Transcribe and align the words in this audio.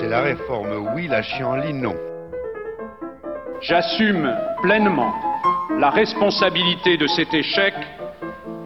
C'est 0.00 0.08
la 0.08 0.20
réforme 0.20 0.92
oui, 0.94 1.08
la 1.08 1.22
chienlit 1.22 1.72
non. 1.72 1.94
J'assume 3.62 4.30
pleinement 4.60 5.14
la 5.78 5.90
responsabilité 5.90 6.98
de 6.98 7.06
cet 7.06 7.32
échec 7.32 7.74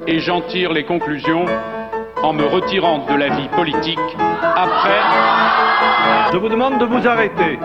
et 0.08 0.18
j'en 0.18 0.40
tire 0.42 0.72
les 0.72 0.84
conclusions 0.84 1.44
en 2.22 2.32
me 2.32 2.44
retirant 2.44 3.06
de 3.06 3.14
la 3.14 3.28
vie 3.28 3.48
politique 3.48 3.98
après. 4.56 5.00
Je 6.32 6.38
vous 6.38 6.48
demande 6.48 6.78
de 6.80 6.84
vous 6.86 7.06
arrêter. 7.06 7.58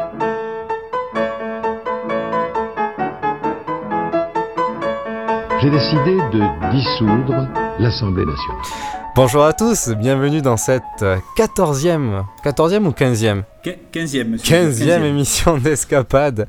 J'ai 5.61 5.69
décidé 5.71 6.17
de 6.31 6.71
dissoudre 6.71 7.47
l'Assemblée 7.79 8.25
nationale. 8.25 8.61
Bonjour 9.15 9.43
à 9.43 9.53
tous, 9.53 9.89
bienvenue 9.89 10.41
dans 10.41 10.57
cette 10.57 10.83
14e, 11.37 12.25
14e 12.43 12.85
ou 12.85 12.91
15e 12.91 13.43
15e, 13.93 14.37
15e 14.41 15.03
émission 15.03 15.57
d'Escapade. 15.57 16.47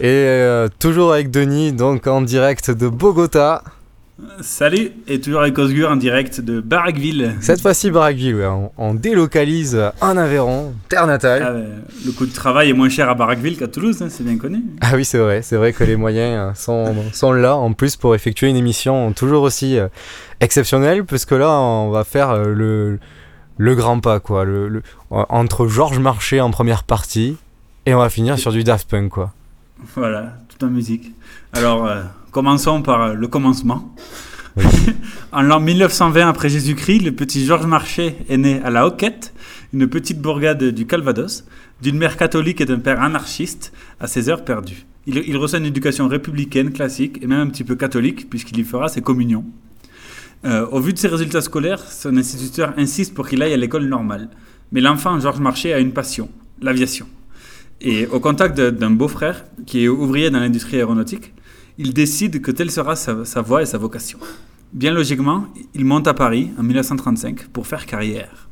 Et 0.00 0.06
euh, 0.06 0.68
toujours 0.78 1.12
avec 1.12 1.30
Denis, 1.30 1.72
donc 1.72 2.06
en 2.06 2.22
direct 2.22 2.70
de 2.70 2.88
Bogota. 2.88 3.62
Salut, 4.40 4.90
et 5.06 5.20
toujours 5.20 5.42
avec 5.42 5.56
Osgur 5.58 5.88
en 5.88 5.94
direct 5.94 6.40
de 6.40 6.60
Barraqueville. 6.60 7.36
Cette 7.40 7.60
fois-ci 7.60 7.92
Barraqueville, 7.92 8.34
ouais. 8.34 8.68
on, 8.76 8.94
délocalise 8.94 9.80
en 10.00 10.16
Aveyron, 10.16 10.74
terre 10.88 11.06
natale. 11.06 11.42
Ah, 11.46 11.90
le 12.04 12.10
coût 12.10 12.26
de 12.26 12.32
travail 12.32 12.70
est 12.70 12.72
moins 12.72 12.88
cher 12.88 13.08
à 13.08 13.14
Barraqueville 13.14 13.56
qu'à 13.56 13.68
Toulouse, 13.68 14.02
hein, 14.02 14.08
c'est 14.10 14.24
bien 14.24 14.36
connu. 14.36 14.64
Ah 14.80 14.90
oui, 14.94 15.04
c'est 15.04 15.18
vrai, 15.18 15.42
c'est 15.42 15.54
vrai 15.54 15.72
que 15.72 15.84
les 15.84 15.94
moyens 15.94 16.58
sont, 16.58 16.96
sont, 17.12 17.32
là 17.32 17.54
en 17.56 17.72
plus 17.72 17.94
pour 17.94 18.16
effectuer 18.16 18.48
une 18.48 18.56
émission 18.56 19.12
toujours 19.12 19.44
aussi 19.44 19.78
euh, 19.78 19.86
exceptionnelle, 20.40 21.04
puisque 21.04 21.32
là 21.32 21.52
on 21.52 21.90
va 21.90 22.02
faire 22.02 22.30
euh, 22.30 22.52
le, 22.52 22.98
le 23.58 23.74
grand 23.74 24.00
pas, 24.00 24.20
quoi, 24.20 24.44
le, 24.44 24.82
entre 25.10 25.68
Georges 25.68 25.98
Marché 25.98 26.40
en 26.40 26.50
première 26.50 26.84
partie, 26.84 27.36
et 27.84 27.94
on 27.94 27.98
va 27.98 28.08
finir 28.08 28.38
sur 28.38 28.52
du 28.52 28.64
Daft 28.64 28.88
Punk, 28.88 29.10
quoi. 29.10 29.32
Voilà, 29.94 30.34
tout 30.48 30.64
en 30.64 30.70
musique. 30.70 31.12
Alors... 31.52 31.84
Euh, 31.84 32.02
Commençons 32.30 32.82
par 32.82 33.14
le 33.14 33.26
commencement. 33.26 33.94
en 35.32 35.42
l'an 35.42 35.60
1920 35.60 36.28
après 36.28 36.48
Jésus-Christ, 36.50 37.00
le 37.00 37.12
petit 37.12 37.46
Georges 37.46 37.66
Marchais 37.66 38.16
est 38.28 38.36
né 38.36 38.60
à 38.62 38.70
La 38.70 38.86
Hoquette, 38.86 39.32
une 39.72 39.88
petite 39.88 40.20
bourgade 40.20 40.62
du 40.62 40.86
Calvados, 40.86 41.44
d'une 41.80 41.96
mère 41.96 42.16
catholique 42.18 42.60
et 42.60 42.66
d'un 42.66 42.80
père 42.80 43.00
anarchiste, 43.00 43.72
à 43.98 44.06
ses 44.06 44.28
heures 44.28 44.44
perdues. 44.44 44.84
Il, 45.06 45.36
reçoit 45.38 45.58
une 45.58 45.64
éducation 45.64 46.06
républicaine 46.06 46.70
classique 46.70 47.18
et 47.22 47.26
même 47.26 47.40
un 47.40 47.46
petit 47.46 47.64
peu 47.64 47.76
catholique, 47.76 48.28
puisqu'il 48.28 48.58
y 48.58 48.64
fera 48.64 48.90
ses 48.90 49.00
communions. 49.00 49.44
Euh, 50.44 50.66
au 50.70 50.80
vu 50.80 50.92
de 50.92 50.98
ses 50.98 51.08
résultats 51.08 51.40
scolaires, 51.40 51.80
son 51.80 52.16
instituteur 52.16 52.72
insiste 52.76 53.14
pour 53.14 53.28
qu'il 53.28 53.42
aille 53.42 53.52
à 53.52 53.56
l'école 53.56 53.86
normale. 53.86 54.28
Mais 54.70 54.80
l'enfant 54.80 55.18
Georges 55.18 55.40
Marchais 55.40 55.72
a 55.72 55.78
une 55.78 55.92
passion, 55.92 56.28
l'aviation. 56.60 57.06
Et 57.80 58.06
au 58.06 58.20
contact 58.20 58.60
d'un 58.60 58.90
beau-frère, 58.90 59.44
qui 59.66 59.84
est 59.84 59.88
ouvrier 59.88 60.30
dans 60.30 60.40
l'industrie 60.40 60.76
aéronautique, 60.76 61.32
il 61.78 61.94
décide 61.94 62.40
que 62.40 62.50
telle 62.50 62.70
sera 62.70 62.96
sa, 62.96 63.14
voie 63.40 63.62
et 63.62 63.66
sa 63.66 63.78
vocation. 63.78 64.18
Bien 64.72 64.92
logiquement, 64.92 65.46
il 65.74 65.84
monte 65.84 66.08
à 66.08 66.14
Paris 66.14 66.50
en 66.58 66.62
1935 66.62 67.48
pour 67.48 67.66
faire 67.66 67.86
carrière. 67.86 68.48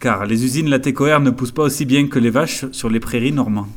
Car 0.00 0.26
les 0.26 0.44
usines 0.44 0.68
Latécoère 0.68 1.20
ne 1.20 1.30
poussent 1.30 1.52
pas 1.52 1.62
aussi 1.62 1.84
bien 1.84 2.08
que 2.08 2.18
les 2.18 2.30
vaches 2.30 2.64
sur 2.72 2.90
les 2.90 3.00
prairies 3.00 3.32
normandes. 3.32 3.68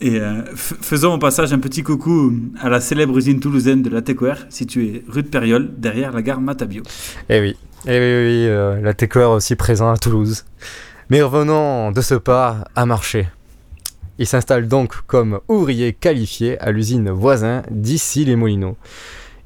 Et 0.00 0.20
euh, 0.20 0.42
faisons 0.54 1.14
au 1.14 1.18
passage 1.18 1.52
un 1.52 1.58
petit 1.58 1.82
coucou 1.82 2.32
à 2.60 2.68
la 2.68 2.80
célèbre 2.80 3.16
usine 3.16 3.40
toulousaine 3.40 3.82
de 3.82 3.90
Latécoère, 3.90 4.46
située 4.48 5.04
rue 5.08 5.22
de 5.22 5.28
Périole, 5.28 5.70
derrière 5.78 6.12
la 6.12 6.22
gare 6.22 6.40
Matabio. 6.40 6.82
Eh 7.28 7.40
oui, 7.40 7.56
eh 7.86 7.90
euh, 7.90 8.80
Latécoère 8.80 9.30
aussi 9.30 9.54
présent 9.56 9.90
à 9.90 9.96
Toulouse. 9.96 10.44
Mais 11.10 11.22
revenons 11.22 11.92
de 11.92 12.00
ce 12.00 12.14
pas 12.14 12.64
à 12.74 12.86
marcher. 12.86 13.28
Il 14.18 14.26
s'installe 14.26 14.68
donc 14.68 14.94
comme 15.06 15.40
ouvrier 15.48 15.92
qualifié 15.92 16.58
à 16.60 16.70
l'usine 16.70 17.10
voisin 17.10 17.62
d'ici 17.70 18.24
les 18.24 18.36
Molinos. 18.36 18.76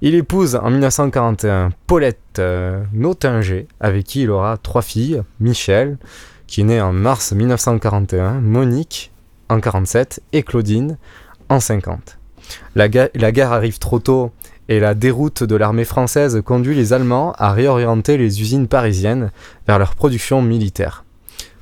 Il 0.00 0.14
épouse 0.14 0.56
en 0.56 0.70
1941 0.70 1.70
Paulette 1.87 2.38
euh, 2.38 2.84
Notinger, 2.92 3.66
avec 3.81 4.04
qui 4.06 4.22
il 4.22 4.31
aura 4.31 4.56
trois 4.56 4.82
filles, 4.82 5.22
Michel, 5.41 5.98
qui 6.47 6.60
est 6.60 6.64
née 6.64 6.81
en 6.81 6.92
mars 6.92 7.32
1941, 7.32 8.34
Monique 8.41 9.10
en 9.48 9.56
1947 9.56 10.20
et 10.32 10.42
Claudine 10.42 10.98
en 11.48 11.60
50. 11.60 12.19
La, 12.75 12.88
guerre 12.88 13.53
arrive 13.53 13.78
trop 13.78 13.98
tôt 13.98 14.32
et 14.69 14.81
la 14.81 14.94
déroute 14.94 15.42
de 15.42 15.56
l'armée 15.56 15.84
française 15.84 16.41
conduit 16.44 16.75
les 16.75 16.92
Allemands 16.92 17.32
à 17.38 17.53
réorienter 17.53 18.16
les 18.16 18.41
usines 18.41 18.69
parisiennes 18.69 19.31
vers 19.66 19.78
leur 19.78 19.94
production 19.94 20.42
militaire. 20.42 21.04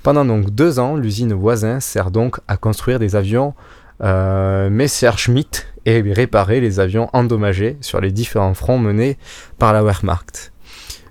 Pendant 0.02 0.24
donc 0.24 0.50
deux 0.50 0.78
ans, 0.78 0.96
l'usine 0.96 1.32
voisin 1.32 1.80
sert 1.80 2.10
donc 2.10 2.38
à 2.46 2.56
construire 2.56 2.98
des 2.98 3.16
avions 3.16 3.54
euh, 4.02 4.70
Messerschmitt 4.70 5.66
et 5.84 6.00
réparer 6.00 6.60
les 6.60 6.80
avions 6.80 7.08
endommagés 7.12 7.76
sur 7.80 8.00
les 8.00 8.12
différents 8.12 8.54
fronts 8.54 8.78
menés 8.78 9.16
par 9.58 9.72
la 9.72 9.82
Wehrmacht. 9.82 10.52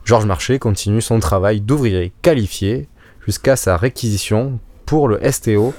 Georges 0.03 0.25
Marché 0.25 0.59
continue 0.59 1.01
son 1.01 1.19
travail 1.19 1.61
d'ouvrier 1.61 2.13
qualifié 2.21 2.87
jusqu'à 3.25 3.55
sa 3.55 3.75
réquisition 3.75 4.59
pour 4.85 5.07
le 5.07 5.19
STO 5.31 5.73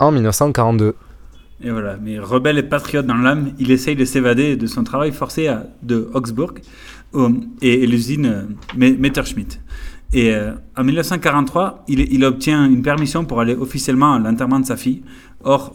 en 0.00 0.10
1942. 0.10 0.94
Et 1.62 1.70
voilà, 1.70 1.98
mais 2.02 2.18
rebelle 2.18 2.58
et 2.58 2.62
patriote 2.62 3.06
dans 3.06 3.16
l'âme, 3.16 3.52
il 3.58 3.70
essaye 3.70 3.94
de 3.94 4.04
s'évader 4.04 4.56
de 4.56 4.66
son 4.66 4.82
travail 4.82 5.12
forcé 5.12 5.46
à, 5.46 5.66
de 5.82 6.10
Augsburg 6.14 6.60
et, 7.60 7.86
l'usine 7.86 8.26
euh, 8.26 8.42
Messerschmitt. 8.76 9.60
Et 10.12 10.34
euh, 10.34 10.52
en 10.76 10.84
1943, 10.84 11.84
il, 11.86 12.24
obtient 12.24 12.64
une 12.66 12.82
permission 12.82 13.24
pour 13.24 13.40
aller 13.40 13.54
officiellement 13.54 14.14
à 14.14 14.18
l'enterrement 14.18 14.58
de 14.58 14.66
sa 14.66 14.76
fille. 14.76 15.02
Or, 15.44 15.72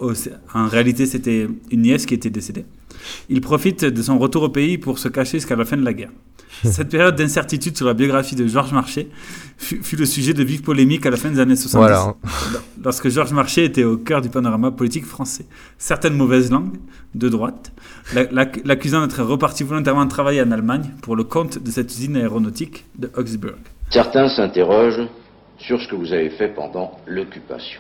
en 0.53 0.67
réalité, 0.67 1.05
c'était 1.05 1.47
une 1.71 1.81
nièce 1.83 2.05
qui 2.05 2.15
était 2.15 2.29
décédée. 2.29 2.65
Il 3.29 3.41
profite 3.41 3.85
de 3.85 4.01
son 4.01 4.17
retour 4.17 4.43
au 4.43 4.49
pays 4.49 4.77
pour 4.77 4.99
se 4.99 5.07
cacher 5.07 5.37
jusqu'à 5.37 5.55
la 5.55 5.65
fin 5.65 5.77
de 5.77 5.85
la 5.85 5.93
guerre. 5.93 6.11
Cette 6.63 6.89
période 6.89 7.15
d'incertitude 7.15 7.75
sur 7.75 7.85
la 7.85 7.93
biographie 7.93 8.35
de 8.35 8.47
Georges 8.47 8.71
Marchais 8.71 9.07
fut, 9.57 9.95
le 9.95 10.05
sujet 10.05 10.33
de 10.33 10.43
vives 10.43 10.61
polémiques 10.61 11.05
à 11.05 11.09
la 11.09 11.17
fin 11.17 11.29
des 11.29 11.39
années 11.39 11.55
70, 11.55 12.15
lorsque 12.83 13.09
Georges 13.09 13.33
Marchais 13.33 13.65
était 13.65 13.83
au 13.83 13.97
cœur 13.97 14.21
du 14.21 14.29
panorama 14.29 14.71
politique 14.71 15.05
français. 15.05 15.45
Certaines 15.77 16.15
mauvaises 16.15 16.51
langues, 16.51 16.77
de 17.13 17.29
droite, 17.29 17.71
l'accusant 18.13 19.05
d'être 19.05 19.23
reparti 19.23 19.63
volontairement 19.63 20.07
travailler 20.07 20.41
en 20.41 20.51
Allemagne 20.51 20.91
pour 21.01 21.15
le 21.15 21.23
compte 21.23 21.61
de 21.61 21.71
cette 21.71 21.91
usine 21.91 22.17
aéronautique 22.17 22.85
de 22.97 23.09
Augsburg. 23.15 23.57
Certains 23.89 24.29
s'interrogent 24.29 25.07
sur 25.57 25.79
ce 25.81 25.87
que 25.87 25.95
vous 25.95 26.11
avez 26.11 26.29
fait 26.31 26.49
pendant 26.49 26.99
l'occupation. 27.07 27.79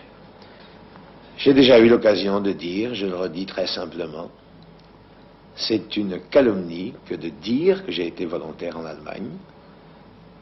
J'ai 1.37 1.53
déjà 1.53 1.79
eu 1.79 1.89
l'occasion 1.89 2.39
de 2.39 2.53
dire, 2.53 2.95
je 2.95 3.05
le 3.05 3.15
redis 3.15 3.45
très 3.45 3.67
simplement, 3.67 4.31
c'est 5.55 5.95
une 5.95 6.19
calomnie 6.29 6.93
que 7.07 7.15
de 7.15 7.29
dire 7.29 7.85
que 7.85 7.91
j'ai 7.91 8.07
été 8.07 8.25
volontaire 8.25 8.77
en 8.77 8.85
Allemagne. 8.85 9.29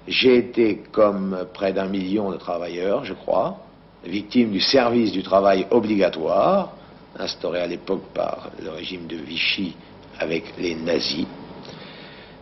J'ai 0.07 0.37
été, 0.37 0.83
comme 0.91 1.45
près 1.53 1.71
d'un 1.71 1.87
million 1.87 2.31
de 2.31 2.37
travailleurs, 2.37 3.05
je 3.05 3.13
crois, 3.13 3.57
victime 4.03 4.51
du 4.51 4.59
service 4.59 5.11
du 5.11 5.23
travail 5.23 5.67
obligatoire, 5.71 6.73
instauré 7.17 7.61
à 7.61 7.67
l'époque 7.67 8.03
par 8.13 8.49
le 8.61 8.71
régime 8.71 9.07
de 9.07 9.15
Vichy 9.15 9.75
avec 10.19 10.53
les 10.59 10.75
nazis. 10.75 11.27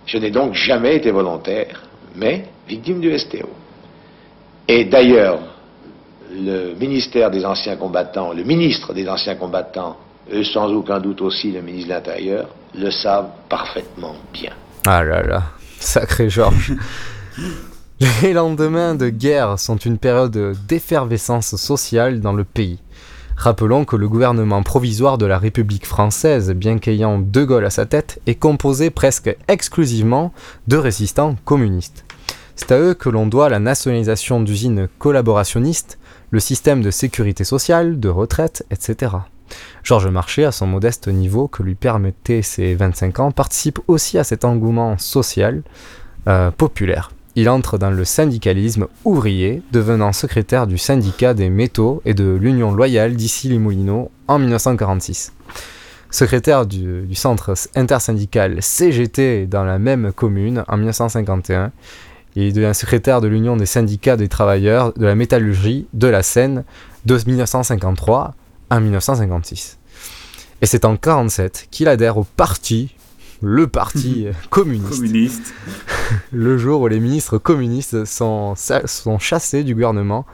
Je 0.05 0.17
n'ai 0.17 0.31
donc 0.31 0.53
jamais 0.53 0.95
été 0.95 1.11
volontaire, 1.11 1.83
mais 2.15 2.45
victime 2.67 2.99
du 2.99 3.17
STO. 3.17 3.49
Et 4.67 4.85
d'ailleurs, 4.85 5.39
le 6.31 6.73
ministère 6.75 7.29
des 7.29 7.45
anciens 7.45 7.75
combattants, 7.75 8.33
le 8.33 8.43
ministre 8.43 8.93
des 8.93 9.07
anciens 9.07 9.35
combattants, 9.35 9.97
eux 10.31 10.43
sans 10.45 10.71
aucun 10.71 10.99
doute 10.99 11.21
aussi 11.21 11.51
le 11.51 11.61
ministre 11.61 11.89
de 11.89 11.93
l'Intérieur, 11.93 12.47
le 12.75 12.91
savent 12.91 13.29
parfaitement 13.49 14.15
bien. 14.33 14.51
Ah 14.87 15.03
là 15.03 15.23
là, 15.23 15.43
sacré 15.79 16.29
Georges. 16.29 16.73
Les 18.21 18.33
lendemains 18.33 18.95
de 18.95 19.09
guerre 19.09 19.59
sont 19.59 19.77
une 19.77 19.99
période 19.99 20.55
d'effervescence 20.67 21.55
sociale 21.55 22.19
dans 22.19 22.33
le 22.33 22.43
pays. 22.43 22.79
Rappelons 23.37 23.85
que 23.85 23.95
le 23.95 24.09
gouvernement 24.09 24.63
provisoire 24.63 25.17
de 25.17 25.25
la 25.25 25.37
République 25.37 25.85
française, 25.85 26.51
bien 26.51 26.77
qu'ayant 26.79 27.19
De 27.19 27.43
Gaulle 27.43 27.65
à 27.65 27.69
sa 27.69 27.85
tête, 27.85 28.19
est 28.27 28.35
composé 28.35 28.89
presque 28.89 29.35
exclusivement 29.47 30.33
de 30.67 30.77
résistants 30.77 31.35
communistes. 31.45 32.05
C'est 32.55 32.71
à 32.71 32.79
eux 32.79 32.93
que 32.93 33.09
l'on 33.09 33.25
doit 33.25 33.49
la 33.49 33.59
nationalisation 33.59 34.41
d'usines 34.41 34.87
collaborationnistes, 34.99 35.97
le 36.29 36.39
système 36.39 36.81
de 36.81 36.91
sécurité 36.91 37.43
sociale, 37.43 37.99
de 37.99 38.09
retraite, 38.09 38.65
etc. 38.69 39.13
Georges 39.83 40.07
Marchais, 40.07 40.45
à 40.45 40.51
son 40.51 40.67
modeste 40.67 41.07
niveau 41.07 41.47
que 41.47 41.63
lui 41.63 41.75
permettait 41.75 42.41
ses 42.41 42.75
25 42.75 43.19
ans, 43.19 43.31
participe 43.31 43.79
aussi 43.87 44.17
à 44.17 44.23
cet 44.23 44.45
engouement 44.45 44.97
social 44.97 45.63
euh, 46.27 46.51
populaire. 46.51 47.11
Il 47.35 47.49
entre 47.49 47.77
dans 47.77 47.89
le 47.89 48.03
syndicalisme 48.03 48.87
ouvrier, 49.05 49.61
devenant 49.71 50.11
secrétaire 50.11 50.67
du 50.67 50.77
syndicat 50.77 51.33
des 51.33 51.49
métaux 51.49 52.01
et 52.05 52.13
de 52.13 52.37
l'Union 52.39 52.73
loyale 52.73 53.15
d'Issy-les-Moulineaux 53.15 54.11
en 54.27 54.39
1946. 54.39 55.33
Secrétaire 56.09 56.65
du, 56.65 57.03
du 57.03 57.15
centre 57.15 57.53
intersyndical 57.75 58.61
CGT 58.61 59.47
dans 59.47 59.63
la 59.63 59.79
même 59.79 60.11
commune 60.11 60.65
en 60.67 60.75
1951, 60.75 61.71
il 62.35 62.53
devient 62.53 62.75
secrétaire 62.75 63.21
de 63.21 63.27
l'Union 63.27 63.55
des 63.55 63.65
syndicats 63.65 64.17
des 64.17 64.27
travailleurs 64.27 64.93
de 64.93 65.05
la 65.05 65.15
métallurgie 65.15 65.87
de 65.93 66.07
la 66.07 66.23
Seine 66.23 66.63
de 67.05 67.17
1953 67.25 68.35
à 68.71 68.79
1956. 68.79 69.77
Et 70.61 70.65
c'est 70.65 70.85
en 70.85 70.91
1947 70.91 71.67
qu'il 71.69 71.89
adhère 71.89 72.17
au 72.17 72.23
parti, 72.23 72.95
le 73.41 73.67
parti 73.67 74.27
communiste, 74.49 75.01
Communiste. 75.01 75.53
le 76.31 76.57
jour 76.57 76.81
où 76.81 76.87
les 76.87 76.99
ministres 76.99 77.37
communistes 77.37 78.05
sont, 78.05 78.55
sont 78.55 79.19
chassés 79.19 79.63
du 79.63 79.75
gouvernement 79.75 80.25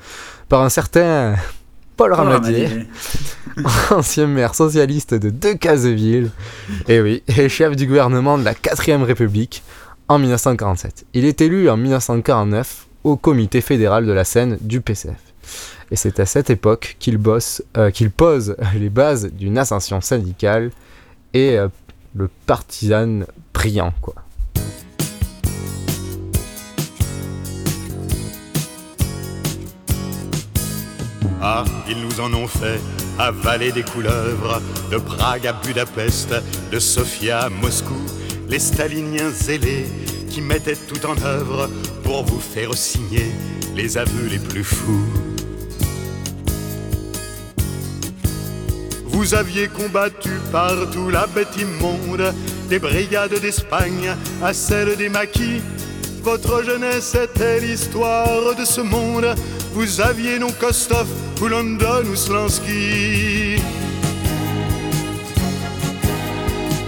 par 0.50 0.62
un 0.62 0.70
certain 0.70 1.36
Paul 1.98 2.14
Ramadier, 2.14 2.68
Ramadier. 2.68 2.88
ancien 3.90 4.28
maire 4.28 4.54
socialiste 4.54 5.16
de 5.16 5.32
Decazeville, 5.32 6.30
et 6.88 7.02
oui, 7.02 7.24
et 7.28 7.50
chef 7.50 7.76
du 7.76 7.88
gouvernement 7.88 8.38
de 8.38 8.44
la 8.44 8.54
4ème 8.54 9.02
République 9.02 9.64
en 10.10 10.20
1947. 10.20 11.08
Il 11.16 11.26
est 11.26 11.42
élu 11.42 11.72
en 11.72 11.78
1949 11.78 12.86
au 13.04 13.18
comité 13.18 13.62
fédéral 13.62 14.06
de 14.06 14.12
la 14.12 14.26
Seine 14.26 14.60
du 14.62 14.80
PCF. 14.82 15.27
Et 15.92 15.96
c'est 15.96 16.20
à 16.20 16.26
cette 16.26 16.50
époque 16.50 16.98
qu'il 17.00 17.20
euh, 17.78 17.92
qu'il 17.92 18.12
pose 18.12 18.56
les 18.76 18.90
bases 18.90 19.32
d'une 19.32 19.58
ascension 19.58 20.02
syndicale 20.02 20.72
et 21.34 21.58
euh, 21.58 21.68
le 22.16 22.30
partisan 22.46 23.22
brillant, 23.54 23.94
quoi. 24.02 24.16
Ah, 31.40 31.64
ils 31.88 32.02
nous 32.02 32.20
en 32.20 32.34
ont 32.34 32.48
fait 32.48 32.80
avaler 33.20 33.72
des 33.72 33.84
couleuvres, 33.84 34.62
de 34.92 34.98
Prague 34.98 35.48
à 35.48 35.54
Budapest, 35.54 36.34
de 36.72 36.80
Sofia 36.80 37.42
à 37.42 37.50
Moscou, 37.50 38.02
les 38.50 38.60
staliniens 38.60 39.30
zélés 39.30 39.86
qui 40.30 40.42
mettaient 40.42 40.76
tout 40.76 41.06
en 41.06 41.16
œuvre 41.24 41.70
pour 42.04 42.26
vous 42.26 42.40
faire 42.40 42.74
signer 42.74 43.32
les 43.76 43.98
aveux 43.98 44.28
les 44.28 44.40
plus 44.40 44.64
fous. 44.64 45.06
Vous 49.18 49.34
aviez 49.34 49.68
combattu 49.68 50.30
partout 50.52 51.10
la 51.10 51.26
bête 51.26 51.58
immonde, 51.60 52.36
des 52.70 52.78
brigades 52.78 53.34
d'Espagne 53.42 54.16
à 54.44 54.54
celle 54.54 54.96
des 54.96 55.10
maquis. 55.10 55.60
Votre 56.22 56.64
jeunesse 56.64 57.16
était 57.16 57.60
l'histoire 57.60 58.54
de 58.56 58.64
ce 58.64 58.80
monde. 58.80 59.34
Vous 59.74 60.02
aviez 60.02 60.38
non 60.38 60.52
Kostov 60.52 61.08
ou 61.42 61.48
London 61.48 62.04
ou 62.12 62.16
Slansky. 62.16 63.56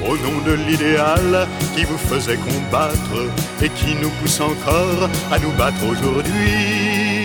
Au 0.07 0.15
nom 0.15 0.41
de 0.45 0.53
l'idéal 0.69 1.47
qui 1.75 1.83
vous 1.83 1.97
faisait 1.97 2.37
combattre 2.37 3.25
et 3.59 3.69
qui 3.69 3.95
nous 3.95 4.11
pousse 4.21 4.39
encore 4.39 5.09
à 5.31 5.39
nous 5.39 5.51
battre 5.53 5.83
aujourd'hui. 5.83 7.18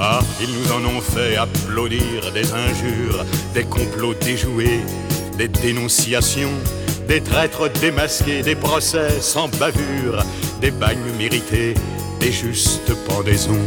Ah, 0.00 0.20
ils 0.40 0.50
nous 0.50 0.72
en 0.72 0.96
ont 0.96 1.00
fait 1.00 1.36
applaudir 1.36 2.32
des 2.32 2.52
injures, 2.52 3.24
des 3.54 3.64
complots 3.64 4.14
déjoués, 4.14 4.80
des 5.38 5.46
dénonciations, 5.48 6.50
des 7.06 7.20
traîtres 7.20 7.68
démasqués, 7.80 8.42
des 8.42 8.56
procès 8.56 9.20
sans 9.20 9.48
bavure, 9.48 10.24
des 10.60 10.72
bagnes 10.72 11.12
mérités, 11.16 11.74
des 12.20 12.32
justes 12.32 12.92
pendaisons. 13.06 13.58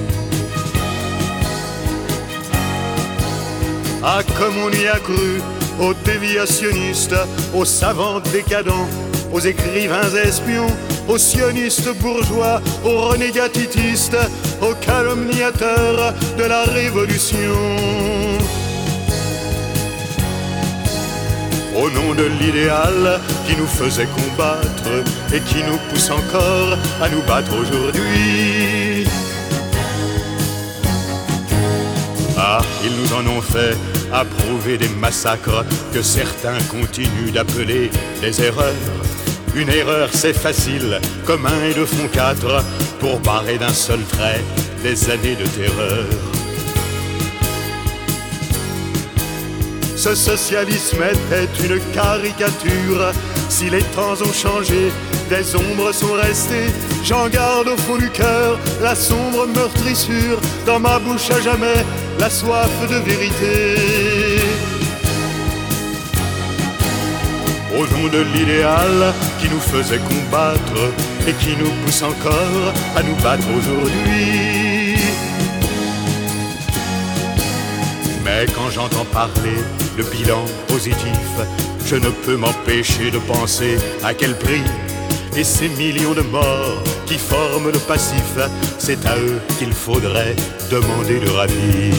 Ah, 4.03 4.21
comme 4.37 4.57
on 4.57 4.71
y 4.71 4.87
a 4.87 4.99
cru, 4.99 5.41
aux 5.79 5.93
déviationnistes, 5.93 7.15
aux 7.53 7.65
savants 7.65 8.19
décadents, 8.19 8.87
aux 9.31 9.39
écrivains 9.39 10.09
espions, 10.23 10.67
aux 11.07 11.17
sionistes 11.17 11.93
bourgeois, 11.99 12.61
aux 12.83 13.01
renégats 13.09 13.49
titistes, 13.49 14.17
aux 14.61 14.73
calomniateurs 14.75 16.13
de 16.37 16.43
la 16.43 16.63
révolution. 16.63 17.55
Au 21.75 21.89
nom 21.91 22.15
de 22.15 22.23
l'idéal 22.39 23.19
qui 23.47 23.55
nous 23.55 23.67
faisait 23.67 24.07
combattre 24.07 25.03
et 25.33 25.39
qui 25.41 25.57
nous 25.57 25.77
pousse 25.89 26.09
encore 26.09 26.77
à 27.01 27.09
nous 27.09 27.21
battre 27.27 27.51
aujourd'hui. 27.55 29.07
Ah, 32.35 32.61
ils 32.83 32.95
nous 32.95 33.13
en 33.13 33.37
ont 33.37 33.41
fait 33.41 33.77
approuver 34.11 34.77
des 34.77 34.89
massacres 34.89 35.65
que 35.93 36.01
certains 36.01 36.57
continuent 36.69 37.31
d'appeler 37.31 37.91
des 38.21 38.41
erreurs. 38.41 38.73
Une 39.57 39.69
erreur, 39.69 40.09
c'est 40.13 40.37
facile, 40.37 41.01
comme 41.25 41.47
un 41.47 41.63
et 41.67 41.73
deux 41.73 41.87
font 41.87 42.07
quatre, 42.13 42.63
pour 42.99 43.19
barrer 43.21 43.57
d'un 43.57 43.73
seul 43.73 43.99
trait 44.03 44.43
des 44.83 45.09
années 45.09 45.35
de 45.35 45.47
terreur. 45.47 46.05
Ce 49.95 50.13
socialisme 50.13 51.01
était 51.01 51.49
une 51.65 51.79
caricature. 51.91 53.11
Si 53.49 53.71
les 53.71 53.81
temps 53.95 54.13
ont 54.23 54.31
changé, 54.31 54.91
des 55.27 55.55
ombres 55.55 55.91
sont 55.91 56.13
restées. 56.13 56.69
J'en 57.03 57.27
garde 57.27 57.67
au 57.67 57.77
fond 57.77 57.97
du 57.97 58.11
cœur 58.11 58.59
la 58.79 58.93
sombre 58.93 59.47
meurtrissure. 59.47 60.39
Dans 60.67 60.79
ma 60.79 60.99
bouche 60.99 61.31
à 61.31 61.41
jamais, 61.41 61.83
la 62.19 62.29
soif 62.29 62.69
de 62.91 62.97
vérité. 62.97 64.26
Au 67.77 67.85
nom 67.85 68.07
de 68.07 68.23
l'idéal 68.33 69.13
qui 69.39 69.47
nous 69.49 69.59
faisait 69.59 69.99
combattre 69.99 70.81
et 71.27 71.33
qui 71.33 71.55
nous 71.57 71.71
pousse 71.85 72.01
encore 72.01 72.73
à 72.95 73.03
nous 73.03 73.15
battre 73.17 73.45
aujourd'hui. 73.55 74.95
Mais 78.25 78.47
quand 78.55 78.71
j'entends 78.71 79.05
parler 79.05 79.59
de 79.95 80.03
bilan 80.03 80.43
positif, 80.67 81.29
je 81.85 81.97
ne 81.97 82.09
peux 82.09 82.35
m'empêcher 82.35 83.11
de 83.11 83.19
penser 83.19 83.77
à 84.03 84.15
quel 84.15 84.35
prix. 84.35 84.63
Et 85.35 85.43
ces 85.43 85.69
millions 85.69 86.13
de 86.15 86.21
morts 86.21 86.81
qui 87.05 87.19
forment 87.19 87.69
le 87.71 87.79
passif, 87.79 88.39
c'est 88.79 89.05
à 89.05 89.15
eux 89.17 89.39
qu'il 89.59 89.71
faudrait 89.71 90.35
demander 90.71 91.19
le 91.19 91.29
radis. 91.29 91.93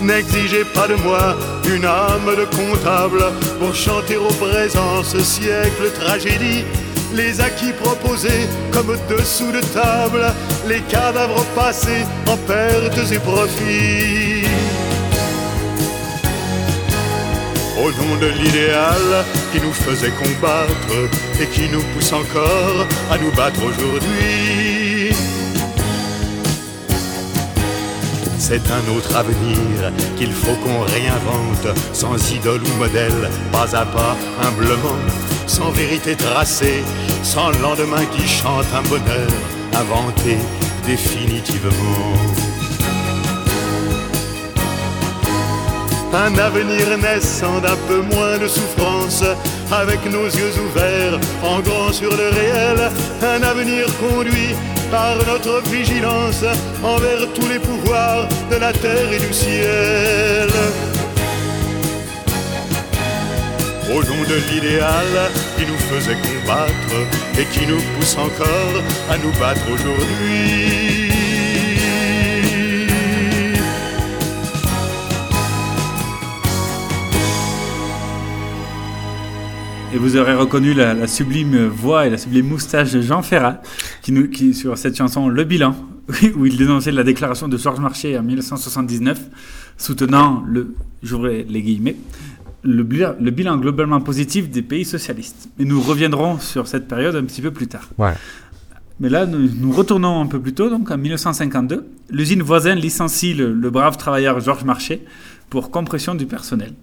N'exigez 0.00 0.64
pas 0.64 0.86
de 0.86 0.94
moi 0.94 1.36
une 1.74 1.84
âme 1.84 2.34
de 2.36 2.44
comptable 2.56 3.24
pour 3.58 3.74
chanter 3.74 4.16
au 4.16 4.28
présent 4.28 5.02
ce 5.02 5.20
siècle 5.20 5.90
tragédie. 6.00 6.64
Les 7.14 7.40
acquis 7.40 7.72
proposés 7.72 8.46
comme 8.72 8.96
dessous 9.08 9.50
de 9.50 9.60
table, 9.60 10.26
les 10.66 10.80
cadavres 10.82 11.44
passés 11.54 12.04
en 12.26 12.36
pertes 12.36 13.12
et 13.12 13.18
profits. 13.18 14.46
Au 17.78 17.90
nom 17.90 18.16
de 18.20 18.26
l'idéal 18.26 19.24
qui 19.52 19.60
nous 19.60 19.72
faisait 19.72 20.10
combattre 20.10 21.10
et 21.40 21.46
qui 21.46 21.68
nous 21.68 21.82
pousse 21.94 22.12
encore 22.12 22.86
à 23.10 23.18
nous 23.18 23.30
battre 23.32 23.60
aujourd'hui. 23.62 24.87
C'est 28.38 28.62
un 28.70 28.96
autre 28.96 29.16
avenir 29.16 29.92
qu'il 30.16 30.32
faut 30.32 30.54
qu'on 30.62 30.80
réinvente, 30.80 31.76
sans 31.92 32.16
idole 32.32 32.62
ou 32.62 32.78
modèle, 32.78 33.28
pas 33.52 33.76
à 33.76 33.84
pas, 33.84 34.16
humblement, 34.42 34.98
sans 35.46 35.70
vérité 35.70 36.14
tracée, 36.14 36.82
sans 37.22 37.50
lendemain 37.60 38.04
qui 38.12 38.26
chante 38.26 38.66
un 38.74 38.82
bonheur 38.88 39.28
inventé 39.74 40.38
définitivement. 40.86 42.14
Un 46.14 46.38
avenir 46.38 46.96
naissant 46.96 47.58
d'un 47.60 47.76
peu 47.86 48.00
moins 48.00 48.38
de 48.38 48.48
souffrance, 48.48 49.24
avec 49.70 50.04
nos 50.10 50.24
yeux 50.24 50.54
ouverts, 50.66 51.20
en 51.42 51.60
grand 51.60 51.92
sur 51.92 52.10
le 52.10 52.30
réel. 52.30 52.90
Un 53.22 53.42
avenir 53.42 53.86
conduit 53.98 54.54
par 54.90 55.16
notre 55.26 55.60
vigilance 55.68 56.44
envers 56.82 57.32
tous 57.34 57.48
les 57.48 57.58
pouvoirs 57.58 58.28
de 58.50 58.56
la 58.56 58.72
terre 58.72 59.12
et 59.12 59.18
du 59.18 59.32
ciel. 59.32 60.48
au 63.90 64.02
nom 64.02 64.22
de 64.28 64.52
l'idéal 64.52 65.06
qui 65.56 65.64
nous 65.66 65.78
faisait 65.78 66.16
combattre 66.16 66.96
et 67.38 67.44
qui 67.46 67.66
nous 67.66 67.80
pousse 67.96 68.16
encore 68.18 68.82
à 69.10 69.16
nous 69.16 69.32
battre 69.40 69.62
aujourd'hui. 69.72 71.08
Et 79.94 79.96
vous 79.96 80.16
aurez 80.16 80.34
reconnu 80.34 80.74
la, 80.74 81.06
sublime 81.06 81.66
voix 81.66 82.06
et 82.06 82.10
la 82.10 82.18
sublime 82.18 82.48
moustache 82.48 82.92
de 82.92 83.00
Jean 83.00 83.22
Ferrat, 83.22 83.62
qui 84.02 84.52
sur 84.52 84.76
cette 84.76 84.96
chanson 84.96 85.28
Le 85.28 85.44
Bilan, 85.44 85.74
où 86.36 86.46
il 86.46 86.56
dénonçait 86.56 86.92
la 86.92 87.04
déclaration 87.04 87.48
de 87.48 87.56
Georges 87.56 87.80
Marchais 87.80 88.16
en 88.18 88.22
1979, 88.22 89.20
soutenant 89.76 90.42
le, 90.46 90.74
les 91.02 91.62
guillemets, 91.62 91.96
le, 92.62 92.82
le, 92.82 93.30
bilan 93.30 93.56
globalement 93.58 94.00
positif 94.00 94.50
des 94.50 94.62
pays 94.62 94.84
socialistes. 94.84 95.48
Et 95.58 95.64
nous 95.64 95.80
reviendrons 95.80 96.38
sur 96.38 96.66
cette 96.66 96.88
période 96.88 97.14
un 97.16 97.24
petit 97.24 97.42
peu 97.42 97.50
plus 97.50 97.68
tard. 97.68 97.88
Ouais. 97.98 98.14
Mais 99.00 99.08
là, 99.08 99.26
nous, 99.26 99.48
nous, 99.60 99.72
retournons 99.72 100.20
un 100.20 100.26
peu 100.26 100.40
plus 100.40 100.54
tôt, 100.54 100.70
donc 100.70 100.90
en 100.90 100.98
1952. 100.98 101.86
L'usine 102.10 102.42
voisine 102.42 102.74
licencie 102.74 103.34
le, 103.34 103.52
le 103.52 103.70
brave 103.70 103.96
travailleur 103.96 104.40
Georges 104.40 104.64
Marchais 104.64 105.04
pour 105.50 105.70
compression 105.70 106.14
du 106.14 106.26
personnel. 106.26 106.74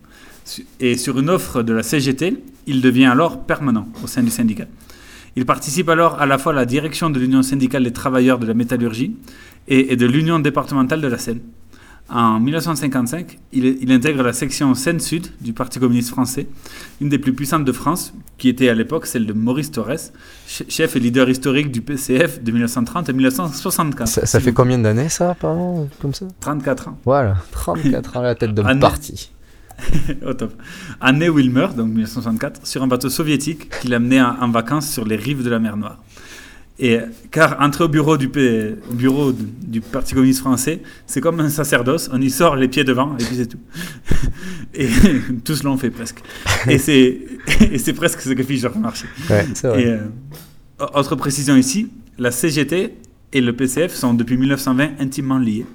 Et 0.80 0.96
sur 0.96 1.20
une 1.20 1.30
offre 1.30 1.64
de 1.64 1.74
la 1.74 1.84
CGT, 1.84 2.42
il 2.68 2.82
devient 2.82 3.06
alors 3.06 3.44
permanent 3.44 3.88
au 4.04 4.08
sein 4.08 4.24
du 4.24 4.30
syndicat. 4.30 4.66
Il 5.36 5.46
participe 5.46 5.90
alors 5.90 6.22
à 6.22 6.26
la 6.26 6.38
fois 6.38 6.54
à 6.54 6.56
la 6.56 6.66
direction 6.66 7.10
de 7.10 7.20
l'Union 7.20 7.44
syndicale 7.44 7.84
des 7.84 7.92
travailleurs 7.92 8.40
de 8.40 8.46
la 8.46 8.54
métallurgie 8.54 9.16
et, 9.68 9.92
et 9.92 9.96
de 9.96 10.06
l'Union 10.06 10.40
départementale 10.40 11.02
de 11.02 11.08
la 11.08 11.18
Seine. 11.18 11.42
En 12.08 12.40
1955, 12.40 13.40
il, 13.52 13.66
il, 13.82 13.92
intègre 13.92 14.22
la 14.22 14.32
section 14.32 14.76
Seine-Sud 14.76 15.28
du 15.42 15.54
Parti 15.54 15.80
communiste 15.80 16.12
français, 16.12 16.48
une 17.02 17.10
des 17.10 17.18
plus 17.18 17.34
puissantes 17.34 17.66
de 17.66 17.72
France, 17.72 18.14
qui 18.38 18.48
était 18.48 18.70
à 18.70 18.76
l'époque 18.76 19.08
celle 19.08 19.26
de 19.26 19.34
Maurice 19.34 19.72
Thorez, 19.72 20.12
chef 20.46 20.96
et 20.96 21.00
leader 21.00 21.28
historique 21.28 21.72
du 21.72 21.82
PCF 21.82 22.44
de 22.44 22.52
1930 22.52 23.10
à 23.10 23.14
1964. 23.14 24.08
Ça, 24.08 24.26
ça 24.28 24.40
fait 24.40 24.54
combien 24.54 24.78
d'années 24.78 25.10
ça, 25.10 25.36
pardon, 25.40 25.90
comme 26.00 26.14
ça? 26.14 26.28
34 26.42 26.90
ans. 26.90 27.00
Voilà, 27.06 27.38
34 27.52 28.18
ans 28.18 28.20
à 28.20 28.24
la 28.24 28.36
tête 28.36 28.54
de 28.54 28.62
mon 28.62 28.80
parti. 28.80 29.32
Au 30.26 30.34
top. 30.34 30.54
Année 31.02 31.30
où 31.30 31.40
il 31.40 31.52
meurt, 31.52 31.76
donc 31.76 31.88
1964, 31.88 32.66
sur 32.66 32.84
un 32.84 32.88
bateau 32.88 33.10
soviétique 33.10 33.70
qu'il 33.82 33.94
amenait 33.94 34.22
en, 34.22 34.42
en, 34.42 34.50
vacances 34.50 34.90
sur 34.90 35.06
les 35.06 35.16
rives 35.16 35.44
de 35.44 35.50
la 35.50 35.60
mer 35.60 35.78
Noire. 35.78 36.00
Et 36.78 37.00
car 37.32 37.62
entrer 37.62 37.86
au 37.86 37.88
bureau 37.88 38.18
du, 38.18 38.28
P, 38.28 38.76
bureau 38.92 39.32
du 39.32 39.80
Parti 39.80 40.14
communiste 40.14 40.42
français, 40.42 40.82
c'est 41.08 41.22
comme 41.22 41.40
un 41.40 41.48
sacerdoce, 41.48 42.10
on 42.12 42.20
y 42.20 42.30
sort 42.30 42.58
les 42.58 42.68
pieds 42.68 42.84
devant 42.84 43.16
et 43.18 43.24
puis 43.24 43.36
c'est 43.38 43.48
tout. 43.48 43.60
Et 44.74 44.90
tous 45.46 45.64
l'ont 45.64 45.78
fait 45.78 45.90
presque. 45.90 46.20
Et 46.68 46.78
c'est 46.78 47.94
presque 47.94 48.20
ce 48.20 48.32
que 48.32 48.44
fit 48.44 48.58
Georges 48.58 48.76
Marchais. 48.76 49.08
Ouais. 49.30 49.46
Et, 49.80 49.88
euh, 49.88 50.00
autre 50.94 51.16
précision 51.16 51.56
ici, 51.56 51.90
la 52.18 52.32
CGT 52.32 52.94
et 53.32 53.42
le 53.42 53.54
PCF 53.54 53.94
sont 53.94 54.14
depuis 54.14 54.38
1920 54.38 55.00
intimement 55.00 55.38
liés. 55.38 55.66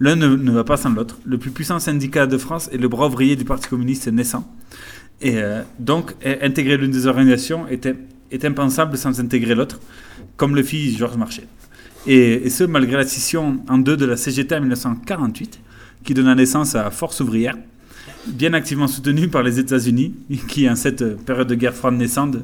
L'un 0.00 0.16
ne, 0.16 0.50
va 0.50 0.64
pas 0.64 0.76
sans 0.76 0.90
l'autre. 0.90 1.18
Le 1.24 1.38
plus 1.38 1.50
puissant 1.50 1.78
syndicat 1.78 2.26
de 2.26 2.38
France 2.38 2.68
est 2.72 2.78
le 2.78 2.88
bras 2.88 3.08
ouvrier 3.08 3.36
du 3.36 3.44
Parti 3.44 3.68
communiste 3.68 4.08
naissant. 4.08 4.48
Et 5.20 5.38
euh, 5.38 5.62
donc, 5.78 6.14
intégrer 6.24 6.76
l'une 6.76 6.92
des 6.92 7.06
organisations 7.06 7.66
est 7.68 8.44
impensable 8.44 8.96
sans 8.96 9.18
intégrer 9.20 9.54
l'autre, 9.54 9.80
comme 10.36 10.54
le 10.54 10.62
fit 10.62 10.96
Georges 10.96 11.16
Marchais. 11.16 11.48
Et, 12.06 12.46
et, 12.46 12.50
ce, 12.50 12.64
malgré 12.64 12.96
la 12.96 13.04
scission 13.04 13.60
en 13.68 13.78
deux 13.78 13.96
de 13.96 14.06
la 14.06 14.16
CGT 14.16 14.54
en 14.54 14.60
1948, 14.60 15.60
qui 16.04 16.14
donna 16.14 16.34
naissance 16.34 16.74
à 16.74 16.90
Force 16.90 17.20
ouvrière, 17.20 17.56
bien 18.26 18.52
activement 18.52 18.86
soutenue 18.86 19.28
par 19.28 19.42
les 19.42 19.58
États-Unis, 19.58 20.14
qui, 20.48 20.68
en 20.68 20.76
cette 20.76 21.16
période 21.24 21.48
de 21.48 21.54
guerre 21.54 21.74
froide 21.74 21.94
naissante, 21.94 22.36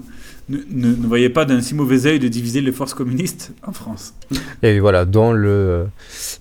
ne, 0.48 0.58
ne, 0.70 1.06
voyait 1.06 1.30
pas 1.30 1.44
d'un 1.44 1.60
si 1.60 1.74
mauvais 1.74 2.06
œil 2.06 2.18
de 2.18 2.28
diviser 2.28 2.60
les 2.60 2.72
forces 2.72 2.94
communistes 2.94 3.52
en 3.66 3.72
France. 3.72 4.14
Et 4.62 4.78
voilà, 4.80 5.04
dans 5.04 5.32
le, 5.32 5.86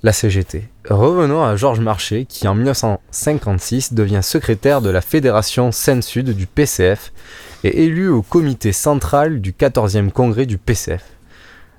la 0.03 0.11
CGT. 0.11 0.65
Revenons 0.89 1.43
à 1.43 1.55
Georges 1.55 1.79
Marchais, 1.79 2.25
qui 2.27 2.47
en 2.47 2.55
1956 2.55 3.93
devient 3.93 4.21
secrétaire 4.21 4.81
de 4.81 4.89
la 4.89 5.01
Fédération 5.01 5.71
Seine-Sud 5.71 6.31
du 6.31 6.45
PCF 6.45 7.13
et 7.63 7.85
élu 7.85 8.09
au 8.09 8.21
comité 8.21 8.73
central 8.73 9.39
du 9.39 9.53
14e 9.53 10.11
congrès 10.11 10.45
du 10.45 10.57
PCF. 10.57 11.12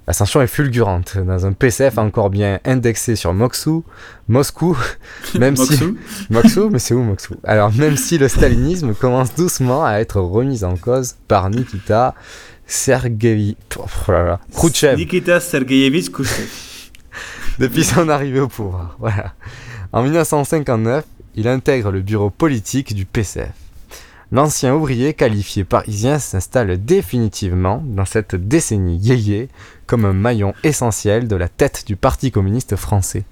L'ascension 0.07 0.43
est 0.43 0.47
fulgurante 0.47 1.17
dans 1.17 1.47
un 1.47 1.53
PCF 1.53 1.97
encore 1.97 2.29
bien 2.29 2.61
indexé 2.67 3.17
sur 3.17 3.33
Moksou, 3.33 3.85
Moscou, 4.29 4.77
même 5.39 5.57
si 5.57 5.79
mais 6.31 6.79
c'est 6.79 6.95
où 6.95 7.17
Alors 7.43 7.73
même 7.73 7.97
si 7.97 8.19
le 8.19 8.29
stalinisme 8.29 8.95
commence 8.95 9.35
doucement 9.35 9.85
à 9.85 9.95
être 10.01 10.21
remis 10.21 10.63
en 10.63 10.77
cause 10.77 11.17
par 11.27 11.49
Nikita 11.49 12.15
Sergei 12.67 13.57
oh 13.79 13.87
là 14.09 14.25
là, 14.25 14.41
Khrouchtchev. 14.53 14.97
Nikita 14.97 15.41
Sergeyevich 15.41 16.11
Khrouchtchev. 16.11 16.49
Depuis 17.59 17.85
son 17.85 18.09
arrivée 18.09 18.41
au 18.41 18.49
pouvoir, 18.49 18.97
voilà. 18.99 19.33
En 19.93 20.03
1959, 20.03 21.05
il 21.37 21.49
intègre 21.49 21.91
le 21.91 22.01
bureau 22.01 22.29
politique 22.29 22.95
du 22.95 23.07
PCF. 23.07 23.53
L'ancien 24.33 24.75
ouvrier 24.75 25.15
qualifié 25.15 25.65
parisien 25.65 26.19
s'installe 26.19 26.83
définitivement 26.85 27.83
dans 27.85 28.05
cette 28.05 28.35
décennie 28.35 28.97
yéyé 28.97 29.49
comme 29.87 30.05
un 30.05 30.13
maillon 30.13 30.55
essentiel 30.65 31.29
de 31.29 31.37
la 31.37 31.49
tête 31.49 31.85
du 31.87 31.97
Parti 31.97 32.31
communiste 32.31 32.77
français. 32.77 33.25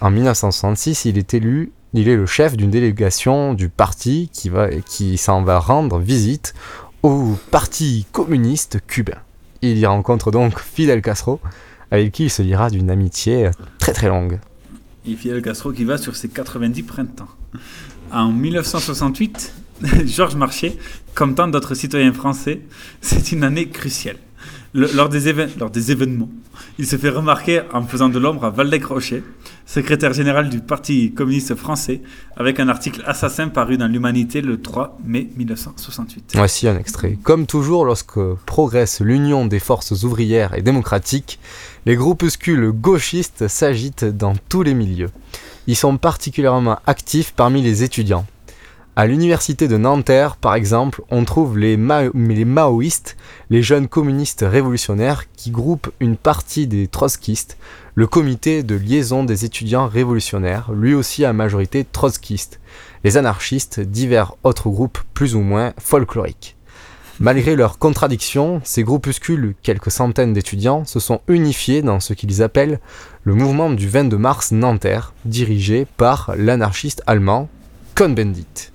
En 0.00 0.10
1966, 0.10 1.04
il 1.04 1.18
est 1.18 1.34
élu, 1.34 1.72
il 1.92 2.08
est 2.08 2.16
le 2.16 2.26
chef 2.26 2.56
d'une 2.56 2.70
délégation 2.70 3.52
du 3.52 3.68
parti 3.68 4.30
qui, 4.32 4.50
qui 4.86 5.18
s'en 5.18 5.42
va 5.42 5.58
rendre 5.58 5.98
visite 5.98 6.54
au 7.02 7.36
Parti 7.50 8.06
communiste 8.10 8.78
cubain. 8.86 9.18
Il 9.62 9.76
y 9.76 9.84
rencontre 9.84 10.30
donc 10.30 10.58
Fidel 10.58 11.02
Castro, 11.02 11.38
avec 11.90 12.12
qui 12.12 12.24
il 12.24 12.30
se 12.30 12.42
liera 12.42 12.70
d'une 12.70 12.90
amitié 12.90 13.50
très 13.78 13.92
très 13.92 14.08
longue. 14.08 14.38
Et 15.06 15.14
Fidel 15.14 15.42
Castro 15.42 15.72
qui 15.72 15.84
va 15.84 15.98
sur 15.98 16.16
ses 16.16 16.28
90 16.28 16.82
printemps. 16.82 17.28
En 18.10 18.32
1968, 18.32 19.52
Georges 20.06 20.36
Marchais, 20.36 20.76
comme 21.14 21.34
tant 21.34 21.48
d'autres 21.48 21.74
citoyens 21.74 22.12
français, 22.12 22.60
c'est 23.00 23.32
une 23.32 23.44
année 23.44 23.68
cruciale. 23.68 24.16
Le, 24.72 24.88
lors, 24.94 25.08
des 25.08 25.32
lors, 25.58 25.72
événements, 25.90 26.28
il 26.78 26.86
se 26.86 26.96
fait 26.96 27.08
remarquer 27.08 27.62
en 27.72 27.82
faisant 27.82 28.08
de 28.08 28.20
l'ombre 28.20 28.44
à 28.44 28.50
Valdec 28.50 28.84
Rocher, 28.84 29.24
secrétaire 29.66 30.12
général 30.12 30.48
du 30.48 30.60
Parti 30.60 31.12
communiste 31.12 31.56
français, 31.56 32.02
avec 32.36 32.60
un 32.60 32.68
article 32.68 33.02
assassin 33.04 33.48
paru 33.48 33.78
dans 33.78 33.88
l'Humanité 33.88 34.40
le 34.40 34.62
3 34.62 34.98
mai 35.04 35.28
1968. 35.36 36.34
Voici 36.36 36.68
un 36.68 36.78
extrait. 36.78 37.18
Comme 37.24 37.46
toujours, 37.46 37.84
lorsque 37.84 38.20
progresse 38.46 39.00
l'union 39.00 39.44
des 39.44 39.58
forces 39.58 40.04
ouvrières 40.04 40.54
et 40.54 40.62
démocratiques, 40.62 41.40
les 41.84 41.96
groupuscules 41.96 42.70
gauchistes 42.70 43.48
s'agitent 43.48 44.04
dans 44.04 44.34
tous 44.48 44.62
les 44.62 44.74
milieux. 44.74 45.10
Ils 45.66 45.76
sont 45.76 45.96
particulièrement 45.96 46.78
actifs 46.86 47.32
parmi 47.32 47.60
les 47.60 47.82
étudiants. 47.82 48.24
À 48.96 49.06
l'université 49.06 49.68
de 49.68 49.76
Nanterre, 49.76 50.36
par 50.36 50.54
exemple, 50.56 51.02
on 51.10 51.24
trouve 51.24 51.56
les, 51.56 51.76
ma 51.76 52.02
les, 52.12 52.44
maoïstes, 52.44 53.16
les 53.48 53.62
jeunes 53.62 53.86
communistes 53.86 54.44
révolutionnaires 54.46 55.24
qui 55.36 55.52
groupent 55.52 55.90
une 56.00 56.16
partie 56.16 56.66
des 56.66 56.88
trotskistes, 56.88 57.56
le 57.94 58.08
comité 58.08 58.64
de 58.64 58.74
liaison 58.74 59.22
des 59.22 59.44
étudiants 59.44 59.86
révolutionnaires, 59.86 60.72
lui 60.72 60.92
aussi 60.92 61.24
à 61.24 61.32
majorité 61.32 61.84
trotskiste, 61.84 62.60
les 63.04 63.16
anarchistes, 63.16 63.78
divers 63.78 64.34
autres 64.42 64.68
groupes 64.68 64.98
plus 65.14 65.36
ou 65.36 65.40
moins 65.40 65.72
folkloriques. 65.78 66.56
Malgré 67.20 67.54
leurs 67.54 67.78
contradictions, 67.78 68.60
ces 68.64 68.82
groupuscules, 68.82 69.54
quelques 69.62 69.90
centaines 69.90 70.32
d'étudiants, 70.32 70.84
se 70.84 70.98
sont 70.98 71.20
unifiés 71.28 71.82
dans 71.82 72.00
ce 72.00 72.12
qu'ils 72.12 72.42
appellent 72.42 72.80
le 73.22 73.34
mouvement 73.34 73.70
du 73.70 73.88
22 73.88 74.18
mars 74.18 74.50
Nanterre, 74.50 75.12
dirigé 75.26 75.86
par 75.96 76.32
l'anarchiste 76.36 77.02
allemand 77.06 77.48
Cohn-Bendit. 77.94 78.72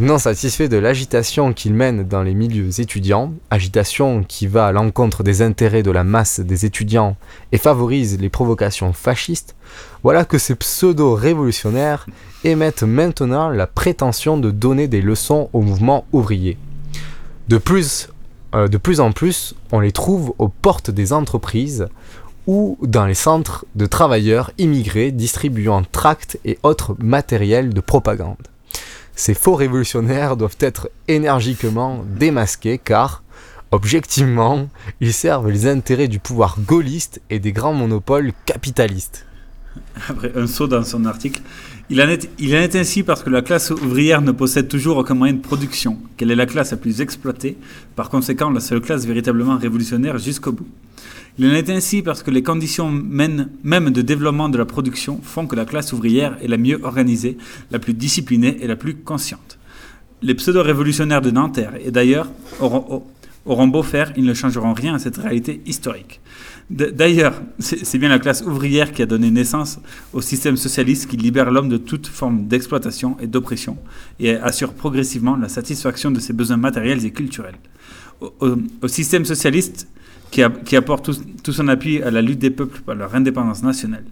Non 0.00 0.18
satisfait 0.18 0.68
de 0.68 0.76
l'agitation 0.76 1.52
qu'il 1.52 1.74
mène 1.74 2.04
dans 2.04 2.22
les 2.22 2.34
milieux 2.34 2.80
étudiants, 2.80 3.32
agitation 3.50 4.22
qui 4.22 4.46
va 4.46 4.68
à 4.68 4.72
l'encontre 4.72 5.24
des 5.24 5.42
intérêts 5.42 5.82
de 5.82 5.90
la 5.90 6.04
masse 6.04 6.38
des 6.38 6.64
étudiants 6.64 7.16
et 7.50 7.58
favorise 7.58 8.16
les 8.20 8.28
provocations 8.28 8.92
fascistes, 8.92 9.56
voilà 10.04 10.24
que 10.24 10.38
ces 10.38 10.54
pseudo-révolutionnaires 10.54 12.06
émettent 12.44 12.84
maintenant 12.84 13.48
la 13.48 13.66
prétention 13.66 14.38
de 14.38 14.52
donner 14.52 14.86
des 14.86 15.02
leçons 15.02 15.50
au 15.52 15.62
mouvement 15.62 16.06
ouvrier. 16.12 16.58
De 17.48 17.58
plus, 17.58 18.08
euh, 18.54 18.68
de 18.68 18.78
plus 18.78 19.00
en 19.00 19.10
plus, 19.10 19.56
on 19.72 19.80
les 19.80 19.90
trouve 19.90 20.32
aux 20.38 20.48
portes 20.48 20.92
des 20.92 21.12
entreprises 21.12 21.88
ou 22.46 22.78
dans 22.82 23.04
les 23.04 23.14
centres 23.14 23.66
de 23.74 23.86
travailleurs 23.86 24.52
immigrés 24.58 25.10
distribuant 25.10 25.82
tracts 25.90 26.38
et 26.44 26.56
autres 26.62 26.94
matériels 27.00 27.74
de 27.74 27.80
propagande. 27.80 28.46
Ces 29.18 29.34
faux 29.34 29.56
révolutionnaires 29.56 30.36
doivent 30.36 30.56
être 30.60 30.90
énergiquement 31.08 32.04
démasqués 32.06 32.78
car, 32.78 33.24
objectivement, 33.72 34.68
ils 35.00 35.12
servent 35.12 35.50
les 35.50 35.66
intérêts 35.66 36.06
du 36.06 36.20
pouvoir 36.20 36.56
gaulliste 36.60 37.20
et 37.28 37.40
des 37.40 37.50
grands 37.50 37.74
monopoles 37.74 38.30
capitalistes. 38.46 39.26
après 40.08 40.30
un 40.36 40.46
saut 40.46 40.68
dans 40.68 40.84
son 40.84 41.04
article. 41.04 41.42
Il 41.90 42.02
en, 42.02 42.08
est, 42.08 42.76
ainsi 42.76 43.02
parce 43.02 43.22
que 43.22 43.30
la 43.30 43.40
classe 43.40 43.70
ouvrière 43.70 44.20
ne 44.20 44.32
possède 44.32 44.68
toujours 44.68 44.98
aucun 44.98 45.14
moyen 45.14 45.32
de 45.32 45.40
production, 45.40 45.96
qu'elle 46.18 46.30
est 46.30 46.36
la 46.36 46.44
classe 46.44 46.72
la 46.72 46.76
plus 46.76 47.00
exploitée, 47.00 47.56
par 47.96 48.10
conséquent 48.10 48.50
la 48.50 48.60
seule 48.60 48.82
classe 48.82 49.06
véritablement 49.06 49.56
révolutionnaire 49.56 50.18
jusqu'au 50.18 50.52
bout. 50.52 50.66
Il 51.38 51.46
en 51.46 51.54
est 51.54 51.70
ainsi 51.70 52.02
parce 52.02 52.22
que 52.22 52.30
les 52.30 52.42
conditions 52.42 52.90
même 52.90 53.90
de 53.90 54.02
développement 54.02 54.50
de 54.50 54.58
la 54.58 54.66
production 54.66 55.18
font 55.22 55.46
que 55.46 55.56
la 55.56 55.64
classe 55.64 55.94
ouvrière 55.94 56.36
est 56.42 56.48
la 56.48 56.58
mieux 56.58 56.78
organisée, 56.82 57.38
la 57.70 57.78
plus 57.78 57.94
disciplinée 57.94 58.58
et 58.60 58.66
la 58.66 58.76
plus 58.76 58.96
consciente. 58.96 59.58
Les 60.20 60.34
pseudo-révolutionnaires 60.34 61.22
de 61.22 61.30
Nanterre 61.30 61.72
et 61.82 61.90
d'ailleurs 61.90 62.28
auront 62.60 63.68
beau 63.68 63.82
faire, 63.82 64.12
ils 64.14 64.24
ne 64.24 64.34
changeront 64.34 64.74
rien 64.74 64.96
à 64.96 64.98
cette 64.98 65.16
réalité 65.16 65.62
historique. 65.64 66.20
D'ailleurs, 66.70 67.40
c'est 67.58 67.96
bien 67.96 68.10
la 68.10 68.18
classe 68.18 68.42
ouvrière 68.42 68.92
qui 68.92 69.00
a 69.00 69.06
donné 69.06 69.30
naissance 69.30 69.80
au 70.12 70.20
système 70.20 70.58
socialiste 70.58 71.06
qui 71.06 71.16
libère 71.16 71.50
l'homme 71.50 71.70
de 71.70 71.78
toute 71.78 72.06
forme 72.06 72.46
d'exploitation 72.46 73.16
et 73.20 73.26
d'oppression 73.26 73.78
et 74.20 74.36
assure 74.36 74.74
progressivement 74.74 75.36
la 75.36 75.48
satisfaction 75.48 76.10
de 76.10 76.20
ses 76.20 76.34
besoins 76.34 76.58
matériels 76.58 77.06
et 77.06 77.10
culturels. 77.10 77.56
Au, 78.20 78.88
système 78.88 79.24
socialiste 79.24 79.88
qui, 80.30 80.42
apporte 80.42 81.10
tout 81.42 81.52
son 81.52 81.68
appui 81.68 82.02
à 82.02 82.10
la 82.10 82.20
lutte 82.20 82.40
des 82.40 82.50
peuples 82.50 82.82
par 82.82 82.96
leur 82.96 83.14
indépendance 83.14 83.62
nationale. 83.62 84.04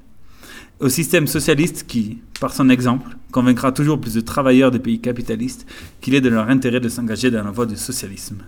Au 0.80 0.88
système 0.88 1.26
socialiste 1.26 1.84
qui, 1.86 2.18
par 2.40 2.54
son 2.54 2.70
exemple, 2.70 3.18
convaincra 3.32 3.72
toujours 3.72 4.00
plus 4.00 4.14
de 4.14 4.20
travailleurs 4.20 4.70
des 4.70 4.78
pays 4.78 5.00
capitalistes 5.00 5.66
qu'il 6.00 6.14
est 6.14 6.22
de 6.22 6.30
leur 6.30 6.48
intérêt 6.48 6.80
de 6.80 6.88
s'engager 6.88 7.30
dans 7.30 7.44
la 7.44 7.50
voie 7.50 7.66
du 7.66 7.76
socialisme. 7.76 8.38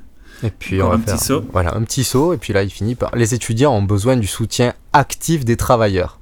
Et 0.42 0.50
puis 0.50 0.80
on 0.82 0.88
va 0.88 0.94
un 0.94 0.98
petit 0.98 1.10
faire 1.10 1.20
saut. 1.20 1.44
voilà 1.52 1.74
un 1.74 1.82
petit 1.82 2.04
saut 2.04 2.32
et 2.32 2.36
puis 2.36 2.52
là 2.52 2.62
il 2.62 2.70
finit 2.70 2.94
par 2.94 3.14
les 3.16 3.34
étudiants 3.34 3.74
ont 3.74 3.82
besoin 3.82 4.16
du 4.16 4.26
soutien 4.26 4.74
actif 4.92 5.44
des 5.44 5.56
travailleurs. 5.56 6.18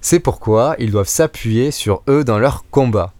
C'est 0.00 0.20
pourquoi 0.20 0.74
ils 0.78 0.90
doivent 0.90 1.08
s'appuyer 1.08 1.70
sur 1.70 2.02
eux 2.08 2.24
dans 2.24 2.38
leur 2.38 2.64
combat. 2.70 3.12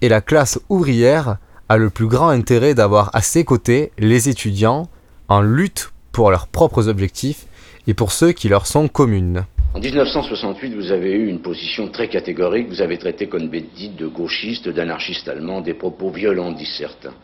Et 0.00 0.08
la 0.08 0.20
classe 0.20 0.60
ouvrière 0.68 1.36
a 1.68 1.76
le 1.76 1.90
plus 1.90 2.06
grand 2.06 2.28
intérêt 2.28 2.74
d'avoir 2.74 3.10
à 3.14 3.22
ses 3.22 3.44
côtés 3.44 3.92
les 3.98 4.28
étudiants 4.28 4.88
en 5.28 5.40
lutte 5.40 5.92
pour 6.12 6.30
leurs 6.30 6.46
propres 6.46 6.88
objectifs 6.88 7.46
et 7.86 7.94
pour 7.94 8.12
ceux 8.12 8.32
qui 8.32 8.48
leur 8.48 8.66
sont 8.66 8.88
communes. 8.88 9.44
En 9.74 9.80
1968, 9.80 10.74
vous 10.74 10.92
avez 10.92 11.12
eu 11.12 11.28
une 11.28 11.40
position 11.40 11.88
très 11.88 12.08
catégorique. 12.08 12.68
Vous 12.68 12.82
avez 12.82 12.98
traité 12.98 13.26
comme 13.26 13.48
dites 13.48 13.96
de 13.96 14.06
gauchiste, 14.06 14.68
d'anarchiste 14.68 15.28
allemand, 15.28 15.62
des 15.62 15.72
propos 15.72 16.10
violents, 16.10 16.52
disent 16.52 16.76
certains. 16.76 17.14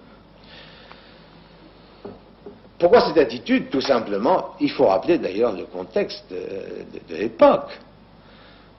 Pourquoi 2.79 3.01
cette 3.01 3.19
attitude 3.19 3.71
Tout 3.71 3.81
simplement, 3.81 4.55
il 4.61 4.71
faut 4.71 4.87
rappeler 4.87 5.19
d'ailleurs 5.19 5.53
le 5.53 5.65
contexte 5.65 6.27
euh, 6.31 6.85
de, 7.09 7.17
l'époque. 7.17 7.77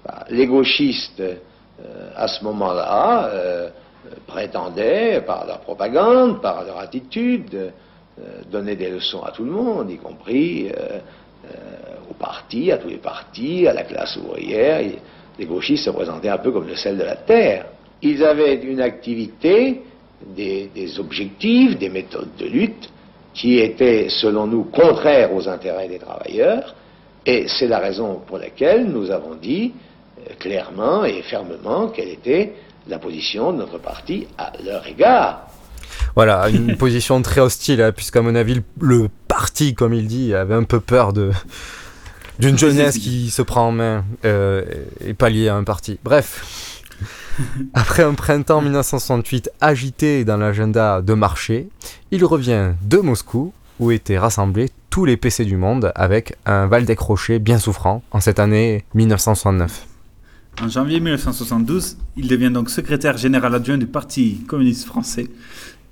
Bah, 0.05 0.25
Les 0.29 0.47
gauchistes, 0.47 1.19
euh, 1.19 1.35
à 2.15 2.27
ce 2.29 2.43
moment-là, 2.45 3.25
euh, 3.25 3.69
prétendaient, 4.25 5.21
par 5.27 5.45
leur 5.45 5.59
propagande, 5.59 6.41
par 6.41 6.63
leur 6.63 6.79
attitude, 6.79 7.73
donner 8.51 8.75
des 8.75 8.89
leçons 8.89 9.23
à 9.23 9.31
tout 9.31 9.45
le 9.45 9.51
monde, 9.51 9.89
y 9.89 9.97
compris 9.97 10.69
aux 12.09 12.13
partis, 12.15 12.69
à 12.69 12.77
tous 12.77 12.89
les 12.89 12.97
partis, 12.97 13.65
à 13.65 13.73
la 13.73 13.83
classe 13.83 14.17
ouvrière. 14.17 14.81
Les 15.37 15.45
gauchistes 15.45 15.85
se 15.85 15.89
présentaient 15.89 16.29
un 16.29 16.37
peu 16.37 16.51
comme 16.51 16.67
le 16.67 16.75
sel 16.75 16.97
de 16.97 17.03
la 17.03 17.15
terre. 17.15 17.67
Ils 18.01 18.23
avaient 18.25 18.55
une 18.55 18.81
activité, 18.81 19.83
des 20.35 20.99
objectifs, 20.99 21.77
des 21.77 21.89
méthodes 21.89 22.35
de 22.37 22.45
lutte 22.45 22.89
qui 23.39 23.57
étaient, 23.59 24.07
selon 24.09 24.47
nous, 24.47 24.65
contraires 24.65 25.33
aux 25.33 25.47
intérêts 25.47 25.87
des 25.87 25.97
travailleurs. 25.97 26.75
Et 27.25 27.45
c'est 27.47 27.67
la 27.67 27.79
raison 27.79 28.21
pour 28.27 28.37
laquelle 28.37 28.87
nous 28.87 29.11
avons 29.11 29.35
dit 29.35 29.71
euh, 30.19 30.33
clairement 30.37 31.05
et 31.05 31.21
fermement 31.21 31.87
quelle 31.87 32.09
était 32.09 32.53
la 32.87 32.99
position 32.99 33.53
de 33.53 33.59
notre 33.59 33.77
parti 33.77 34.27
à 34.37 34.51
leur 34.65 34.85
égard. 34.85 35.47
Voilà, 36.15 36.49
une 36.49 36.75
position 36.77 37.21
très 37.21 37.39
hostile, 37.39 37.81
hein, 37.81 37.93
puisqu'à 37.93 38.21
mon 38.21 38.35
avis, 38.35 38.55
le, 38.55 38.63
le 38.81 39.07
parti, 39.29 39.73
comme 39.73 39.93
il 39.93 40.07
dit, 40.07 40.33
avait 40.33 40.55
un 40.55 40.63
peu 40.63 40.81
peur 40.81 41.13
de 41.13 41.31
d'une 42.39 42.57
jeunesse 42.57 42.97
qui 42.97 43.29
se 43.29 43.41
prend 43.41 43.67
en 43.67 43.71
main 43.73 44.05
euh, 44.23 44.63
et 45.05 45.13
pas 45.13 45.29
liée 45.29 45.49
à 45.49 45.55
un 45.55 45.65
parti. 45.65 45.99
Bref, 46.03 46.68
après 47.73 48.03
un 48.03 48.13
printemps 48.13 48.61
1968 48.61 49.49
agité 49.61 50.25
dans 50.25 50.37
l'agenda 50.37 51.01
de 51.01 51.13
marché, 51.13 51.69
il 52.11 52.25
revient 52.25 52.71
de 52.83 52.97
Moscou, 52.97 53.53
où 53.79 53.91
étaient 53.91 54.17
rassemblés 54.17 54.69
tous 54.89 55.05
les 55.05 55.17
PC 55.17 55.45
du 55.45 55.55
monde, 55.55 55.91
avec 55.95 56.35
un 56.45 56.67
Val 56.67 56.85
décroché 56.85 57.39
bien 57.39 57.59
souffrant 57.59 58.03
en 58.11 58.19
cette 58.19 58.39
année 58.39 58.83
1969. 58.93 59.87
En 60.61 60.67
janvier 60.67 60.99
1972, 60.99 61.97
il 62.17 62.27
devient 62.27 62.51
donc 62.51 62.69
secrétaire 62.69 63.17
général 63.17 63.55
adjoint 63.55 63.77
du 63.77 63.87
Parti 63.87 64.43
communiste 64.47 64.85
français, 64.85 65.27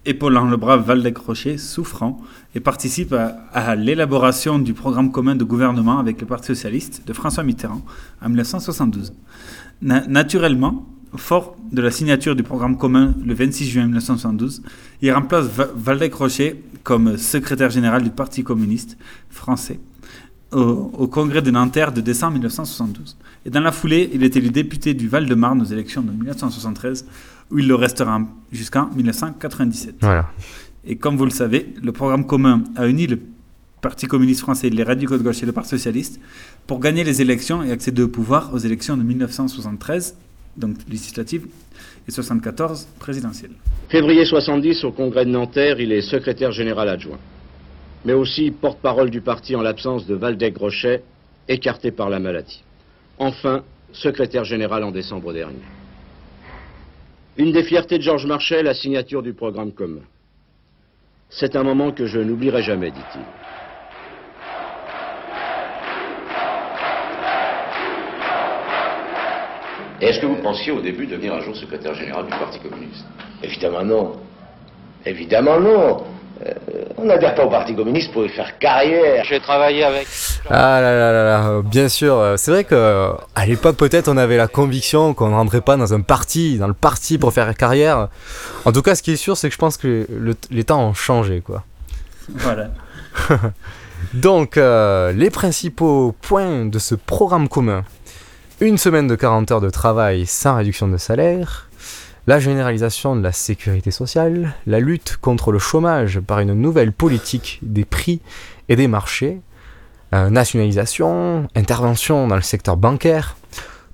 épaulant 0.06 0.46
le 0.50 0.58
brave 0.58 0.86
Valdec 0.86 1.18
Rocher, 1.18 1.58
souffrant, 1.58 2.20
et 2.56 2.60
participe 2.60 3.14
à, 3.54 3.76
l'élaboration 3.76 4.60
du 4.60 4.74
programme 4.74 5.12
commun 5.12 5.36
de 5.36 5.44
gouvernement 5.44 6.00
avec 6.00 6.20
le 6.20 6.28
Parti 6.28 6.48
socialiste 6.48 7.04
de 7.08 7.14
François 7.14 7.44
Mitterrand 7.44 7.82
en 8.22 8.28
1972. 8.28 9.14
Na- 9.82 10.06
naturellement, 10.08 10.86
fort 11.16 11.56
de 11.72 11.82
la 11.82 11.92
signature 11.92 12.36
du 12.36 12.44
programme 12.44 12.78
commun 12.78 13.14
le 13.26 13.34
26 13.34 13.66
juin 13.70 13.84
1972, 13.86 14.62
il 15.02 15.12
remplace 15.12 15.46
Va- 15.48 15.70
Valdec 15.76 16.14
Rocher 16.14 16.64
comme 16.84 17.18
secrétaire 17.18 17.70
général 17.70 18.04
du 18.04 18.10
Parti 18.10 18.44
communiste 18.44 18.98
français 19.30 19.80
au, 20.52 20.60
au 20.60 21.08
congrès 21.08 21.42
de 21.42 21.52
Nanterre 21.52 21.92
de 21.92 22.02
décembre 22.02 22.34
1972. 22.34 23.18
Et 23.46 23.50
dans 23.50 23.60
la 23.62 23.72
foulée, 23.72 24.10
il 24.14 24.24
est 24.24 24.36
élu 24.36 24.50
député 24.50 24.94
du 24.94 25.08
Val-de-Marne 25.08 25.62
aux 25.62 25.66
élections 25.66 26.02
de 26.02 26.12
1973, 26.12 27.06
où 27.52 27.60
il 27.60 27.68
le 27.68 27.76
restera 27.76 28.22
jusqu'en 28.52 28.90
1997. 28.96 29.96
Voilà. 30.02 30.28
Et 30.86 30.96
comme 30.96 31.18
vous 31.18 31.26
le 31.26 31.32
savez, 31.32 31.74
le 31.84 31.92
programme 31.92 32.26
commun 32.26 32.64
a 32.76 32.88
uni 32.88 33.08
le 33.08 33.20
Parti 33.82 34.08
communiste 34.08 34.42
français, 34.42 34.70
les 34.70 34.84
radicaux 34.84 35.18
de 35.18 35.24
gauche 35.24 35.44
et 35.44 35.46
le 35.46 35.52
Parti 35.52 35.70
socialiste 35.70 36.20
pour 36.66 36.80
gagner 36.80 37.04
les 37.04 37.22
élections 37.22 37.62
et 37.62 37.72
accéder 37.72 38.02
au 38.02 38.08
pouvoir 38.08 38.52
aux 38.54 38.58
élections 38.58 38.98
de 38.98 39.04
1973, 39.04 40.16
donc 40.58 40.78
législatives, 40.90 41.48
et 42.08 42.12
74 42.12 42.88
présidentielles. 43.00 43.52
Février 43.90 44.26
70, 44.26 44.84
au 44.84 44.92
congrès 44.92 45.26
de 45.26 45.32
Nanterre, 45.32 45.80
il 45.80 45.92
est 45.92 46.02
secrétaire 46.02 46.52
général 46.52 46.90
adjoint, 46.90 47.20
mais 48.06 48.14
aussi 48.14 48.52
porte-parole 48.52 49.10
du 49.10 49.22
parti 49.22 49.56
en 49.56 49.62
l'absence 49.62 50.06
de 50.06 50.16
Valdec-Rochet, 50.16 51.04
écarté 51.48 51.92
par 51.92 52.10
la 52.10 52.20
maladie. 52.20 52.64
Enfin, 53.18 53.64
secrétaire 53.94 54.44
général 54.44 54.84
en 54.84 54.92
décembre 54.92 55.34
dernier. 55.34 55.64
Une 57.38 57.52
des 57.52 57.64
fiertés 57.64 57.98
de 57.98 58.04
Georges 58.04 58.26
Marchais, 58.26 58.64
la 58.64 58.74
signature 58.74 59.22
du 59.22 59.34
programme 59.34 59.72
commun. 59.72 60.02
C'est 61.30 61.56
un 61.56 61.64
moment 61.64 61.92
que 61.92 62.06
je 62.06 62.20
n'oublierai 62.20 62.64
jamais, 62.64 62.92
dit-il. 62.92 63.22
Et 70.02 70.06
est-ce 70.08 70.20
que 70.20 70.26
vous 70.28 70.36
pensiez 70.36 70.72
au 70.72 70.82
début 70.82 71.08
devenir 71.08 71.34
un 71.34 71.42
jour 71.42 71.56
secrétaire 71.56 71.94
général 71.96 72.26
du 72.26 72.30
Parti 72.32 72.60
communiste? 72.60 73.06
Évidemment 73.44 73.84
non. 73.84 74.14
Évidemment 75.06 75.60
non. 75.60 76.04
Euh, 76.46 76.52
on 77.00 77.06
n'adhère 77.06 77.34
pas 77.34 77.46
au 77.46 77.50
Parti 77.50 77.74
communiste 77.76 78.12
pour 78.14 78.24
y 78.24 78.30
faire 78.30 78.60
carrière. 78.60 79.24
J'ai 79.26 79.40
travaillé 79.40 79.84
avec. 79.84 80.08
Ah 80.50 80.80
là 80.82 80.94
là 80.94 81.12
là 81.12 81.24
là, 81.24 81.62
bien 81.64 81.90
sûr. 81.90 82.14
euh, 82.16 82.38
C'est 82.38 82.52
vrai 82.52 82.64
que 82.64 82.76
euh, 82.76 83.10
à 83.34 83.48
l'époque 83.48 83.76
peut-être 83.78 84.08
on 84.08 84.18
avait 84.18 84.38
la 84.38 84.48
conviction 84.48 85.16
qu'on 85.16 85.30
ne 85.30 85.34
rentrait 85.36 85.62
pas 85.62 85.78
dans 85.78 85.94
un 85.96 86.02
parti, 86.02 86.60
dans 86.60 86.68
le 86.68 86.74
parti 86.76 87.18
pour 87.18 87.34
faire 87.34 87.54
carrière. 87.56 88.10
En 88.66 88.72
tout 88.72 88.84
cas, 88.84 88.94
ce 88.94 89.02
qui 89.02 89.14
est 89.14 89.16
sûr, 89.18 89.36
c'est 89.36 89.48
que 89.50 89.54
je 89.54 89.60
pense 89.60 89.78
que 89.78 90.06
le- 90.10 90.36
les 90.52 90.64
temps 90.64 90.82
ont 90.90 90.94
changé, 90.94 91.42
quoi. 91.42 91.64
Voilà. 92.36 92.68
Donc, 94.14 94.58
euh, 94.58 95.12
les 95.14 95.30
principaux 95.32 96.14
points 96.22 96.66
de 96.66 96.78
ce 96.80 96.94
programme 96.94 97.48
commun. 97.50 97.84
Une 98.60 98.80
semaine 98.80 99.06
de 99.06 99.14
40 99.14 99.52
heures 99.52 99.62
de 99.62 99.70
travail 99.70 100.26
sans 100.26 100.56
réduction 100.56 100.88
de 100.88 100.98
salaire, 100.98 101.70
la 102.26 102.40
généralisation 102.40 103.16
de 103.16 103.22
la 103.22 103.32
sécurité 103.32 103.92
sociale, 103.92 104.56
la 104.66 104.80
lutte 104.80 105.18
contre 105.22 105.52
le 105.52 105.60
chômage 105.60 106.20
par 106.20 106.40
une 106.40 106.54
nouvelle 106.54 106.92
politique 106.92 107.60
des 107.62 107.86
prix 107.86 108.20
et 108.68 108.76
des 108.76 108.88
marchés, 108.88 109.42
euh, 110.16 110.32
nationalisation, 110.32 111.48
intervention 111.56 112.28
dans 112.28 112.36
le 112.36 112.42
secteur 112.42 112.78
bancaire, 112.78 113.38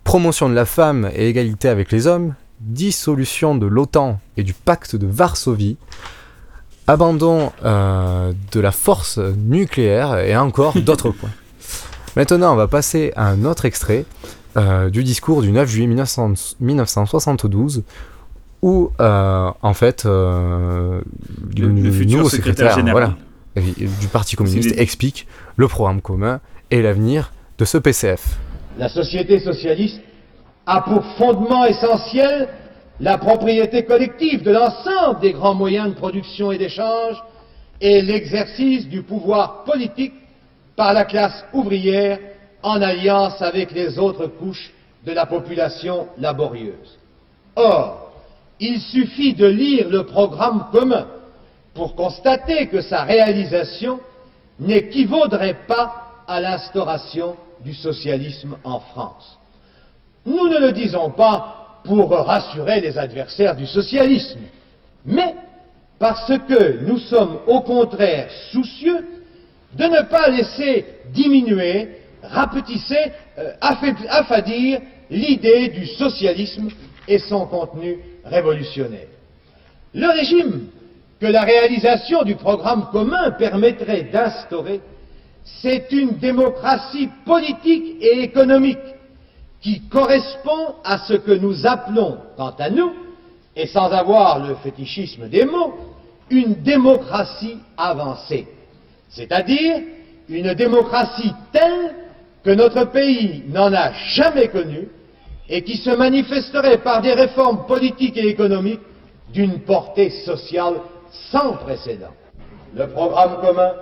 promotion 0.05 0.47
de 0.47 0.55
la 0.55 0.65
femme 0.65 1.11
et 1.13 1.27
égalité 1.27 1.67
avec 1.67 1.91
les 1.91 2.07
hommes, 2.07 2.33
dissolution 2.61 3.55
de 3.55 3.65
l'OTAN 3.65 4.21
et 4.37 4.43
du 4.43 4.53
pacte 4.53 4.95
de 4.95 5.07
Varsovie, 5.07 5.75
abandon 6.87 7.51
euh, 7.65 8.31
de 8.53 8.59
la 8.61 8.71
force 8.71 9.17
nucléaire 9.17 10.19
et 10.19 10.37
encore 10.37 10.79
d'autres 10.79 11.09
points. 11.11 11.31
Maintenant, 12.15 12.53
on 12.53 12.55
va 12.55 12.69
passer 12.69 13.11
à 13.17 13.27
un 13.27 13.43
autre 13.43 13.65
extrait 13.65 14.05
euh, 14.57 14.89
du 14.89 15.03
discours 15.03 15.41
du 15.41 15.51
9 15.51 15.67
juillet 15.69 15.87
1900 15.87 16.33
1972 16.59 17.83
où, 18.61 18.91
euh, 19.01 19.51
en 19.61 19.73
fait, 19.73 20.05
euh, 20.05 21.01
Le- 21.57 21.67
le 21.67 21.91
futur 21.91 22.17
nouveau 22.19 22.29
secrétaire 22.29 22.75
général. 22.75 23.13
voilà, 23.55 23.73
du 23.99 24.07
Parti 24.07 24.35
communiste 24.35 24.77
explique 24.79 25.27
le 25.57 25.67
programme 25.67 26.01
commun 26.01 26.39
et 26.71 26.81
l'avenir 26.81 27.31
de 27.57 27.65
ce 27.65 27.77
PCF. 27.77 28.37
La 28.77 28.89
société 28.89 29.39
socialiste 29.39 29.99
a 30.65 30.81
pour 30.81 31.03
fondement 31.17 31.65
essentiel 31.65 32.47
la 32.99 33.17
propriété 33.17 33.83
collective 33.83 34.43
de 34.43 34.51
l'ensemble 34.51 35.19
des 35.19 35.33
grands 35.33 35.55
moyens 35.55 35.89
de 35.89 35.93
production 35.95 36.51
et 36.51 36.57
d'échange 36.57 37.15
et 37.81 38.01
l'exercice 38.01 38.87
du 38.87 39.01
pouvoir 39.03 39.63
politique 39.65 40.13
par 40.77 40.93
la 40.93 41.03
classe 41.03 41.43
ouvrière 41.53 42.17
en 42.63 42.81
alliance 42.81 43.41
avec 43.41 43.71
les 43.71 43.99
autres 43.99 44.27
couches 44.27 44.71
de 45.05 45.11
la 45.11 45.25
population 45.25 46.07
laborieuse. 46.17 46.97
Or, 47.55 48.13
il 48.59 48.79
suffit 48.79 49.33
de 49.33 49.45
lire 49.45 49.89
le 49.89 50.05
programme 50.05 50.67
commun 50.71 51.07
pour 51.73 51.95
constater 51.95 52.67
que 52.67 52.81
sa 52.81 53.03
réalisation 53.03 53.99
n'équivaudrait 54.59 55.57
pas 55.67 56.23
à 56.27 56.39
l'instauration 56.39 57.35
du 57.63 57.73
socialisme 57.73 58.55
en 58.63 58.79
France. 58.79 59.37
Nous 60.25 60.47
ne 60.47 60.59
le 60.59 60.71
disons 60.71 61.09
pas 61.09 61.81
pour 61.83 62.11
rassurer 62.11 62.79
les 62.79 62.97
adversaires 62.97 63.55
du 63.55 63.65
socialisme, 63.65 64.39
mais 65.05 65.35
parce 65.99 66.31
que 66.47 66.85
nous 66.85 66.97
sommes 66.97 67.39
au 67.47 67.61
contraire 67.61 68.29
soucieux 68.51 69.05
de 69.73 69.83
ne 69.83 70.01
pas 70.03 70.29
laisser 70.29 70.85
diminuer, 71.13 71.89
rapetisser, 72.23 73.11
euh, 73.37 73.53
affadir 73.61 74.79
l'idée 75.09 75.69
du 75.69 75.85
socialisme 75.85 76.69
et 77.07 77.19
son 77.19 77.45
contenu 77.45 77.97
révolutionnaire. 78.25 79.07
Le 79.93 80.07
régime 80.07 80.67
que 81.19 81.27
la 81.27 81.43
réalisation 81.43 82.23
du 82.23 82.35
programme 82.35 82.87
commun 82.91 83.31
permettrait 83.31 84.03
d'instaurer, 84.03 84.81
c'est 85.43 85.91
une 85.91 86.17
démocratie 86.17 87.09
politique 87.25 87.97
et 88.01 88.21
économique 88.21 88.79
qui 89.61 89.81
correspond 89.81 90.75
à 90.83 90.97
ce 90.99 91.13
que 91.13 91.31
nous 91.31 91.65
appelons, 91.65 92.17
quant 92.35 92.53
à 92.57 92.69
nous, 92.69 92.91
et 93.55 93.67
sans 93.67 93.91
avoir 93.91 94.45
le 94.45 94.55
fétichisme 94.55 95.29
des 95.29 95.45
mots, 95.45 95.73
une 96.29 96.55
démocratie 96.55 97.57
avancée, 97.77 98.47
c'est-à-dire 99.09 99.81
une 100.29 100.53
démocratie 100.53 101.31
telle 101.51 101.93
que 102.43 102.51
notre 102.51 102.85
pays 102.85 103.43
n'en 103.47 103.73
a 103.73 103.91
jamais 103.91 104.49
connue 104.49 104.89
et 105.49 105.61
qui 105.63 105.77
se 105.77 105.89
manifesterait 105.89 106.79
par 106.79 107.01
des 107.01 107.13
réformes 107.13 107.65
politiques 107.65 108.17
et 108.17 108.27
économiques 108.27 108.81
d'une 109.33 109.59
portée 109.61 110.09
sociale 110.09 110.75
sans 111.31 111.53
précédent. 111.53 112.13
Le 112.75 112.87
programme 112.87 113.39
commun 113.41 113.73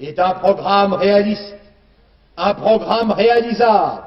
est 0.00 0.18
un 0.18 0.32
programme 0.32 0.94
réaliste, 0.94 1.56
un 2.36 2.54
programme 2.54 3.12
réalisable, 3.12 4.02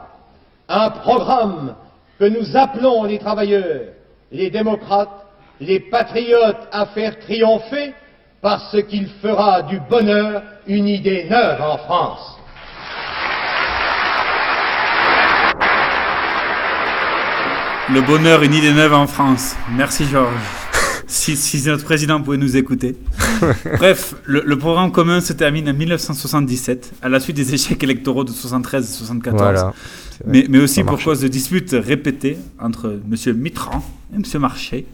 un 0.67 0.89
programme 0.89 1.75
que 2.19 2.25
nous 2.25 2.57
appelons 2.57 3.03
les 3.03 3.19
travailleurs, 3.19 3.93
les 4.31 4.49
démocrates, 4.49 5.25
les 5.60 5.79
patriotes 5.79 6.67
à 6.71 6.88
faire 6.88 7.19
triompher 7.19 7.93
parce 8.41 8.75
qu'il 8.89 9.07
fera 9.21 9.63
du 9.63 9.79
bonheur 9.89 10.43
une 10.67 10.88
idée 10.88 11.27
neuve 11.29 11.62
en 11.62 11.77
France. 11.77 12.37
Le 17.89 18.02
bonheur, 18.02 18.43
une 18.43 18.54
idée 18.54 18.73
neuve 18.73 18.93
en 18.93 19.08
France. 19.08 19.56
Merci 19.76 20.06
Georges. 20.06 20.34
Si, 21.10 21.38
si 21.38 21.65
notre 21.65 21.86
président 21.86 22.21
pouvait 22.21 22.36
nous 22.36 22.58
écouter. 22.58 22.97
Bref, 23.78 24.13
le, 24.26 24.58
programme 24.58 24.91
commun 24.91 25.21
se 25.21 25.32
termine 25.32 25.69
en 25.69 25.73
1977, 25.73 26.95
à 27.02 27.08
la 27.08 27.21
suite 27.21 27.38
des 27.38 27.54
échecs 27.54 27.82
électoraux 27.82 28.26
de 28.26 28.32
73 28.32 28.84
et 28.84 28.93
74. 28.93 29.41
Voilà. 29.41 29.73
Mais, 30.26 30.45
mais, 30.50 30.60
aussi 30.60 30.84
pour 30.84 31.02
cause 31.02 31.21
de 31.21 31.30
disputes 31.30 31.73
répétées 31.80 32.38
entre 32.60 33.00
M. 33.10 33.36
Mitterrand 33.38 33.86
et 34.12 34.17
M. 34.17 34.41
Marché 34.41 34.86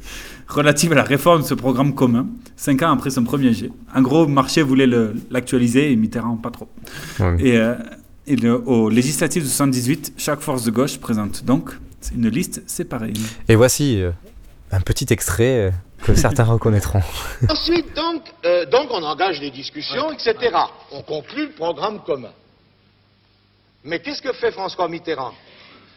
relatives 0.48 0.92
à 0.92 0.96
la 0.96 1.04
réforme 1.04 1.42
de 1.42 1.48
ce 1.48 1.56
programme 1.56 1.96
commun, 1.96 2.28
cinq 2.56 2.84
ans 2.84 2.92
après 2.92 3.10
son 3.10 3.24
premier 3.24 3.52
jet. 3.52 3.72
En 3.96 4.04
gros, 4.04 4.28
Marché 4.28 4.62
voulait 4.62 4.90
l'actualiser 5.32 5.92
et 5.92 5.96
Mitterrand 5.96 6.36
pas 6.36 6.52
trop. 6.52 6.70
Et, 7.40 7.58
euh, 7.58 7.74
et 8.28 8.36
le, 8.36 8.54
au 8.54 8.90
législatif 8.90 9.42
de 9.42 9.48
78, 9.48 10.14
chaque 10.16 10.42
force 10.42 10.64
de 10.64 10.70
gauche 10.70 11.00
présente 11.00 11.44
donc 11.44 11.72
une 12.12 12.30
liste 12.30 12.68
séparée. 12.70 13.14
Et 13.48 13.56
voici 13.56 14.02
euh, 14.02 14.12
un 14.72 14.82
petit 14.82 15.12
extrait 15.12 15.68
euh, 15.68 15.72
que 16.04 16.16
certains 16.16 16.44
reconnaîtront. 16.44 17.02
Ensuite, 17.50 17.96
donc, 17.96 18.24
euh, 18.46 18.66
donc, 18.66 18.90
on 18.92 19.04
engage 19.04 19.40
des 19.40 19.52
discussions, 19.52 20.12
etc. 20.12 20.56
On 20.92 21.02
conclut 21.02 21.48
le 21.48 21.54
programme 21.54 22.02
commun. 22.04 22.32
Mais 23.84 24.00
qu'est-ce 24.00 24.22
que 24.22 24.34
fait 24.34 24.52
François 24.52 24.88
Mitterrand? 24.88 25.34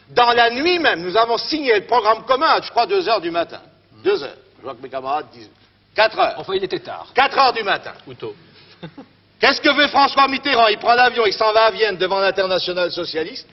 Dans 0.09 0.31
la 0.31 0.49
nuit 0.49 0.79
même, 0.79 1.01
nous 1.01 1.17
avons 1.17 1.37
signé 1.37 1.79
le 1.79 1.85
programme 1.85 2.23
commun 2.25 2.47
à, 2.47 2.61
je 2.61 2.69
crois, 2.69 2.85
2 2.85 3.09
heures 3.09 3.21
du 3.21 3.31
matin. 3.31 3.61
2 4.03 4.23
heures. 4.23 4.37
Je 4.59 4.63
vois 4.63 4.75
que 4.75 4.81
mes 4.81 4.89
camarades 4.89 5.27
disent 5.33 5.49
4 5.95 6.19
heures. 6.19 6.35
Enfin, 6.37 6.53
il 6.55 6.63
était 6.63 6.79
tard. 6.79 7.07
4 7.13 7.37
heures 7.37 7.53
du 7.53 7.63
matin. 7.63 7.93
Ou 8.07 8.13
tôt. 8.13 8.35
Qu'est-ce 9.39 9.61
que 9.61 9.73
fait 9.73 9.87
François 9.89 10.27
Mitterrand? 10.27 10.67
Il 10.67 10.77
prend 10.77 10.95
l'avion, 10.95 11.25
il 11.25 11.33
s'en 11.33 11.53
va 11.53 11.65
à 11.65 11.71
Vienne 11.71 11.97
devant 11.97 12.19
l'international 12.19 12.91
socialiste. 12.91 13.47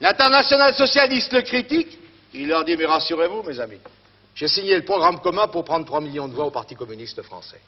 L'international 0.00 0.74
socialiste 0.74 1.32
le 1.32 1.42
critique. 1.42 1.98
Il 2.32 2.48
leur 2.48 2.64
dit, 2.64 2.76
mais 2.76 2.86
rassurez-vous, 2.86 3.42
mes 3.42 3.60
amis, 3.60 3.78
j'ai 4.34 4.48
signé 4.48 4.76
le 4.76 4.84
programme 4.84 5.20
commun 5.20 5.48
pour 5.48 5.64
prendre 5.64 5.84
3 5.84 6.00
millions 6.00 6.28
de 6.28 6.34
voix 6.34 6.46
au 6.46 6.50
Parti 6.50 6.74
communiste 6.74 7.20
français. 7.22 7.60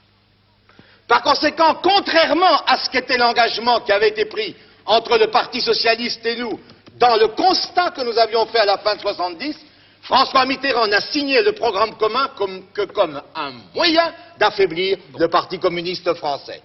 Par 1.08 1.22
conséquent, 1.22 1.74
contrairement 1.82 2.64
à 2.66 2.78
ce 2.78 2.88
qu'était 2.88 3.18
l'engagement 3.18 3.80
qui 3.80 3.92
avait 3.92 4.08
été 4.08 4.24
pris 4.24 4.54
entre 4.86 5.18
le 5.18 5.26
Parti 5.28 5.60
socialiste 5.60 6.24
et 6.24 6.36
nous, 6.36 6.58
dans 6.96 7.16
le 7.16 7.28
constat 7.28 7.90
que 7.90 8.02
nous 8.02 8.16
avions 8.18 8.46
fait 8.46 8.60
à 8.60 8.66
la 8.66 8.78
fin 8.78 8.94
de 8.94 9.00
70, 9.00 9.56
François 10.02 10.46
Mitterrand 10.46 10.86
n'a 10.86 11.00
signé 11.00 11.42
le 11.42 11.52
programme 11.52 11.96
commun 11.96 12.30
comme, 12.36 12.64
que 12.72 12.82
comme 12.82 13.20
un 13.34 13.52
moyen 13.74 14.12
d'affaiblir 14.38 14.98
le 15.18 15.28
Parti 15.28 15.58
communiste 15.58 16.12
français. 16.14 16.62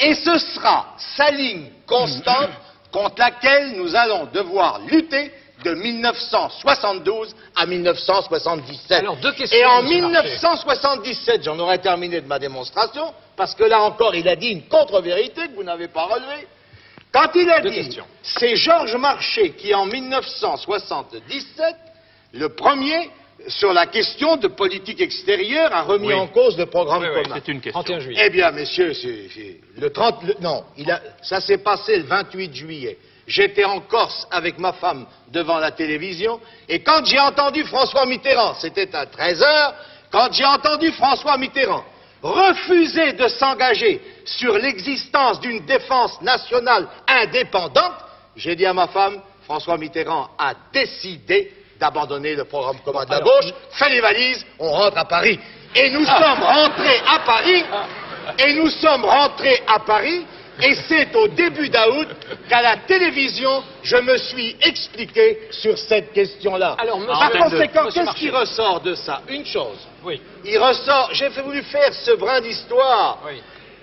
Et 0.00 0.14
ce 0.14 0.38
sera 0.38 0.94
sa 1.16 1.30
ligne 1.30 1.70
constante 1.86 2.50
contre 2.92 3.18
laquelle 3.18 3.72
nous 3.76 3.96
allons 3.96 4.26
devoir 4.32 4.80
lutter 4.86 5.32
de 5.64 5.74
1972 5.74 7.34
à 7.56 7.66
1977. 7.66 9.00
Alors, 9.00 9.16
deux 9.16 9.32
questions, 9.32 9.58
Et 9.58 9.64
en 9.64 9.82
1977, 9.82 11.44
j'en 11.44 11.58
aurais 11.58 11.78
terminé 11.78 12.20
de 12.20 12.26
ma 12.26 12.38
démonstration, 12.38 13.12
parce 13.36 13.54
que 13.54 13.64
là 13.64 13.80
encore, 13.82 14.14
il 14.14 14.28
a 14.28 14.36
dit 14.36 14.48
une 14.48 14.68
contre-vérité 14.68 15.48
que 15.48 15.54
vous 15.54 15.64
n'avez 15.64 15.88
pas 15.88 16.04
relevée. 16.04 16.46
Quand 17.12 17.30
il 17.34 17.48
a 17.50 17.60
dit, 17.60 18.00
c'est 18.22 18.56
Georges 18.56 18.96
Marchais 18.96 19.50
qui, 19.50 19.74
en 19.74 19.86
1977, 19.86 21.76
le 22.32 22.48
premier, 22.48 23.10
sur 23.48 23.72
la 23.72 23.86
question 23.86 24.36
de 24.36 24.48
politique 24.48 25.00
extérieure, 25.00 25.72
a 25.72 25.82
remis 25.82 26.12
en 26.12 26.26
cause 26.28 26.56
le 26.58 26.66
programme 26.66 27.02
commun. 27.02 27.34
c'est 27.34 27.48
une 27.48 27.60
question. 27.60 27.82
31 27.82 28.00
juillet. 28.00 28.22
Eh 28.26 28.30
bien, 28.30 28.50
messieurs, 28.50 28.92
le 29.76 29.90
30, 29.90 30.40
non, 30.40 30.64
il 30.76 30.90
a, 30.90 31.00
ça 31.22 31.40
s'est 31.40 31.58
passé 31.58 31.98
le 31.98 32.04
28 32.04 32.54
juillet. 32.54 32.98
J'étais 33.26 33.64
en 33.64 33.80
Corse 33.80 34.26
avec 34.30 34.58
ma 34.58 34.72
femme 34.72 35.06
devant 35.28 35.58
la 35.58 35.70
télévision, 35.70 36.40
et 36.68 36.80
quand 36.80 37.04
j'ai 37.04 37.20
entendu 37.20 37.64
François 37.64 38.06
Mitterrand, 38.06 38.54
c'était 38.54 38.94
à 38.94 39.06
13 39.06 39.42
heures, 39.42 39.74
quand 40.10 40.32
j'ai 40.32 40.44
entendu 40.44 40.90
François 40.92 41.38
Mitterrand 41.38 41.84
refuser 42.22 43.14
de 43.14 43.26
s'engager 43.28 44.00
sur 44.24 44.56
l'existence 44.56 45.40
d'une 45.40 45.64
défense 45.66 46.20
nationale 46.22 46.88
indépendante, 47.06 47.94
j'ai 48.36 48.54
dit 48.54 48.66
à 48.66 48.72
ma 48.72 48.86
femme, 48.88 49.20
François 49.44 49.76
Mitterrand 49.76 50.30
a 50.38 50.54
décidé 50.72 51.52
d'abandonner 51.82 52.36
le 52.36 52.44
programme 52.44 52.78
commun 52.84 53.04
de 53.04 53.10
la 53.10 53.20
gauche, 53.20 53.50
fait 53.72 53.90
les 53.90 54.00
valises, 54.00 54.44
on 54.60 54.70
rentre 54.70 54.98
à 54.98 55.04
Paris. 55.04 55.38
Et 55.74 55.90
nous 55.90 56.04
Ah. 56.06 56.18
sommes 56.22 56.42
rentrés 56.44 57.00
à 57.08 57.18
Paris, 57.20 57.64
et 58.38 58.54
nous 58.54 58.70
sommes 58.70 59.04
rentrés 59.04 59.60
à 59.66 59.80
Paris, 59.80 60.24
et 60.62 60.74
c'est 60.86 61.12
au 61.16 61.26
début 61.28 61.68
d'août 61.68 62.08
qu'à 62.48 62.62
la 62.62 62.76
télévision, 62.76 63.64
je 63.82 63.96
me 63.96 64.16
suis 64.16 64.54
expliqué 64.62 65.48
sur 65.50 65.76
cette 65.76 66.12
question-là. 66.12 66.76
Alors, 66.78 67.00
monsieur- 67.00 67.18
Par 67.18 67.50
conséquent, 67.50 67.86
qu'est-ce 67.92 68.14
qui 68.16 68.30
ressort 68.30 68.80
de 68.80 68.94
ça? 68.94 69.22
Une 69.28 69.44
chose. 69.44 69.78
Oui. 70.04 70.20
Il 70.44 70.58
ressort, 70.58 71.08
j'ai 71.14 71.28
voulu 71.30 71.62
faire 71.64 71.92
ce 71.92 72.12
brin 72.12 72.40
d'histoire 72.40 73.18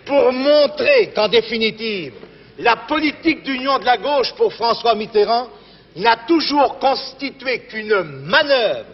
pour 0.05 0.31
montrer 0.31 1.11
qu'en 1.13 1.27
définitive, 1.27 2.13
la 2.59 2.75
politique 2.77 3.43
d'union 3.43 3.77
de 3.79 3.85
la 3.85 3.97
gauche 3.97 4.31
pour 4.35 4.53
François 4.53 4.95
Mitterrand 4.95 5.47
n'a 5.95 6.17
toujours 6.27 6.79
constitué 6.79 7.59
qu'une 7.69 8.03
manœuvre 8.25 8.85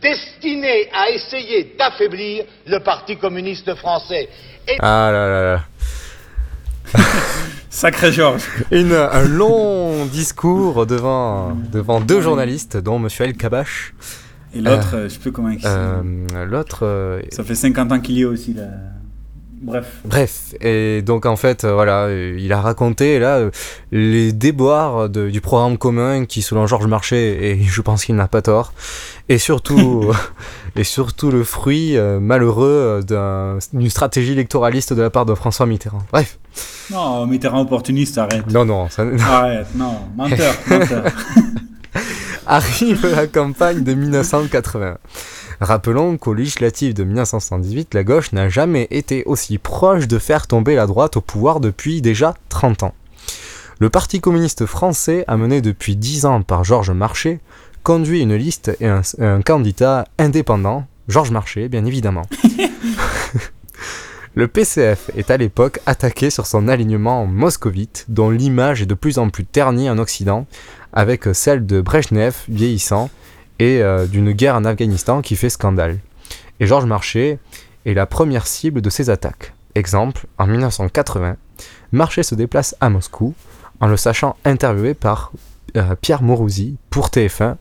destinée 0.00 0.88
à 0.92 1.10
essayer 1.10 1.74
d'affaiblir 1.78 2.44
le 2.66 2.78
Parti 2.80 3.16
communiste 3.16 3.74
français. 3.76 4.28
Et 4.68 4.76
Ah 4.80 5.10
là 5.12 5.28
là 5.28 5.52
là. 5.54 5.60
Sacré 7.70 8.12
Georges. 8.12 8.44
Une, 8.70 8.92
un 8.92 9.24
long 9.24 10.06
discours 10.06 10.86
devant, 10.86 11.52
devant 11.72 12.00
deux 12.00 12.20
journalistes, 12.20 12.76
dont 12.76 12.98
Monsieur 12.98 13.24
El 13.26 13.36
Kabash. 13.36 13.92
Et 14.54 14.60
l'autre, 14.60 14.94
euh, 14.94 15.04
je 15.04 15.08
sais 15.14 15.18
plus 15.18 15.32
comment 15.32 15.50
il 15.50 15.60
euh, 15.64 16.46
L'autre. 16.46 16.80
euh, 16.82 17.20
Ça 17.30 17.44
fait 17.44 17.54
50 17.54 17.92
ans 17.92 18.00
qu'il 18.00 18.16
y 18.16 18.22
est 18.22 18.24
aussi, 18.24 18.54
là. 18.54 18.64
Bref. 19.60 19.86
Bref, 20.04 20.54
et 20.60 21.02
donc 21.02 21.26
en 21.26 21.34
fait, 21.36 21.64
euh, 21.64 21.74
voilà, 21.74 22.04
euh, 22.04 22.36
il 22.38 22.52
a 22.52 22.60
raconté 22.60 23.18
là 23.18 23.38
euh, 23.38 23.50
les 23.90 24.32
déboires 24.32 25.08
de- 25.08 25.30
du 25.30 25.40
programme 25.40 25.76
commun 25.78 26.26
qui, 26.26 26.42
selon 26.42 26.66
Georges 26.66 26.86
Marchais, 26.86 27.36
et 27.42 27.62
je 27.64 27.80
pense 27.82 28.04
qu'il 28.04 28.14
n'a 28.14 28.28
pas 28.28 28.40
tort, 28.40 28.72
et 29.28 29.38
surtout, 29.38 30.12
et 30.76 30.84
surtout 30.84 31.30
le 31.30 31.42
fruit 31.44 31.96
euh, 31.96 32.20
malheureux 32.20 33.00
d'un- 33.06 33.58
d'une 33.72 33.90
stratégie 33.90 34.32
électoraliste 34.32 34.92
de 34.92 35.02
la 35.02 35.10
part 35.10 35.26
de 35.26 35.34
François 35.34 35.66
Mitterrand. 35.66 36.02
Bref. 36.12 36.38
Non, 36.90 37.26
Mitterrand 37.26 37.60
opportuniste, 37.62 38.16
arrête. 38.18 38.46
Non, 38.50 38.64
non, 38.64 38.88
ça... 38.88 39.02
Arrête, 39.28 39.66
non, 39.74 39.98
menteur, 40.16 40.54
menteur. 40.70 41.04
Arrive 42.46 43.06
la 43.14 43.26
campagne 43.26 43.82
de 43.84 43.92
1980. 43.92 44.96
Rappelons 45.60 46.18
qu'aux 46.18 46.34
législatives 46.34 46.94
de 46.94 47.02
1978, 47.02 47.94
la 47.94 48.04
gauche 48.04 48.32
n'a 48.32 48.48
jamais 48.48 48.86
été 48.90 49.24
aussi 49.24 49.58
proche 49.58 50.06
de 50.06 50.18
faire 50.18 50.46
tomber 50.46 50.76
la 50.76 50.86
droite 50.86 51.16
au 51.16 51.20
pouvoir 51.20 51.58
depuis 51.58 52.00
déjà 52.00 52.34
30 52.48 52.84
ans. 52.84 52.94
Le 53.80 53.90
Parti 53.90 54.20
communiste 54.20 54.66
français, 54.66 55.24
amené 55.26 55.60
depuis 55.60 55.96
10 55.96 56.26
ans 56.26 56.42
par 56.42 56.64
Georges 56.64 56.90
Marchais, 56.90 57.40
conduit 57.82 58.22
une 58.22 58.34
liste 58.34 58.76
et 58.80 58.86
un, 58.86 59.02
un 59.20 59.42
candidat 59.42 60.06
indépendant, 60.18 60.86
Georges 61.08 61.30
Marchais 61.30 61.68
bien 61.68 61.84
évidemment. 61.84 62.26
Le 64.34 64.46
PCF 64.46 65.10
est 65.16 65.32
à 65.32 65.36
l'époque 65.36 65.80
attaqué 65.84 66.30
sur 66.30 66.46
son 66.46 66.68
alignement 66.68 67.26
moscovite, 67.26 68.04
dont 68.08 68.30
l'image 68.30 68.82
est 68.82 68.86
de 68.86 68.94
plus 68.94 69.18
en 69.18 69.30
plus 69.30 69.44
ternie 69.44 69.90
en 69.90 69.98
Occident, 69.98 70.46
avec 70.92 71.24
celle 71.32 71.66
de 71.66 71.80
Brezhnev 71.80 72.36
vieillissant 72.48 73.10
et 73.58 73.82
euh, 73.82 74.06
d'une 74.06 74.32
guerre 74.32 74.56
en 74.56 74.64
Afghanistan 74.64 75.22
qui 75.22 75.36
fait 75.36 75.50
scandale. 75.50 75.98
Et 76.60 76.66
Georges 76.66 76.86
Marchais 76.86 77.38
est 77.86 77.94
la 77.94 78.06
première 78.06 78.46
cible 78.46 78.80
de 78.80 78.90
ces 78.90 79.10
attaques. 79.10 79.54
Exemple, 79.74 80.26
en 80.38 80.46
1980, 80.46 81.36
Marchais 81.92 82.22
se 82.22 82.34
déplace 82.34 82.76
à 82.80 82.90
Moscou 82.90 83.34
en 83.80 83.86
le 83.86 83.96
sachant 83.96 84.36
interviewé 84.44 84.94
par 84.94 85.32
euh, 85.76 85.94
Pierre 86.00 86.22
Mourouzi 86.22 86.76
pour 86.90 87.08
TF1. 87.08 87.56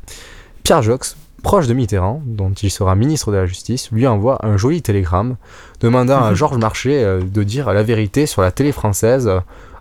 Pierre 0.64 0.82
Jox, 0.82 1.16
proche 1.44 1.68
de 1.68 1.74
Mitterrand, 1.74 2.22
dont 2.26 2.52
il 2.52 2.72
sera 2.72 2.96
ministre 2.96 3.32
de 3.32 3.38
la 3.38 3.46
Justice, 3.46 3.92
lui 3.92 4.08
envoie 4.08 4.46
un 4.46 4.58
joli 4.58 4.82
télégramme 4.82 5.36
demandant 5.80 6.24
à 6.24 6.34
Georges 6.36 6.58
Marchais 6.58 7.04
euh, 7.04 7.22
de 7.22 7.44
dire 7.44 7.72
la 7.72 7.84
vérité 7.84 8.26
sur 8.26 8.42
la 8.42 8.52
télé 8.52 8.72
française 8.72 9.30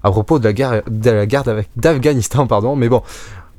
à 0.02 0.10
propos 0.10 0.38
de 0.38 0.44
la 0.44 0.52
guerre, 0.52 0.82
d'Afghanistan. 1.76 2.46
pardon. 2.46 2.76
Mais 2.76 2.88
bon, 2.88 3.02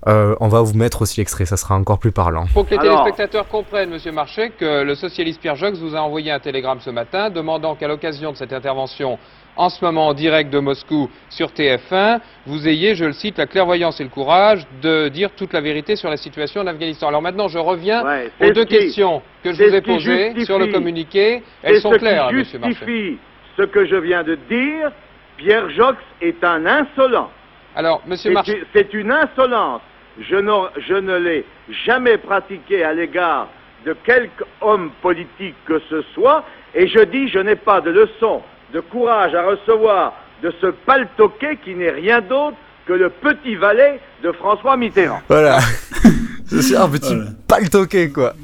euh, 0.07 0.36
on 0.39 0.47
va 0.47 0.62
vous 0.62 0.75
mettre 0.77 1.01
aussi 1.01 1.19
l'extrait, 1.19 1.45
ça 1.45 1.57
sera 1.57 1.75
encore 1.75 1.97
plus 1.99 2.12
parlant. 2.12 2.45
Pour 2.53 2.65
que 2.65 2.71
les 2.75 2.77
Alors- 2.79 3.03
téléspectateurs 3.03 3.47
comprennent, 3.47 3.89
Monsieur 3.89 4.12
Marchais, 4.12 4.51
que 4.51 4.83
le 4.83 4.95
socialiste 4.95 5.41
Pierre 5.41 5.55
Jox 5.55 5.79
vous 5.79 5.95
a 5.95 5.99
envoyé 6.01 6.31
un 6.31 6.39
télégramme 6.39 6.79
ce 6.81 6.89
matin 6.89 7.29
demandant 7.29 7.75
qu'à 7.75 7.88
l'occasion 7.88 8.31
de 8.31 8.38
cette 8.38 8.53
intervention 8.53 9.17
en 9.55 9.69
ce 9.69 9.83
moment 9.83 10.07
en 10.10 10.13
direct 10.13 10.51
de 10.51 10.60
Moscou 10.60 11.10
sur 11.29 11.47
TF1, 11.51 12.19
vous 12.45 12.67
ayez, 12.67 12.93
je 12.93 13.05
le 13.05 13.12
cite, 13.13 13.39
la 13.39 13.47
clairvoyance 13.47 13.99
et 13.99 14.03
le 14.03 14.10
courage 14.12 14.67
de 14.83 15.07
dire 15.07 15.31
toute 15.36 15.51
la 15.51 15.62
vérité 15.62 15.95
sur 15.95 16.12
la 16.12 16.17
situation 16.17 16.62
en 16.62 16.67
Afghanistan. 16.67 17.07
Alors 17.07 17.23
maintenant, 17.23 17.47
je 17.47 17.57
reviens 17.57 18.03
aux 18.39 18.51
deux 18.51 18.65
qui- 18.65 18.77
questions 18.77 19.23
que 19.43 19.51
je 19.53 19.63
vous 19.63 19.73
ai 19.73 19.81
posées 19.81 20.25
justifie- 20.36 20.45
sur 20.45 20.60
le 20.60 20.67
communiqué. 20.67 21.41
Elles 21.63 21.81
sont 21.81 21.89
claires, 21.89 22.25
Marchais. 22.31 22.45
justifie 22.67 23.17
ce 23.57 23.63
que 23.63 23.86
je 23.88 23.95
viens 23.95 24.23
de 24.23 24.36
dire. 24.47 24.91
Pierre 25.38 25.69
Jox 25.71 25.97
est 26.21 26.43
un 26.43 26.65
insolent. 26.67 27.31
Alors, 27.77 28.01
Monsieur 28.07 28.33
C'est 28.43 28.51
une- 28.53 28.65
C'est 28.73 28.93
une 28.93 29.11
insolence. 29.11 29.81
Je 30.19 30.35
ne 30.35 31.17
l'ai 31.17 31.45
jamais 31.85 32.17
pratiquée 32.17 32.83
à 32.83 32.91
l'égard 32.93 33.47
de 33.85 33.93
quelque 34.03 34.43
homme 34.61 34.89
politique 35.01 35.53
que 35.65 35.79
ce 35.89 36.01
soit, 36.15 36.43
et 36.73 36.87
je 36.87 36.99
dis 37.03 37.27
je 37.29 37.37
n'ai 37.39 37.55
pas 37.55 37.79
de 37.79 37.91
leçon 37.91 38.41
de 38.73 38.79
courage 38.79 39.33
à 39.35 39.43
recevoir 39.43 40.13
de 40.41 40.51
ce 40.59 40.67
paltoquet 40.67 41.57
qui 41.63 41.75
n'est 41.75 41.91
rien 41.91 42.19
d'autre 42.19 42.57
que 42.87 42.93
le 42.93 43.09
petit 43.09 43.55
valet 43.55 43.99
de 44.23 44.31
François 44.31 44.75
Mitterrand. 44.75 45.21
Voilà. 45.29 45.59
C'est 46.49 46.75
un 46.75 46.89
petit 46.89 47.13
pas 47.47 47.60
le 47.60 47.69
toqué, 47.69 48.10
quoi. 48.10 48.36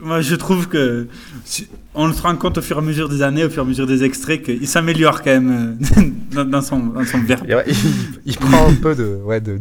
Moi, 0.00 0.20
je 0.20 0.34
trouve 0.36 0.68
que 0.68 1.06
on 1.94 2.12
se 2.12 2.22
rend 2.22 2.36
compte 2.36 2.58
au 2.58 2.62
fur 2.62 2.76
et 2.76 2.78
à 2.78 2.82
mesure 2.82 3.08
des 3.08 3.22
années, 3.22 3.44
au 3.44 3.50
fur 3.50 3.62
et 3.62 3.66
à 3.66 3.68
mesure 3.68 3.86
des 3.86 4.04
extraits, 4.04 4.42
qu'il 4.44 4.68
s'améliore 4.68 5.22
quand 5.22 5.30
même 5.30 5.78
euh, 5.96 6.02
dans, 6.32 6.44
dans 6.44 6.62
son, 6.62 6.78
dans 6.78 7.04
son 7.04 7.18
verbe. 7.22 7.44
Et 7.48 7.54
ouais, 7.56 7.64
il, 7.66 7.74
il 8.26 8.36
prend 8.36 8.68
un 8.68 8.74
peu 8.74 8.94
de 8.94 9.18
ouais, 9.24 9.40
de 9.40 9.56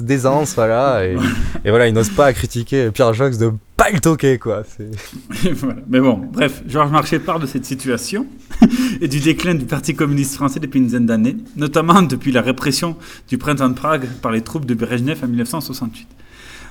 d'aisance, 0.00 0.54
voilà, 0.54 1.04
et, 1.04 1.16
et 1.64 1.70
voilà, 1.70 1.88
il 1.88 1.94
n'ose 1.94 2.10
pas 2.10 2.32
critiquer 2.32 2.90
Pierre 2.92 3.12
Jox 3.14 3.38
de 3.38 3.50
pas 3.76 3.90
le 3.90 3.98
toquer, 3.98 4.38
quoi. 4.38 4.62
C'est- 4.64 5.50
voilà. 5.54 5.76
Mais 5.88 5.98
bon, 6.00 6.20
bref, 6.32 6.62
Georges 6.68 6.92
Marchais 6.92 7.18
parle 7.18 7.42
de 7.42 7.46
cette 7.46 7.64
situation 7.64 8.26
et 9.00 9.08
du 9.08 9.18
déclin 9.18 9.54
du 9.56 9.64
Parti 9.64 9.94
communiste 9.96 10.34
français 10.36 10.60
depuis 10.60 10.78
une 10.78 10.84
dizaine 10.86 11.06
d'années, 11.06 11.36
notamment 11.56 12.02
depuis 12.02 12.30
la 12.30 12.42
répression 12.42 12.96
du 13.28 13.38
printemps 13.38 13.68
de 13.70 13.74
Prague 13.74 14.06
par 14.22 14.30
les 14.30 14.42
troupes 14.42 14.66
de 14.66 14.74
Brezhnev 14.74 15.18
en 15.24 15.26
1968. 15.28 16.06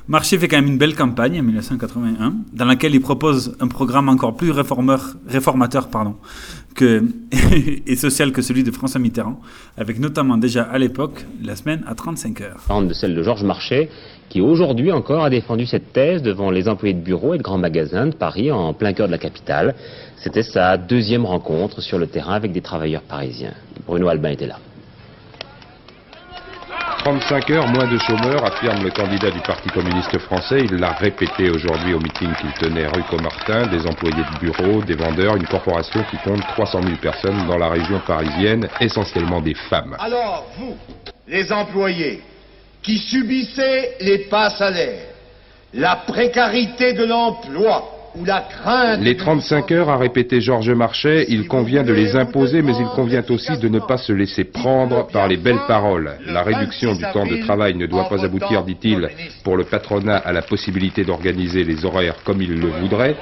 Marchais 0.08 0.38
fait 0.38 0.48
quand 0.48 0.58
même 0.58 0.68
une 0.68 0.78
belle 0.78 0.96
campagne 0.96 1.40
en 1.40 1.44
1981, 1.44 2.34
dans 2.54 2.66
laquelle 2.66 2.96
il 2.96 3.02
propose 3.02 3.56
un 3.60 3.68
programme 3.68 4.10
encore 4.10 4.36
plus 4.36 4.52
réformeur, 4.52 5.16
réformateur 5.28 5.90
pardon, 5.90 6.16
que, 6.76 7.04
et 7.86 7.96
social 7.96 8.32
que 8.32 8.42
celui 8.42 8.64
de 8.64 8.72
François 8.72 9.00
Mitterrand, 9.00 9.40
avec 9.78 10.00
notamment 10.00 10.38
déjà 10.38 10.64
à 10.64 10.78
l'époque 10.78 11.26
la 11.44 11.56
semaine 11.56 11.84
à 11.86 11.96
35 11.96 12.42
heures. 12.42 12.62
de 12.82 12.94
celle 12.94 13.16
de 13.16 13.22
Georges 13.22 13.44
Marchais, 13.44 13.90
qui 14.30 14.42
aujourd'hui 14.42 14.92
encore 14.92 15.24
a 15.24 15.30
défendu 15.30 15.66
cette 15.66 15.92
thèse 15.92 16.22
devant 16.22 16.52
les 16.52 16.68
employés 16.70 16.94
de 16.94 17.02
bureaux 17.02 17.34
et 17.34 17.38
de 17.38 17.44
grands 17.44 17.58
magasins 17.58 18.08
de 18.08 18.16
Paris, 18.16 18.52
en 18.52 18.74
plein 18.74 18.94
cœur 18.94 19.08
de 19.08 19.12
la 19.12 19.18
capitale. 19.18 19.76
C'était 20.18 20.44
sa 20.44 20.78
deuxième 20.78 21.26
rencontre 21.26 21.82
sur 21.82 21.98
le 21.98 22.08
terrain 22.08 22.34
avec 22.34 22.52
des 22.52 22.62
travailleurs 22.62 23.02
parisiens. 23.02 23.54
Bruno 23.86 24.08
Albin 24.08 24.30
était 24.30 24.48
là. 24.48 24.60
35 27.00 27.50
heures, 27.52 27.68
moins 27.68 27.88
de 27.88 27.98
chômeurs, 27.98 28.46
affirme 28.46 28.84
le 28.84 28.92
candidat 28.92 29.32
du 29.32 29.40
Parti 29.40 29.70
communiste 29.70 30.18
français. 30.20 30.60
Il 30.66 30.76
l'a 30.76 30.92
répété 30.92 31.50
aujourd'hui 31.50 31.94
au 31.94 32.00
meeting 32.00 32.30
qu'il 32.36 32.52
tenait 32.54 32.88
rue 32.88 33.04
Comartin. 33.10 33.68
Des 33.68 33.88
employés 33.88 34.24
de 34.24 34.40
bureau, 34.40 34.82
des 34.82 34.96
vendeurs, 34.96 35.38
une 35.38 35.48
corporation 35.48 36.04
qui 36.12 36.18
compte 36.18 36.42
300 36.42 36.82
000 36.84 36.96
personnes 37.02 37.48
dans 37.48 37.58
la 37.58 37.70
région 37.70 38.00
parisienne, 38.06 38.68
essentiellement 38.82 39.40
des 39.40 39.54
femmes. 39.54 39.96
Alors, 39.98 40.46
vous, 40.58 40.76
les 41.28 41.52
employés, 41.54 42.22
qui 42.82 42.98
subissez 42.98 43.92
les 44.02 44.28
bas 44.30 44.50
salaires, 44.50 45.08
la 45.74 45.96
précarité 45.96 46.94
de 46.94 47.06
l'emploi 47.06 47.99
la 48.26 48.42
crainte... 48.42 49.02
Les 49.02 49.16
35 49.16 49.72
heures, 49.72 49.90
a 49.90 49.98
répété 49.98 50.42
Georges 50.42 50.72
Marchais, 50.72 51.26
il 51.30 51.48
convient 51.48 51.84
de 51.84 51.94
les 51.94 52.16
imposer, 52.16 52.62
mais 52.62 52.74
il 52.80 52.88
convient 52.96 53.24
aussi 53.30 53.58
de 53.58 53.68
ne 53.68 53.80
pas 53.80 53.98
se 53.98 54.14
laisser 54.14 54.44
prendre 54.44 55.08
par 55.08 55.28
les 55.28 55.38
belles 55.38 55.66
paroles. 55.68 56.12
La 56.26 56.44
réduction 56.44 56.94
du 56.94 57.04
temps 57.14 57.26
de 57.26 57.38
travail 57.38 57.76
ne 57.76 57.86
doit 57.86 58.10
pas 58.10 58.24
aboutir, 58.24 58.64
dit-il, 58.64 59.10
pour 59.44 59.58
le 59.58 59.64
patronat 59.64 60.18
à 60.18 60.32
la 60.32 60.42
possibilité 60.42 61.04
d'organiser 61.04 61.64
les 61.64 61.86
horaires 61.86 62.16
comme 62.24 62.42
il 62.42 62.60
le 62.60 62.68
voudrait. 62.68 63.16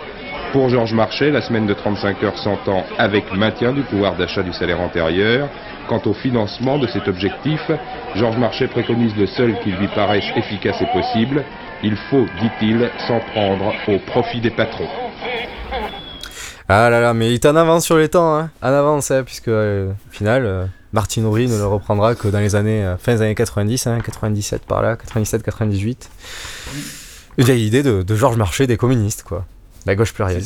Pour 0.54 0.69
Georges 0.69 0.93
Marchais, 0.93 1.30
la 1.30 1.41
semaine 1.41 1.67
de 1.67 1.73
35 1.73 2.23
heures 2.23 2.38
s'entend 2.38 2.86
avec 2.97 3.34
maintien 3.36 3.73
du 3.73 3.82
pouvoir 3.82 4.15
d'achat 4.15 4.43
du 4.43 4.54
salaire 4.54 4.80
antérieur. 4.80 5.50
Quant 5.89 6.02
au 6.06 6.13
financement 6.13 6.78
de 6.78 6.88
cet 6.88 7.08
objectif, 7.08 7.62
Georges 8.15 8.38
Marchais 8.38 8.67
préconise 8.67 9.15
le 9.17 9.26
seul 9.26 9.60
qui 9.60 9.71
lui 9.71 9.88
paraisse 9.89 10.26
efficace 10.36 10.82
et 10.82 10.88
possible. 10.97 11.43
Il 11.84 11.96
faut, 12.10 12.26
dit-il, 12.42 12.90
s'en 13.08 13.20
prendre 13.20 13.74
au 13.88 14.00
profit 14.00 14.42
des 14.42 14.52
patrons. 14.52 14.88
Ah 16.70 16.90
là 16.90 17.00
là, 17.00 17.13
mais 17.13 17.30
il 17.30 17.36
est 17.36 17.46
en 17.46 17.56
avance 17.56 17.86
sur 17.86 17.98
les 17.98 18.10
temps, 18.10 18.36
hein. 18.36 18.50
En 18.62 18.68
avance, 18.68 19.12
hein, 19.12 19.24
puisque 19.24 19.48
euh, 19.48 19.92
au 19.92 20.12
final, 20.12 20.46
euh, 20.46 20.66
Martine 20.92 21.26
Aubry 21.26 21.48
ne 21.48 21.56
le 21.56 21.66
reprendra 21.66 22.16
que 22.16 22.28
dans 22.28 22.40
les 22.40 22.56
années, 22.56 22.84
euh, 22.84 22.98
fin 22.98 23.16
des 23.16 23.22
années 23.22 23.36
90, 23.36 23.88
hein, 23.88 24.00
97 24.04 24.63
par 24.66 24.82
là, 24.82 24.96
97-98. 24.96 26.10
Une 27.38 27.46
vieille 27.46 27.66
idée 27.66 27.84
de, 27.84 28.02
de 28.02 28.16
Georges 28.16 28.38
Marchais 28.38 28.68
des 28.68 28.78
communistes, 28.78 29.24
quoi. 29.24 29.46
La 29.86 29.96
gauche 29.96 30.13
plurielle. 30.13 30.44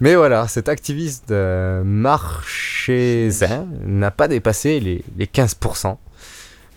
Mais 0.00 0.14
voilà, 0.14 0.48
cet 0.48 0.68
activiste 0.68 1.30
euh, 1.30 1.82
marchaisin 1.84 3.66
n'a 3.84 4.10
pas 4.10 4.28
dépassé 4.28 4.80
les, 4.80 5.04
les 5.16 5.26
15%. 5.26 5.96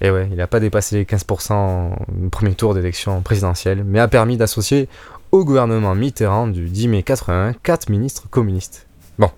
Et 0.01 0.11
ouais, 0.11 0.27
il 0.29 0.37
n'a 0.37 0.47
pas 0.47 0.59
dépassé 0.59 0.97
les 0.97 1.05
15% 1.05 1.91
au 2.25 2.29
premier 2.29 2.53
tour 2.53 2.73
d'élection 2.73 3.21
présidentielle, 3.21 3.83
mais 3.83 3.99
a 3.99 4.07
permis 4.07 4.37
d'associer 4.37 4.87
au 5.31 5.43
gouvernement 5.43 5.95
Mitterrand 5.95 6.47
du 6.47 6.69
10 6.69 6.87
mai 6.87 7.03
81 7.03 7.53
quatre 7.53 7.89
ministres 7.89 8.29
communistes. 8.29 8.87
Bon, 9.17 9.31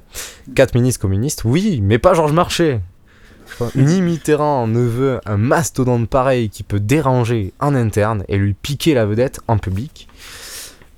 quatre 0.55 0.75
ministres 0.75 1.01
communistes, 1.01 1.43
oui, 1.45 1.79
mais 1.81 1.97
pas 1.97 2.13
Georges 2.13 2.33
Marchais. 2.33 2.81
Ni 3.75 4.01
Mitterrand 4.01 4.67
ne 4.67 4.81
veut 4.81 5.21
un 5.25 5.37
mastodonte 5.37 6.09
pareil 6.09 6.49
qui 6.49 6.63
peut 6.63 6.79
déranger 6.79 7.53
en 7.59 7.73
interne 7.73 8.23
et 8.27 8.37
lui 8.37 8.53
piquer 8.53 8.93
la 8.93 9.05
vedette 9.05 9.39
en 9.47 9.57
public. 9.57 10.07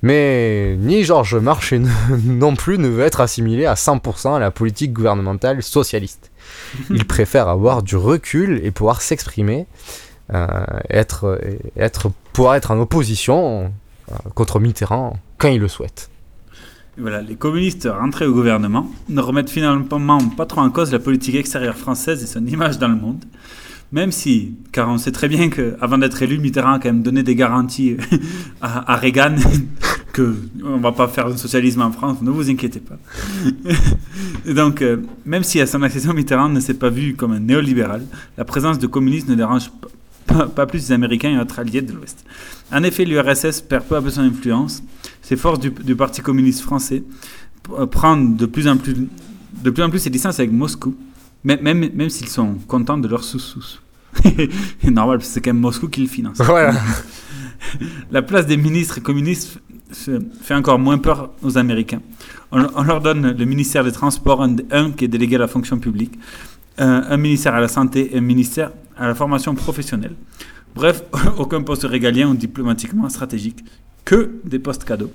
Mais 0.02 0.74
ni 0.80 1.04
Georges 1.04 1.36
Marchais 1.36 1.80
non 2.24 2.56
plus 2.56 2.76
ne 2.78 2.88
veut 2.88 3.04
être 3.04 3.20
assimilé 3.20 3.66
à 3.66 3.74
100% 3.74 4.34
à 4.34 4.40
la 4.40 4.50
politique 4.50 4.92
gouvernementale 4.92 5.62
socialiste. 5.62 6.31
Il 6.90 7.04
préfère 7.04 7.48
avoir 7.48 7.82
du 7.82 7.96
recul 7.96 8.60
et 8.64 8.70
pouvoir 8.70 9.02
s'exprimer, 9.02 9.66
euh, 10.32 10.46
être, 10.90 11.40
être, 11.76 12.10
pouvoir 12.32 12.54
être 12.54 12.70
en 12.70 12.78
opposition 12.80 13.72
euh, 14.10 14.14
contre 14.34 14.60
Mitterrand 14.60 15.16
quand 15.38 15.48
il 15.48 15.60
le 15.60 15.68
souhaite. 15.68 16.10
Voilà, 16.98 17.22
les 17.22 17.36
communistes 17.36 17.88
rentrés 17.90 18.26
au 18.26 18.34
gouvernement 18.34 18.86
ne 19.08 19.20
remettent 19.22 19.48
finalement 19.48 20.18
pas 20.36 20.44
trop 20.44 20.60
en 20.60 20.68
cause 20.68 20.92
la 20.92 20.98
politique 20.98 21.34
extérieure 21.34 21.76
française 21.76 22.22
et 22.22 22.26
son 22.26 22.44
image 22.46 22.78
dans 22.78 22.88
le 22.88 22.96
monde. 22.96 23.24
Même 23.92 24.10
si, 24.10 24.54
car 24.72 24.88
on 24.88 24.96
sait 24.96 25.12
très 25.12 25.28
bien 25.28 25.50
qu'avant 25.50 25.98
d'être 25.98 26.22
élu, 26.22 26.38
Mitterrand 26.38 26.74
a 26.74 26.78
quand 26.78 26.88
même 26.88 27.02
donné 27.02 27.22
des 27.22 27.34
garanties 27.34 27.98
à, 28.62 28.92
à 28.92 28.96
Reagan 28.96 29.36
que 30.12 30.34
on 30.64 30.78
va 30.78 30.92
pas 30.92 31.08
faire 31.08 31.26
un 31.26 31.36
socialisme 31.36 31.82
en 31.82 31.92
France, 31.92 32.22
ne 32.22 32.30
vous 32.30 32.50
inquiétez 32.50 32.80
pas. 32.80 32.98
donc, 34.52 34.80
euh, 34.80 34.98
même 35.26 35.42
si 35.42 35.60
à 35.60 35.66
son 35.66 35.82
accession, 35.82 36.14
Mitterrand 36.14 36.48
ne 36.48 36.60
s'est 36.60 36.74
pas 36.74 36.88
vu 36.88 37.14
comme 37.14 37.32
un 37.32 37.40
néolibéral, 37.40 38.02
la 38.38 38.44
présence 38.44 38.78
de 38.78 38.86
communistes 38.86 39.28
ne 39.28 39.34
dérange 39.34 39.70
pas, 40.26 40.66
plus 40.66 40.78
les 40.78 40.92
Américains 40.92 41.30
et 41.30 41.38
autres 41.38 41.58
alliés 41.58 41.82
de 41.82 41.92
l'Ouest. 41.92 42.24
En 42.72 42.82
effet, 42.84 43.04
l'URSS 43.04 43.60
perd 43.60 43.84
peu 43.84 43.96
à 43.96 44.02
peu 44.02 44.08
son 44.08 44.22
influence. 44.22 44.82
Ses 45.20 45.36
forces 45.36 45.60
du, 45.60 45.70
du 45.70 45.94
Parti 45.96 46.22
communiste 46.22 46.62
français 46.62 47.02
euh, 47.78 47.86
prennent 47.86 48.36
de 48.36 48.46
plus 48.46 48.68
en 48.68 48.78
plus, 48.78 48.94
de 48.94 49.70
plus 49.70 49.82
en 49.82 49.90
plus 49.90 49.98
ses 49.98 50.10
distances 50.10 50.38
avec 50.38 50.52
Moscou, 50.52 50.94
même, 51.44 51.60
même, 51.60 51.90
même 51.94 52.10
s'ils 52.10 52.28
sont 52.28 52.54
contents 52.66 52.98
de 52.98 53.08
leur 53.08 53.24
sous-sous. 53.24 53.80
Normal, 54.84 55.18
parce 55.18 55.28
que 55.28 55.34
c'est 55.34 55.40
quand 55.40 55.52
même 55.52 55.60
Moscou 55.60 55.88
qui 55.88 56.02
le 56.02 56.08
finance. 56.08 56.38
La 58.10 58.22
place 58.22 58.46
des 58.46 58.56
ministres 58.56 59.00
communistes 59.00 59.58
fait 59.92 60.54
encore 60.54 60.78
moins 60.78 60.98
peur 60.98 61.30
aux 61.42 61.58
Américains. 61.58 62.00
On, 62.50 62.66
on 62.74 62.82
leur 62.82 63.00
donne 63.00 63.36
le 63.36 63.44
ministère 63.44 63.84
des 63.84 63.92
Transports, 63.92 64.42
un, 64.42 64.56
un, 64.70 64.90
qui 64.90 65.04
est 65.04 65.08
délégué 65.08 65.36
à 65.36 65.38
la 65.38 65.48
fonction 65.48 65.78
publique, 65.78 66.18
un, 66.78 67.04
un 67.08 67.16
ministère 67.16 67.54
à 67.54 67.60
la 67.60 67.68
santé 67.68 68.14
et 68.14 68.18
un 68.18 68.22
ministère 68.22 68.72
à 68.96 69.06
la 69.06 69.14
formation 69.14 69.54
professionnelle. 69.54 70.14
Bref, 70.74 71.02
aucun 71.38 71.62
poste 71.62 71.84
régalien 71.84 72.28
ou 72.28 72.34
diplomatiquement 72.34 73.08
stratégique, 73.08 73.64
que 74.04 74.40
des 74.44 74.58
postes 74.58 74.84
cadeaux. 74.84 75.12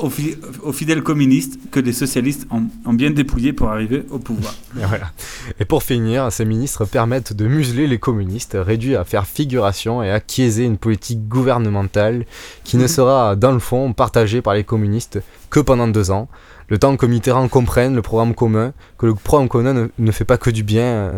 Aux, 0.00 0.10
fi 0.10 0.36
aux 0.62 0.72
fidèles 0.72 1.02
communistes 1.02 1.58
que 1.70 1.78
les 1.80 1.92
socialistes 1.92 2.46
ont, 2.50 2.64
ont, 2.86 2.92
bien 2.92 3.10
dépouillés 3.10 3.52
pour 3.52 3.68
arriver 3.68 4.04
au 4.10 4.18
pouvoir. 4.18 4.54
Et, 4.80 4.84
voilà. 4.84 5.12
et 5.58 5.64
pour 5.64 5.82
finir, 5.82 6.32
ces 6.32 6.44
ministres 6.44 6.84
permettent 6.84 7.32
de 7.32 7.46
museler 7.46 7.86
les 7.86 7.98
communistes, 7.98 8.56
réduits 8.58 8.96
à 8.96 9.04
faire 9.04 9.26
figuration 9.26 10.02
et 10.02 10.10
à 10.10 10.20
quiéser 10.20 10.64
une 10.64 10.78
politique 10.78 11.28
gouvernementale 11.28 12.24
qui 12.64 12.76
ne 12.76 12.86
sera, 12.86 13.36
dans 13.36 13.52
le 13.52 13.58
fond, 13.58 13.92
partagée 13.92 14.42
par 14.42 14.54
les 14.54 14.64
communistes 14.64 15.20
que 15.50 15.60
pendant 15.60 15.88
deux 15.88 16.10
ans. 16.10 16.28
Le 16.68 16.78
temps 16.78 16.96
que 16.96 17.04
Mitterrand 17.06 17.48
comprenne 17.48 17.94
le 17.94 18.02
programme 18.02 18.34
commun, 18.34 18.72
que 18.96 19.06
le 19.06 19.14
programme 19.14 19.48
commun 19.48 19.72
ne, 19.74 19.88
ne 19.98 20.10
fait 20.12 20.24
pas 20.24 20.38
que 20.38 20.50
du 20.50 20.62
bien 20.62 20.82
euh, 20.82 21.12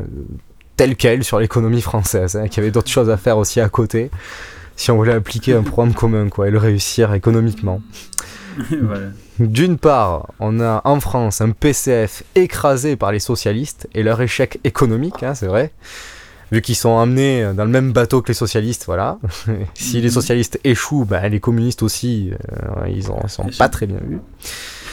tel 0.76 0.96
quel 0.96 1.22
sur 1.24 1.38
l'économie 1.38 1.82
française, 1.82 2.36
hein, 2.36 2.48
qu'il 2.48 2.58
y 2.58 2.60
avait 2.60 2.70
d'autres 2.70 2.90
choses 2.90 3.10
à 3.10 3.16
faire 3.16 3.36
aussi 3.36 3.60
à 3.60 3.68
côté 3.68 4.10
si 4.76 4.90
on 4.90 4.96
voulait 4.96 5.12
appliquer 5.12 5.54
un 5.54 5.62
programme 5.62 5.94
commun 5.94 6.28
quoi, 6.28 6.48
et 6.48 6.50
le 6.50 6.58
réussir 6.58 7.12
économiquement. 7.14 7.80
voilà. 8.82 9.08
D'une 9.38 9.78
part, 9.78 10.28
on 10.40 10.60
a 10.60 10.82
en 10.84 11.00
France 11.00 11.40
un 11.40 11.50
PCF 11.50 12.22
écrasé 12.34 12.96
par 12.96 13.12
les 13.12 13.18
socialistes 13.18 13.88
et 13.94 14.02
leur 14.02 14.20
échec 14.20 14.60
économique, 14.64 15.22
hein, 15.22 15.34
c'est 15.34 15.46
vrai. 15.46 15.72
Vu 16.52 16.60
qu'ils 16.60 16.76
sont 16.76 16.98
amenés 16.98 17.50
dans 17.54 17.64
le 17.64 17.70
même 17.70 17.92
bateau 17.92 18.20
que 18.20 18.28
les 18.28 18.34
socialistes, 18.34 18.84
voilà. 18.84 19.18
si 19.74 20.02
les 20.02 20.10
socialistes 20.10 20.60
échouent, 20.64 21.06
bah, 21.06 21.26
les 21.26 21.40
communistes 21.40 21.82
aussi, 21.82 22.30
euh, 22.30 22.88
ils 22.88 22.98
ne 22.98 23.28
sont 23.28 23.48
pas 23.58 23.70
très 23.70 23.86
bien 23.86 24.00
vus. 24.06 24.20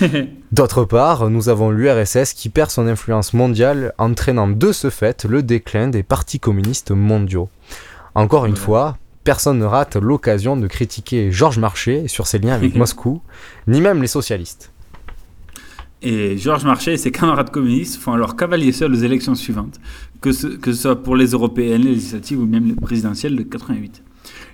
D'autre 0.54 0.86
part, 0.86 1.30
nous 1.30 1.50
avons 1.50 1.70
l'URSS 1.70 2.32
qui 2.34 2.48
perd 2.48 2.70
son 2.72 2.88
influence 2.88 3.34
mondiale, 3.34 3.94
entraînant 3.98 4.48
de 4.48 4.72
ce 4.72 4.90
fait 4.90 5.26
le 5.26 5.44
déclin 5.44 5.90
des 5.90 6.02
partis 6.02 6.40
communistes 6.40 6.92
mondiaux. 6.92 7.50
Encore 8.16 8.46
une 8.46 8.56
fois, 8.56 8.98
personne 9.30 9.60
ne 9.60 9.66
rate 9.66 9.96
l'occasion 9.96 10.58
de 10.58 10.66
critiquer 10.66 11.32
Georges 11.32 11.60
Marchais 11.60 12.08
sur 12.08 12.26
ses 12.26 12.40
liens 12.40 12.56
avec 12.56 12.74
Moscou, 12.74 13.22
ni 13.68 13.80
même 13.80 14.02
les 14.02 14.08
socialistes. 14.08 14.74
Et 16.02 16.36
Georges 16.40 16.66
Marchais 16.66 16.96
et 16.96 16.98
ses 16.98 17.12
camarades 17.12 17.52
communistes 17.52 17.98
font 18.02 18.14
alors 18.14 18.36
cavalier 18.36 18.72
seul 18.72 18.92
aux 18.92 19.04
élections 19.10 19.36
suivantes, 19.36 19.80
que 20.20 20.32
ce, 20.32 20.48
que 20.48 20.74
ce 20.74 20.82
soit 20.82 21.04
pour 21.04 21.16
les 21.16 21.28
européennes, 21.28 21.84
les 21.84 21.92
législatives 21.92 22.40
ou 22.40 22.48
même 22.48 22.66
les 22.70 22.74
présidentielles 22.74 23.36
de 23.36 23.44
88. 23.44 24.02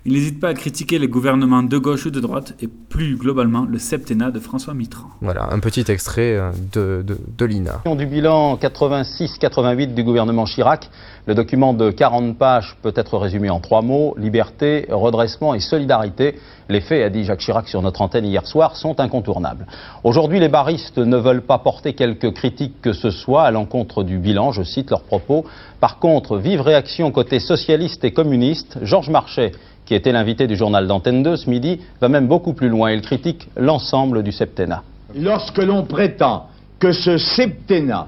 Il 0.08 0.14
n'hésite 0.14 0.40
pas 0.40 0.50
à 0.50 0.54
critiquer 0.54 1.00
les 1.00 1.08
gouvernements 1.08 1.64
de 1.64 1.78
gauche 1.80 2.06
ou 2.06 2.12
de 2.12 2.20
droite 2.20 2.54
et 2.62 2.68
plus 2.68 3.16
globalement 3.16 3.66
le 3.66 3.80
septennat 3.80 4.30
de 4.30 4.40
François 4.40 4.76
Mitterrand. 4.76 5.10
Voilà, 5.20 5.50
un 5.52 5.58
petit 5.58 5.84
extrait 5.88 6.40
de, 6.74 7.04
de, 7.04 7.18
de 7.36 7.46
l'INA. 7.46 7.82
Du 7.98 8.06
bilan 8.06 8.56
86-88 8.58 9.96
du 9.96 10.04
gouvernement 10.04 10.46
Chirac, 10.46 10.92
le 11.26 11.34
document 11.34 11.74
de 11.74 11.90
40 11.90 12.38
pages 12.38 12.78
peut 12.84 12.94
être 12.96 13.18
résumé 13.18 13.50
en 13.50 13.60
trois 13.60 13.82
mots, 13.82 14.14
liberté, 14.20 14.86
redressement 14.92 15.56
et 15.56 15.60
solidarité. 15.60 16.36
Les 16.70 16.82
faits, 16.82 17.04
a 17.04 17.10
dit 17.10 17.24
Jacques 17.24 17.40
Chirac 17.40 17.68
sur 17.68 17.82
notre 17.82 18.02
antenne 18.02 18.26
hier 18.26 18.46
soir, 18.46 18.76
sont 18.76 19.00
incontournables. 19.00 19.66
Aujourd'hui, 20.04 20.40
les 20.40 20.50
baristes 20.50 21.00
ne 21.00 21.18
veulent 21.18 21.42
pas 21.42 21.58
porter 21.58 21.94
quelque 21.94 22.28
critique 22.28 22.80
que 22.80 22.94
ce 22.94 23.10
soit 23.10 23.44
à 23.44 23.50
l'encontre 23.50 24.04
du 24.04 24.20
bilan, 24.20 24.52
je 24.52 24.62
cite 24.62 24.92
leurs 24.92 25.04
propos. 25.04 25.46
Par 25.80 25.98
contre, 25.98 26.38
vive 26.38 26.62
réaction 26.62 27.12
côté 27.12 27.40
socialiste 27.40 28.04
et 28.04 28.12
communiste, 28.12 28.78
Georges 28.84 29.10
Marchais 29.10 29.52
qui 29.86 29.94
était 29.94 30.12
l'invité 30.12 30.48
du 30.48 30.56
journal 30.56 30.88
d'Antenne 30.88 31.24
2 31.24 31.36
ce 31.38 31.50
midi, 31.50 31.80
va 32.02 32.10
même 32.10 32.28
beaucoup 32.28 32.54
plus 32.54 32.70
loin. 32.70 32.92
Il 32.92 33.02
critique 33.02 33.48
l'ensemble 33.56 34.24
du 34.24 34.32
septennat. 34.32 34.84
Lorsque 35.16 35.60
l'on 35.60 35.84
prétend 35.84 36.48
que 36.80 36.92
ce 36.92 37.18
septennat 37.18 38.08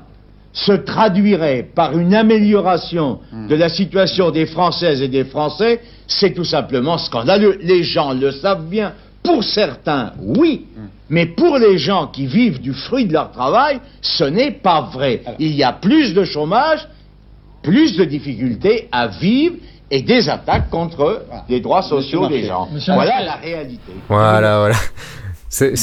se 0.53 0.71
traduirait 0.71 1.67
par 1.75 1.97
une 1.97 2.15
amélioration 2.15 3.19
de 3.47 3.55
la 3.55 3.69
situation 3.69 4.31
des 4.31 4.47
Françaises 4.47 5.01
et 5.01 5.07
des 5.07 5.25
Français, 5.25 5.81
c'est 6.07 6.33
tout 6.33 6.43
simplement 6.43 6.97
scandaleux. 6.97 7.59
Les 7.61 7.83
gens 7.83 8.13
le 8.13 8.31
savent 8.31 8.67
bien. 8.67 8.93
Pour 9.21 9.43
certains, 9.43 10.13
oui, 10.19 10.65
mais 11.09 11.25
pour 11.25 11.57
les 11.57 11.77
gens 11.77 12.07
qui 12.07 12.25
vivent 12.25 12.61
du 12.61 12.73
fruit 12.73 13.05
de 13.05 13.13
leur 13.13 13.31
travail, 13.31 13.79
ce 14.01 14.23
n'est 14.23 14.51
pas 14.51 14.89
vrai. 14.91 15.21
Il 15.37 15.53
y 15.53 15.63
a 15.63 15.73
plus 15.73 16.13
de 16.13 16.23
chômage, 16.23 16.87
plus 17.61 17.97
de 17.97 18.05
difficultés 18.05 18.87
à 18.91 19.07
vivre 19.07 19.55
et 19.91 20.01
des 20.01 20.27
attaques 20.29 20.69
contre 20.69 21.25
les 21.49 21.59
droits 21.61 21.81
sociaux 21.83 22.27
des 22.27 22.45
gens. 22.45 22.67
Monsieur 22.71 22.93
voilà 22.93 23.23
la 23.23 23.35
réalité. 23.35 23.93
Voilà, 24.09 24.59
voilà. 24.59 24.75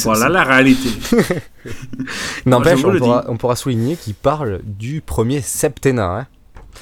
Voilà 0.03 0.29
la 0.29 0.43
réalité. 0.43 0.89
N'empêche, 2.45 2.83
on, 2.85 3.21
on 3.27 3.37
pourra 3.37 3.55
souligner 3.55 3.95
qu'il 3.95 4.13
parle 4.13 4.61
du 4.63 5.01
premier 5.01 5.41
septennat. 5.41 6.19
hein. 6.19 6.27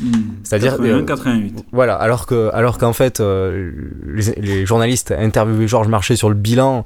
Hmm. 0.02 0.12
C'est-à-dire 0.44 0.72
81, 0.78 1.06
88. 1.06 1.66
Voilà, 1.72 1.96
alors 1.96 2.26
que 2.26 2.50
alors 2.54 2.78
qu'en 2.80 2.94
fait 2.94 3.20
euh, 3.20 3.72
les, 4.08 4.34
les 4.42 4.66
journalistes 4.66 5.12
interviewé 5.12 5.68
Georges 5.68 5.88
Marchais 5.88 6.16
sur 6.16 6.30
le 6.30 6.36
bilan 6.36 6.84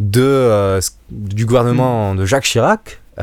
de 0.00 0.20
euh, 0.22 0.80
du 1.10 1.46
gouvernement 1.46 2.14
de 2.14 2.24
Jacques 2.26 2.44
Chirac. 2.44 3.00
euh, 3.18 3.22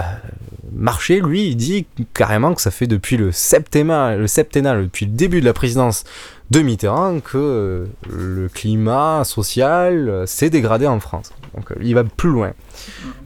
Marchais, 0.71 1.19
lui, 1.19 1.47
il 1.49 1.55
dit 1.55 1.85
carrément 2.13 2.53
que 2.53 2.61
ça 2.61 2.71
fait 2.71 2.87
depuis 2.87 3.17
le 3.17 3.31
septennat, 3.31 4.15
le 4.15 4.27
septennat, 4.27 4.81
depuis 4.81 5.05
le 5.05 5.11
début 5.11 5.41
de 5.41 5.45
la 5.45 5.53
présidence 5.53 6.03
de 6.51 6.61
Mitterrand, 6.61 7.19
que 7.19 7.37
euh, 7.37 7.85
le 8.09 8.49
climat 8.49 9.23
social 9.23 10.23
s'est 10.25 10.49
dégradé 10.49 10.87
en 10.87 10.99
France. 10.99 11.31
Donc 11.55 11.71
euh, 11.71 11.75
il 11.81 11.95
va 11.95 12.03
plus 12.03 12.29
loin, 12.29 12.53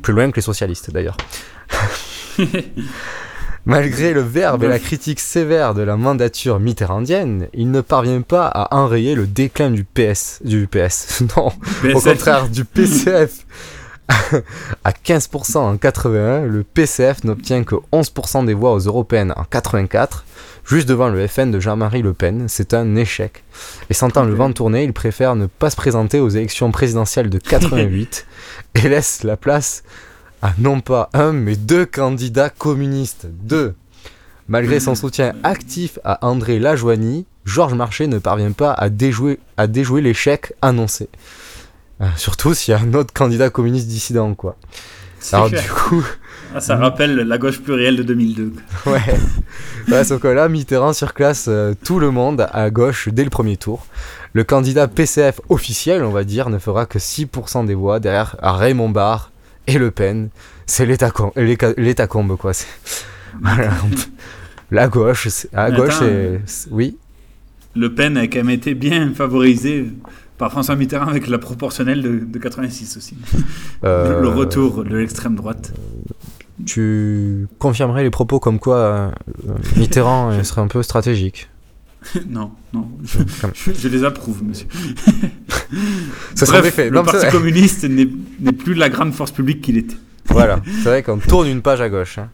plus 0.01 0.13
loin 0.13 0.29
que 0.31 0.37
les 0.37 0.41
socialistes 0.41 0.91
d'ailleurs. 0.91 1.17
Malgré 3.65 4.13
le 4.13 4.19
verbe 4.19 4.65
et 4.65 4.67
la 4.67 4.79
critique 4.79 5.21
sévère 5.21 5.73
de 5.73 5.83
la 5.83 5.95
mandature 5.95 6.59
mitterrandienne, 6.59 7.47
il 7.53 7.71
ne 7.71 7.79
parvient 7.79 8.21
pas 8.21 8.47
à 8.47 8.75
enrayer 8.75 9.15
le 9.15 9.25
déclin 9.25 9.71
du 9.71 9.85
PS, 9.85 10.41
du 10.43 10.67
PS, 10.67 11.23
non, 11.37 11.49
au 11.93 12.01
contraire 12.01 12.49
du 12.49 12.65
PCF. 12.65 13.45
à 14.83 14.91
15% 14.91 15.57
en 15.59 15.77
81, 15.77 16.41
le 16.41 16.63
PCF 16.63 17.23
n'obtient 17.23 17.63
que 17.63 17.75
11% 17.93 18.45
des 18.45 18.53
voix 18.53 18.73
aux 18.73 18.79
européennes 18.79 19.33
en 19.37 19.45
84, 19.45 20.25
juste 20.65 20.87
devant 20.87 21.09
le 21.09 21.27
FN 21.27 21.51
de 21.51 21.59
Jean-Marie 21.59 22.01
Le 22.01 22.13
Pen. 22.13 22.45
C'est 22.47 22.73
un 22.73 22.95
échec. 22.95 23.43
Et 23.89 23.93
sentant 23.93 24.23
le 24.23 24.33
vent 24.33 24.51
tourner, 24.51 24.83
il 24.83 24.93
préfère 24.93 25.35
ne 25.35 25.45
pas 25.45 25.69
se 25.69 25.75
présenter 25.75 26.19
aux 26.19 26.29
élections 26.29 26.71
présidentielles 26.71 27.29
de 27.29 27.37
88 27.37 28.25
et 28.75 28.89
laisse 28.89 29.23
la 29.23 29.37
place 29.37 29.83
à 30.41 30.53
non 30.57 30.81
pas 30.81 31.09
un, 31.13 31.31
mais 31.31 31.55
deux 31.55 31.85
candidats 31.85 32.49
communistes. 32.49 33.27
Deux. 33.29 33.75
Malgré 34.49 34.81
son 34.81 34.93
soutien 34.93 35.33
actif 35.43 35.99
à 36.03 36.25
André 36.27 36.59
Lajoigny, 36.59 37.25
Georges 37.45 37.75
Marchais 37.75 38.07
ne 38.07 38.19
parvient 38.19 38.51
pas 38.51 38.73
à 38.73 38.89
déjouer, 38.89 39.39
à 39.55 39.67
déjouer 39.67 40.01
l'échec 40.01 40.53
annoncé. 40.61 41.07
Euh, 42.01 42.07
surtout 42.17 42.53
s'il 42.53 42.73
y 42.73 42.75
a 42.75 42.79
un 42.81 42.93
autre 42.93 43.13
candidat 43.13 43.49
communiste 43.49 43.87
dissident, 43.87 44.33
quoi. 44.35 44.57
Alors 45.31 45.49
clair. 45.49 45.63
du 45.63 45.69
coup... 45.69 46.03
Ah, 46.55 46.59
ça 46.59 46.75
rappelle 46.75 47.15
la 47.15 47.37
gauche 47.37 47.59
plurielle 47.59 47.95
de 47.95 48.03
2002. 48.03 48.53
Ouais. 48.85 49.01
ouais 49.89 50.03
sauf 50.03 50.21
que 50.21 50.27
là, 50.27 50.47
Mitterrand 50.49 50.93
surclasse 50.93 51.45
euh, 51.47 51.73
tout 51.83 51.99
le 51.99 52.11
monde 52.11 52.47
à 52.51 52.69
gauche 52.69 53.09
dès 53.09 53.23
le 53.23 53.29
premier 53.29 53.57
tour. 53.57 53.85
Le 54.33 54.43
candidat 54.43 54.87
PCF 54.87 55.41
officiel, 55.49 56.03
on 56.03 56.11
va 56.11 56.23
dire, 56.23 56.49
ne 56.49 56.59
fera 56.59 56.85
que 56.85 56.99
6% 56.99 57.65
des 57.65 57.73
voix 57.73 57.99
derrière 57.99 58.35
Raymond 58.41 58.89
Barre 58.89 59.31
et 59.67 59.77
Le 59.77 59.91
Pen. 59.91 60.29
C'est 60.65 60.85
l'état 60.85 61.11
combe, 61.11 62.37
quoi. 62.37 62.51
Voilà. 63.41 63.71
La 64.69 64.87
gauche, 64.87 65.27
à 65.53 65.69
Mais 65.69 65.77
gauche, 65.77 66.01
attends, 66.01 66.69
Oui. 66.71 66.97
Le 67.75 67.93
Pen 67.93 68.17
a 68.17 68.27
quand 68.27 68.39
même 68.39 68.51
été 68.51 68.75
bien 68.75 69.11
favorisé 69.15 69.87
par 70.37 70.51
François 70.51 70.75
Mitterrand 70.75 71.07
avec 71.07 71.27
la 71.27 71.37
proportionnelle 71.37 72.01
de, 72.01 72.19
de 72.19 72.39
86 72.39 72.97
aussi. 72.97 73.17
Euh, 73.83 74.21
Le 74.21 74.29
retour 74.29 74.85
de 74.85 74.95
l'extrême 74.95 75.35
droite. 75.35 75.73
Tu 76.65 77.47
confirmerais 77.59 78.03
les 78.03 78.09
propos 78.09 78.39
comme 78.39 78.59
quoi 78.59 78.77
euh, 78.77 79.09
Mitterrand 79.75 80.31
euh, 80.31 80.43
serait 80.43 80.61
un 80.61 80.67
peu 80.67 80.81
stratégique 80.83 81.49
non, 82.29 82.51
non, 82.73 82.87
je, 83.03 83.87
les 83.87 84.03
approuve, 84.03 84.43
monsieur. 84.43 84.67
Ça 86.35 86.45
serait 86.45 86.59
Bref, 86.59 86.73
fait. 86.73 86.89
le 86.89 86.95
Non, 86.97 87.03
Parti 87.03 87.27
communiste 87.29 87.85
n'est 87.85 88.09
n'est 88.41 88.51
plus 88.51 88.73
la 88.73 88.89
grande 88.89 89.13
force 89.13 89.31
publique 89.31 89.61
qu'il 89.61 89.77
était. 89.77 89.95
Voilà, 90.27 90.59
c'est 90.65 90.89
vrai 90.89 91.01
qu'on 91.03 91.17
tourne 91.17 91.47
une 91.47 91.61
page 91.61 91.79
à 91.81 91.89
gauche. 91.89 92.17
hein. 92.17 92.29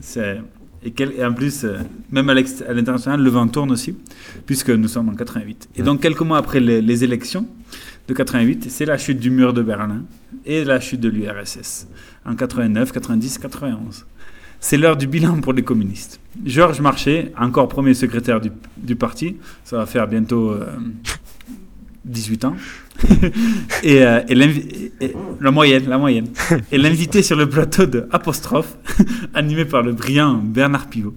C'est- 0.00 0.40
Et, 0.84 0.90
quel- 0.90 1.12
et 1.16 1.24
en 1.24 1.32
plus, 1.32 1.64
euh, 1.64 1.78
même 2.10 2.28
à 2.28 2.34
l'international, 2.34 3.20
le 3.22 3.30
vent 3.30 3.46
tourne 3.48 3.70
aussi, 3.70 3.94
puisque 4.46 4.70
nous 4.70 4.88
sommes 4.88 5.08
en 5.08 5.14
88. 5.14 5.68
Et 5.76 5.82
donc, 5.82 6.00
quelques 6.00 6.22
mois 6.22 6.38
après 6.38 6.60
les, 6.60 6.82
les 6.82 7.04
élections 7.04 7.46
de 8.08 8.14
88, 8.14 8.66
c'est 8.68 8.84
la 8.84 8.98
chute 8.98 9.18
du 9.20 9.30
mur 9.30 9.52
de 9.52 9.62
Berlin 9.62 10.02
et 10.44 10.64
la 10.64 10.80
chute 10.80 11.00
de 11.00 11.08
l'URSS 11.08 11.86
en 12.26 12.34
89, 12.34 12.90
90, 12.92 13.38
91. 13.38 14.06
C'est 14.58 14.76
l'heure 14.76 14.96
du 14.96 15.06
bilan 15.08 15.40
pour 15.40 15.52
les 15.52 15.62
communistes. 15.62 16.20
Georges 16.44 16.80
Marchais, 16.80 17.32
encore 17.38 17.68
premier 17.68 17.94
secrétaire 17.94 18.40
du, 18.40 18.50
du 18.76 18.94
parti, 18.96 19.36
ça 19.64 19.76
va 19.78 19.86
faire 19.86 20.06
bientôt 20.06 20.50
euh, 20.50 20.66
18 22.04 22.44
ans. 22.46 22.56
et, 23.82 24.02
euh, 24.02 24.20
et 24.28 24.34
la 25.40 25.50
moyenne, 25.50 25.88
la 25.88 25.98
moyenne. 25.98 26.26
Et 26.70 26.78
l'invité 26.78 27.22
sur 27.22 27.36
le 27.36 27.48
plateau 27.48 27.86
de 27.86 28.06
Apostrophe, 28.10 28.76
animé 29.34 29.64
par 29.64 29.82
le 29.82 29.92
brillant 29.92 30.34
Bernard 30.42 30.88
Pivot. 30.88 31.14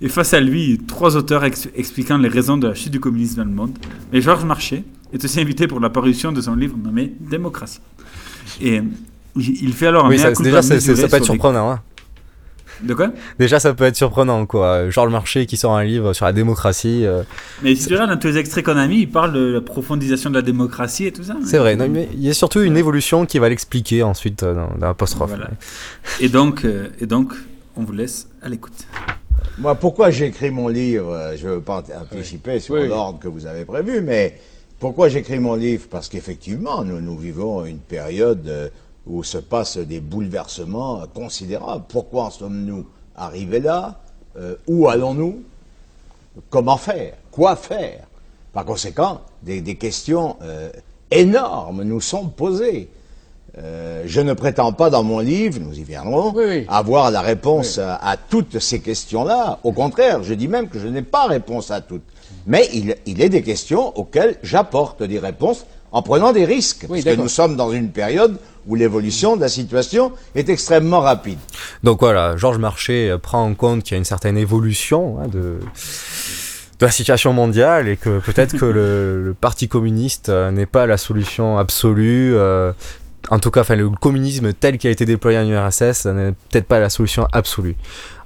Et 0.00 0.08
face 0.08 0.34
à 0.34 0.40
lui, 0.40 0.80
trois 0.86 1.16
auteurs 1.16 1.44
ex- 1.44 1.68
expliquant 1.76 2.18
les 2.18 2.28
raisons 2.28 2.56
de 2.56 2.68
la 2.68 2.74
chute 2.74 2.90
du 2.92 3.00
communisme 3.00 3.36
dans 3.36 3.44
le 3.44 3.50
monde. 3.54 3.78
Et 4.12 4.20
Georges 4.20 4.44
Marchais 4.44 4.84
est 5.12 5.24
aussi 5.24 5.40
invité 5.40 5.66
pour 5.66 5.80
la 5.80 5.90
parution 5.90 6.32
de 6.32 6.40
son 6.40 6.54
livre 6.54 6.76
nommé 6.82 7.12
Démocratie. 7.20 7.80
Et 8.60 8.78
euh, 8.78 8.82
il 9.36 9.72
fait 9.72 9.86
alors 9.86 10.06
un 10.06 10.10
Oui, 10.10 10.18
ça, 10.18 10.32
déjà, 10.32 10.60
mesuré 10.62 10.96
ça 10.96 11.08
peut 11.08 11.16
être 11.16 11.24
surprenant. 11.24 11.70
hein. 11.70 11.80
De 12.82 12.94
quoi? 12.94 13.10
Déjà, 13.38 13.60
ça 13.60 13.72
peut 13.74 13.84
être 13.84 13.96
surprenant, 13.96 14.44
quoi. 14.46 14.90
Georges 14.90 15.12
Marchais 15.12 15.46
qui 15.46 15.56
sort 15.56 15.76
un 15.76 15.84
livre 15.84 16.12
sur 16.14 16.24
la 16.26 16.32
démocratie. 16.32 17.06
euh, 17.06 17.22
Mais 17.62 17.74
si 17.76 17.86
tu 17.86 17.92
regardes 17.94 18.10
dans 18.10 18.16
tous 18.18 18.26
les 18.28 18.38
extraits 18.38 18.64
qu'on 18.64 18.76
a 18.76 18.86
mis, 18.88 19.00
il 19.00 19.10
parle 19.10 19.32
de 19.32 19.40
la 19.52 19.60
profondisation 19.60 20.30
de 20.30 20.34
la 20.34 20.42
démocratie 20.42 21.06
et 21.06 21.12
tout 21.12 21.22
ça. 21.22 21.36
C'est 21.44 21.58
vrai, 21.58 21.76
non, 21.76 21.88
mais 21.88 22.08
il 22.12 22.22
y 22.24 22.28
a 22.30 22.34
surtout 22.34 22.60
une 22.60 22.76
évolution 22.76 23.24
qui 23.24 23.38
va 23.38 23.48
l'expliquer 23.48 24.02
ensuite 24.02 24.42
euh, 24.42 24.54
dans, 24.54 24.78
dans 24.78 24.86
l'apostrophe. 24.88 25.30
Voilà. 25.30 25.50
Et 26.20 26.28
donc, 26.28 26.64
euh, 26.64 26.88
et 27.00 27.06
donc, 27.06 27.34
on 27.76 27.84
vous 27.84 27.92
laisse 27.92 28.26
à 28.42 28.48
l'écoute. 28.48 28.72
Moi, 29.58 29.74
pourquoi 29.74 30.10
j'ai 30.10 30.26
écrit 30.26 30.50
mon 30.50 30.68
livre? 30.68 31.32
Je 31.36 31.46
ne 31.46 31.52
veux 31.54 31.60
pas 31.60 31.82
anticiper 32.12 32.58
sur 32.58 32.74
Oui. 32.74 32.88
l'ordre 32.88 33.18
que 33.18 33.28
vous 33.28 33.46
avez 33.46 33.64
prévu, 33.64 34.00
mais 34.00 34.38
pourquoi 34.80 35.08
j'écris 35.08 35.38
mon 35.38 35.54
livre? 35.54 35.84
Parce 35.90 36.08
qu'effectivement, 36.08 36.82
nous, 36.84 37.00
nous 37.00 37.16
vivons 37.18 37.64
une 37.64 37.78
période 37.78 38.46
euh, 38.48 38.68
où 39.06 39.22
se 39.24 39.38
passent 39.38 39.78
des 39.78 40.00
bouleversements 40.00 41.02
considérables. 41.12 41.84
Pourquoi 41.88 42.24
en 42.24 42.30
sommes-nous 42.30 42.86
arrivés 43.16 43.60
là? 43.60 44.00
Euh, 44.36 44.56
Où 44.66 44.88
allons-nous? 44.88 45.42
Comment 46.50 46.76
faire? 46.76 47.14
Quoi 47.30 47.56
faire? 47.56 48.06
Par 48.52 48.64
conséquent, 48.64 49.20
des, 49.42 49.60
des 49.60 49.76
questions 49.76 50.36
euh, 50.42 50.70
énormes 51.10 51.82
nous 51.82 52.00
sont 52.00 52.28
posées. 52.28 52.88
Euh, 53.58 54.04
je 54.06 54.20
ne 54.22 54.32
prétends 54.32 54.72
pas 54.72 54.88
dans 54.88 55.02
mon 55.02 55.18
livre, 55.18 55.60
nous 55.60 55.78
y 55.78 55.82
viendrons, 55.82 56.34
avoir 56.68 57.10
la 57.10 57.20
réponse 57.20 57.76
à, 57.78 57.96
à 57.96 58.16
toutes 58.16 58.58
ces 58.60 58.80
questions-là. 58.80 59.58
Au 59.62 59.72
contraire, 59.72 60.22
je 60.22 60.32
dis 60.32 60.48
même 60.48 60.68
que 60.68 60.78
je 60.78 60.88
n'ai 60.88 61.02
pas 61.02 61.26
réponse 61.26 61.70
à 61.70 61.82
toutes. 61.82 62.04
Mais 62.46 62.68
il, 62.72 62.96
il 63.04 63.20
est 63.20 63.28
des 63.28 63.42
questions 63.42 63.96
auxquelles 63.98 64.38
j'apporte 64.42 65.02
des 65.02 65.18
réponses 65.18 65.66
en 65.92 66.02
prenant 66.02 66.32
des 66.32 66.44
risques. 66.44 66.86
parce 66.88 67.04
que 67.04 67.14
nous 67.14 67.28
sommes 67.28 67.56
dans 67.56 67.70
une 67.70 67.90
période 67.90 68.38
où 68.66 68.74
l'évolution 68.74 69.36
de 69.36 69.40
la 69.42 69.48
situation 69.48 70.12
est 70.34 70.48
extrêmement 70.48 71.00
rapide. 71.00 71.38
Donc 71.82 72.00
voilà, 72.00 72.36
Georges 72.36 72.58
Marchais 72.58 73.10
euh, 73.10 73.18
prend 73.18 73.42
en 73.44 73.54
compte 73.54 73.82
qu'il 73.82 73.92
y 73.92 73.96
a 73.96 73.98
une 73.98 74.04
certaine 74.04 74.36
évolution 74.36 75.18
hein, 75.20 75.28
de, 75.28 75.58
de 76.78 76.86
la 76.86 76.90
situation 76.90 77.32
mondiale 77.32 77.88
et 77.88 77.96
que 77.96 78.20
peut-être 78.20 78.56
que 78.56 78.64
le, 78.64 79.22
le 79.24 79.34
Parti 79.34 79.68
communiste 79.68 80.28
euh, 80.28 80.50
n'est 80.50 80.66
pas 80.66 80.86
la 80.86 80.96
solution 80.96 81.58
absolue. 81.58 82.34
euh, 82.34 82.72
en 83.30 83.38
tout 83.38 83.50
cas, 83.50 83.60
enfin, 83.60 83.76
le 83.76 83.88
communisme 83.90 84.52
tel 84.52 84.78
qu'il 84.78 84.88
a 84.88 84.90
été 84.90 85.04
déployé 85.04 85.38
en 85.38 85.46
URSS 85.48 86.06
n'est 86.06 86.32
peut-être 86.50 86.66
pas 86.66 86.80
la 86.80 86.90
solution 86.90 87.28
absolue. 87.32 87.76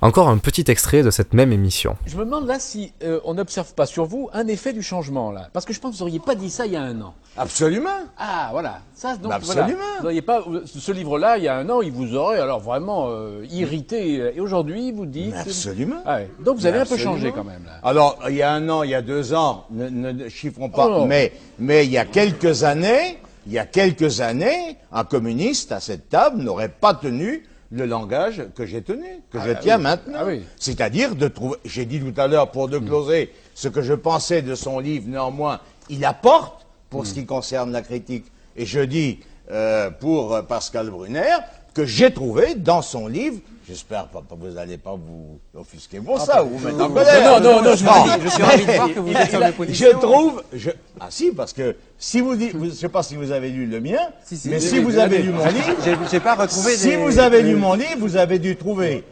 Encore 0.03 0.29
un 0.29 0.37
petit 0.39 0.65
extrait 0.69 1.03
de 1.03 1.11
cette 1.11 1.33
même 1.33 1.53
émission. 1.53 1.97
Je 2.07 2.17
me 2.17 2.25
demande 2.25 2.47
là 2.47 2.59
si 2.61 2.93
euh, 3.03 3.19
on 3.25 3.35
n'observe 3.35 3.73
pas 3.75 3.87
sur 3.87 4.05
vous 4.05 4.29
un 4.35 4.47
effet 4.47 4.73
du 4.75 4.83
changement 4.83 5.33
là. 5.33 5.49
Parce 5.53 5.65
que 5.65 5.73
je 5.73 5.81
pense 5.81 5.93
que 5.93 5.99
vous 5.99 6.05
n'auriez 6.05 6.19
pas 6.21 6.35
dit 6.35 6.51
ça 6.51 6.67
il 6.67 6.73
y 6.73 6.77
a 6.77 6.83
un 6.83 7.01
an. 7.01 7.15
Absolument. 7.39 7.89
Ah 8.19 8.49
voilà. 8.53 8.81
Ça, 8.95 9.17
donc, 9.17 9.31
Bah, 9.33 9.39
voilà. 9.43 9.63
absolument. 9.63 9.85
Vous 9.99 10.03
n'auriez 10.05 10.23
pas 10.23 10.45
ce 10.67 10.93
livre-là 10.93 11.39
il 11.39 11.45
y 11.45 11.49
a 11.49 11.57
un 11.57 11.69
an, 11.71 11.81
il 11.81 11.93
vous 11.93 12.15
aurait 12.15 12.39
alors 12.41 12.61
vraiment 12.61 13.07
euh, 13.09 13.47
irrité. 13.51 14.33
Et 14.37 14.41
aujourd'hui, 14.41 14.93
vous 14.93 15.07
dites. 15.07 15.35
Absolument. 15.35 16.03
Ah 16.05 16.17
ouais. 16.17 16.31
Donc 16.45 16.59
vous 16.59 16.67
avez 16.67 16.79
un 16.79 16.85
peu 16.85 16.93
Absolument. 16.95 17.15
changé 17.17 17.33
quand 17.33 17.45
même 17.45 17.65
là. 17.65 17.73
Alors, 17.83 18.19
il 18.29 18.37
y 18.37 18.43
a 18.43 18.53
un 18.53 18.69
an, 18.69 18.83
il 18.83 18.91
y 18.91 18.95
a 18.95 19.03
deux 19.03 19.33
ans, 19.35 19.65
ne, 19.71 19.89
ne- 19.89 20.13
ne 20.13 20.29
chiffrons 20.29 20.69
pas, 20.69 20.89
Oh 20.89 21.05
mais, 21.07 21.33
mais 21.59 21.87
il 21.87 21.91
y 21.93 21.99
a 21.99 22.05
quelques 22.05 22.65
années, 22.65 23.19
il 23.47 23.53
y 23.53 23.59
a 23.59 23.65
quelques 23.67 24.21
années, 24.21 24.77
un 24.93 25.05
communiste 25.05 25.73
à 25.73 25.81
cette 25.81 26.09
table 26.11 26.43
n'aurait 26.43 26.69
pas 26.69 26.93
tenu 26.95 27.47
le 27.71 27.85
langage 27.87 28.45
que 28.55 28.65
j'ai 28.65 28.83
tenu, 28.83 29.07
que 29.31 29.41
je 29.41 29.51
Ah 29.51 29.55
tiens 29.57 29.77
oui. 29.79 29.83
maintenant. 29.83 30.19
Ah 30.21 30.25
oui. 30.27 30.45
C'est-à-dire 30.59 31.15
de 31.17 31.29
trouver, 31.29 31.57
j'ai 31.65 31.85
dit 31.85 32.01
tout 32.01 32.19
à 32.21 32.27
l'heure 32.29 32.51
pour 32.51 32.69
de 32.69 32.79
closer, 32.79 33.33
ce 33.55 33.69
que 33.69 33.83
je 33.83 33.95
pensais 33.95 34.43
de 34.43 34.55
son 34.55 34.79
livre, 34.79 35.09
néanmoins, 35.09 35.61
il 35.89 36.05
apporte 36.05 36.67
pour 36.91 37.07
ce 37.07 37.15
qui 37.15 37.27
concerne 37.27 37.73
la 37.73 37.83
critique. 37.83 38.27
Et 38.57 38.67
je 38.67 38.81
dis 38.81 39.21
euh, 39.51 39.91
pour 39.91 40.35
euh, 40.35 40.43
Pascal 40.43 40.91
Brunner 40.91 41.37
que 41.77 41.85
j'ai 41.85 42.11
trouvé 42.11 42.55
dans 42.55 42.81
son 42.81 43.07
livre, 43.07 43.37
j'espère 43.69 44.07
pas- 44.07 44.23
vous 44.31 44.49
n'allez 44.53 44.79
pas 44.79 44.93
vous 44.95 45.39
offusquer 45.55 46.01
pour 46.01 46.19
ça, 46.19 46.43
ou 46.43 46.57
vous 46.57 46.67
mettre 46.67 46.81
en 46.83 46.89
colère. 46.89 47.39
Non, 47.39 47.51
non, 47.57 47.63
non, 47.63 47.71
je 47.73 47.77
suis 47.77 47.87
ravi- 47.87 48.23
je 48.25 48.29
suis 48.31 48.43
ravi 48.43 48.65
de 48.67 48.73
voir 48.73 48.95
que 48.95 49.01
vous 49.01 49.13
êtes 49.13 49.29
sur 49.31 49.41
mes 49.41 49.53
positions. 49.53 49.87
Je 49.93 49.97
trouve, 49.99 50.43
je- 50.55 50.71
ah 50.99 51.09
si, 51.11 51.33
parce 51.33 51.53
que 51.53 51.77
si 51.99 52.23
vous 52.23 52.35
dites, 52.35 52.55
vous- 52.57 52.65
je 52.71 52.71
sais 52.71 52.89
pas 52.89 53.03
si 53.03 53.15
vous 53.17 53.31
avez 53.31 53.51
lu 53.51 53.67
le 53.67 53.79
mien, 53.81 53.99
si, 54.25 54.41
mais 54.49 54.59
si 54.59 54.79
vous 54.79 54.97
avez 54.97 55.19
lu 55.19 55.31
mon 55.33 55.45
livre, 55.47 55.77
j'ai- 56.11 56.21
pas 56.21 56.35
retrouvé 56.35 56.77
si 56.77 56.89
des- 56.89 56.97
vous 56.97 57.19
avez 57.19 57.43
lu 57.43 57.57
mon 57.57 57.75
livre, 57.75 57.99
vous 57.99 58.17
avez 58.17 58.39
dû 58.39 58.57
trouver, 58.57 59.05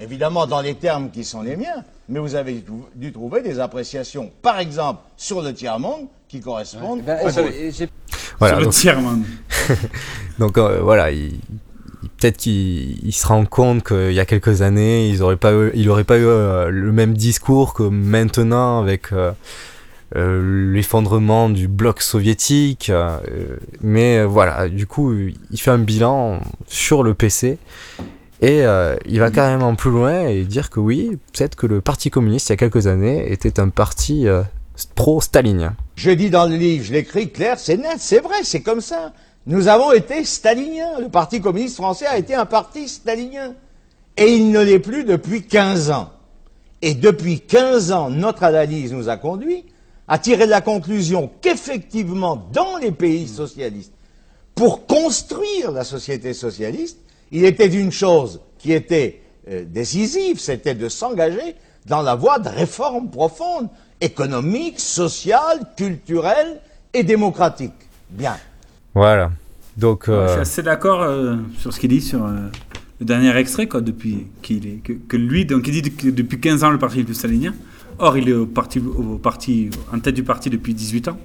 évidemment 0.00 0.44
dans 0.48 0.60
les 0.60 0.74
termes 0.74 1.10
qui 1.10 1.22
sont 1.22 1.42
les 1.42 1.54
miens, 1.56 1.84
mais 2.08 2.18
vous 2.18 2.34
avez 2.34 2.64
dû- 2.96 3.12
trouver 3.12 3.42
des 3.42 3.60
appréciations, 3.60 4.28
par 4.42 4.58
exemple, 4.58 5.02
sur 5.16 5.40
le 5.40 5.54
tiers-monde, 5.54 6.08
qui 6.28 6.40
correspondent 6.40 7.02
Ben, 7.02 7.18
aux 7.24 7.30
Voilà, 8.40 8.54
Sur 8.54 8.58
le 8.58 8.64
donc- 8.64 8.74
tiers-monde. 8.74 9.22
donc 10.40 10.58
euh, 10.58 10.80
voilà, 10.82 11.10
il- 11.12 11.34
il- 11.34 11.40
peut-être 12.18 12.36
qu'il 12.36 13.06
il 13.06 13.12
se 13.12 13.26
rend 13.26 13.44
compte 13.44 13.84
qu'il 13.84 14.12
y 14.12 14.20
a 14.20 14.24
quelques 14.24 14.62
années, 14.62 15.08
ils 15.08 15.22
auraient 15.22 15.36
pas 15.36 15.52
eu, 15.52 15.70
il 15.74 15.86
n'aurait 15.86 16.04
pas 16.04 16.18
eu 16.18 16.26
euh, 16.26 16.68
le 16.70 16.92
même 16.92 17.14
discours 17.14 17.74
que 17.74 17.84
maintenant 17.84 18.80
avec 18.80 19.12
euh, 19.12 19.32
euh, 20.16 20.72
l'effondrement 20.72 21.48
du 21.48 21.68
bloc 21.68 22.02
soviétique. 22.02 22.90
mais 23.80 24.24
voilà, 24.24 24.68
du 24.68 24.86
coup, 24.86 25.14
il 25.14 25.60
fait 25.60 25.70
un 25.70 25.78
bilan 25.78 26.40
sur 26.66 27.02
le 27.02 27.14
PC. 27.14 27.58
Et 28.40 28.62
il 29.06 29.18
va 29.18 29.30
carrément 29.32 29.74
plus 29.74 29.90
loin 29.90 30.28
et 30.28 30.44
dire 30.44 30.70
que 30.70 30.78
oui, 30.78 31.18
peut-être 31.32 31.56
que 31.56 31.66
le 31.66 31.80
Parti 31.80 32.08
communiste, 32.08 32.48
il 32.48 32.52
y 32.52 32.54
a 32.54 32.56
quelques 32.56 32.86
années, 32.86 33.32
était 33.32 33.58
un 33.58 33.68
parti 33.68 34.26
pro-stalinien. 34.94 35.74
Je 35.96 36.12
dis 36.12 36.30
dans 36.30 36.46
le 36.46 36.56
livre, 36.56 36.84
je 36.84 36.92
l'écris 36.92 37.30
clair, 37.30 37.58
c'est 37.58 37.76
net, 37.76 37.96
c'est 37.98 38.20
vrai, 38.20 38.44
c'est 38.44 38.60
comme 38.60 38.80
ça. 38.80 39.12
Nous 39.48 39.66
avons 39.66 39.92
été 39.92 40.24
staliniens. 40.24 41.00
Le 41.00 41.08
Parti 41.08 41.40
communiste 41.40 41.76
français 41.76 42.06
a 42.06 42.18
été 42.18 42.34
un 42.34 42.44
parti 42.44 42.86
stalinien. 42.86 43.54
Et 44.18 44.34
il 44.34 44.50
ne 44.50 44.60
l'est 44.60 44.78
plus 44.78 45.04
depuis 45.04 45.46
15 45.46 45.90
ans. 45.90 46.10
Et 46.82 46.94
depuis 46.94 47.40
15 47.40 47.90
ans, 47.92 48.10
notre 48.10 48.44
analyse 48.44 48.92
nous 48.92 49.08
a 49.08 49.16
conduit 49.16 49.64
à 50.06 50.18
tirer 50.18 50.44
la 50.44 50.60
conclusion 50.60 51.30
qu'effectivement, 51.40 52.36
dans 52.52 52.76
les 52.76 52.92
pays 52.92 53.26
socialistes, 53.26 53.94
pour 54.54 54.86
construire 54.86 55.70
la 55.70 55.84
société 55.84 56.34
socialiste, 56.34 56.98
il 57.32 57.44
était 57.46 57.70
d'une 57.70 57.92
chose 57.92 58.40
qui 58.58 58.72
était 58.74 59.22
euh, 59.48 59.64
décisive, 59.64 60.40
c'était 60.40 60.74
de 60.74 60.90
s'engager 60.90 61.56
dans 61.86 62.02
la 62.02 62.16
voie 62.16 62.38
de 62.38 62.50
réformes 62.50 63.08
profondes, 63.10 63.68
économiques, 64.02 64.78
sociales, 64.80 65.60
culturelles 65.74 66.60
et 66.92 67.02
démocratiques. 67.02 67.72
Bien. 68.10 68.36
Voilà. 68.98 69.30
Donc, 69.76 70.04
Je 70.06 70.12
euh, 70.12 70.28
suis 70.32 70.40
assez 70.40 70.62
d'accord 70.62 71.02
euh, 71.02 71.36
sur 71.56 71.72
ce 71.72 71.78
qu'il 71.78 71.90
dit 71.90 72.00
sur 72.00 72.24
euh, 72.24 72.30
le 72.98 73.06
dernier 73.06 73.34
extrait, 73.36 73.68
quoi, 73.68 73.80
depuis 73.80 74.26
qu'il 74.42 74.66
est, 74.66 74.80
que, 74.82 74.92
que 74.92 75.16
lui, 75.16 75.44
donc 75.46 75.68
il 75.68 75.80
dit 75.80 75.92
que 75.92 76.08
depuis 76.08 76.40
15 76.40 76.64
ans 76.64 76.70
le 76.70 76.78
parti 76.78 76.98
est 76.98 77.04
plus 77.04 77.14
stalinien. 77.14 77.54
Or, 78.00 78.18
il 78.18 78.28
est 78.28 78.32
au 78.32 78.46
parti, 78.46 78.80
au 78.80 79.18
parti, 79.18 79.70
en 79.92 80.00
tête 80.00 80.16
du 80.16 80.24
parti 80.24 80.50
depuis 80.50 80.74
18 80.74 81.08
ans. 81.08 81.18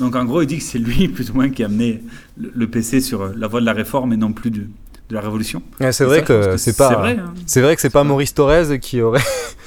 Donc, 0.00 0.16
en 0.16 0.24
gros, 0.24 0.42
il 0.42 0.46
dit 0.46 0.58
que 0.58 0.64
c'est 0.64 0.78
lui, 0.78 1.06
plus 1.14 1.30
ou 1.30 1.34
moins, 1.34 1.48
qui 1.48 1.62
a 1.62 1.66
amené 1.66 2.02
le, 2.36 2.50
le 2.52 2.66
PC 2.66 3.00
sur 3.00 3.32
la 3.36 3.46
voie 3.46 3.60
de 3.60 3.66
la 3.66 3.72
réforme 3.72 4.12
et 4.12 4.16
non 4.16 4.32
plus 4.32 4.50
de, 4.50 4.62
de 5.08 5.14
la 5.14 5.20
révolution. 5.20 5.62
Ouais, 5.80 5.92
c'est 5.92 6.04
vrai 6.04 6.24
ça, 6.26 6.34
pense 6.34 6.46
que 6.46 6.56
c'est 6.56 6.72
c'est 6.72 6.76
pas. 6.76 6.94
vrai, 6.96 7.18
hein. 7.20 7.32
C'est 7.46 7.60
vrai 7.60 7.76
que 7.76 7.82
c'est 7.82 7.90
pas 7.90 8.02
Maurice 8.02 8.34
Thorez 8.34 8.80
qui 8.80 9.00
aurait 9.00 9.22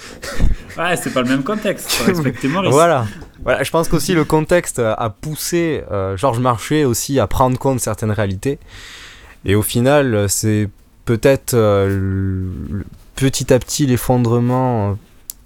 Ouais, 0.77 0.97
c'est 0.97 1.13
pas 1.13 1.21
le 1.21 1.29
même 1.29 1.43
contexte. 1.43 1.91
Faut 1.91 2.05
respecter 2.11 2.47
Maurice. 2.47 2.71
voilà. 2.71 3.05
voilà. 3.43 3.63
Je 3.63 3.71
pense 3.71 3.87
qu'aussi 3.87 4.13
le 4.13 4.25
contexte 4.25 4.79
a 4.79 5.09
poussé 5.09 5.83
euh, 5.91 6.17
Georges 6.17 6.39
Marchais 6.39 6.83
aussi 6.85 7.19
à 7.19 7.27
prendre 7.27 7.57
compte 7.57 7.79
certaines 7.79 8.11
réalités. 8.11 8.59
Et 9.45 9.55
au 9.55 9.61
final, 9.61 10.27
c'est 10.27 10.69
peut-être 11.05 11.53
euh, 11.53 12.49
petit 13.15 13.53
à 13.53 13.59
petit 13.59 13.85
l'effondrement 13.85 14.91
euh, 14.91 14.93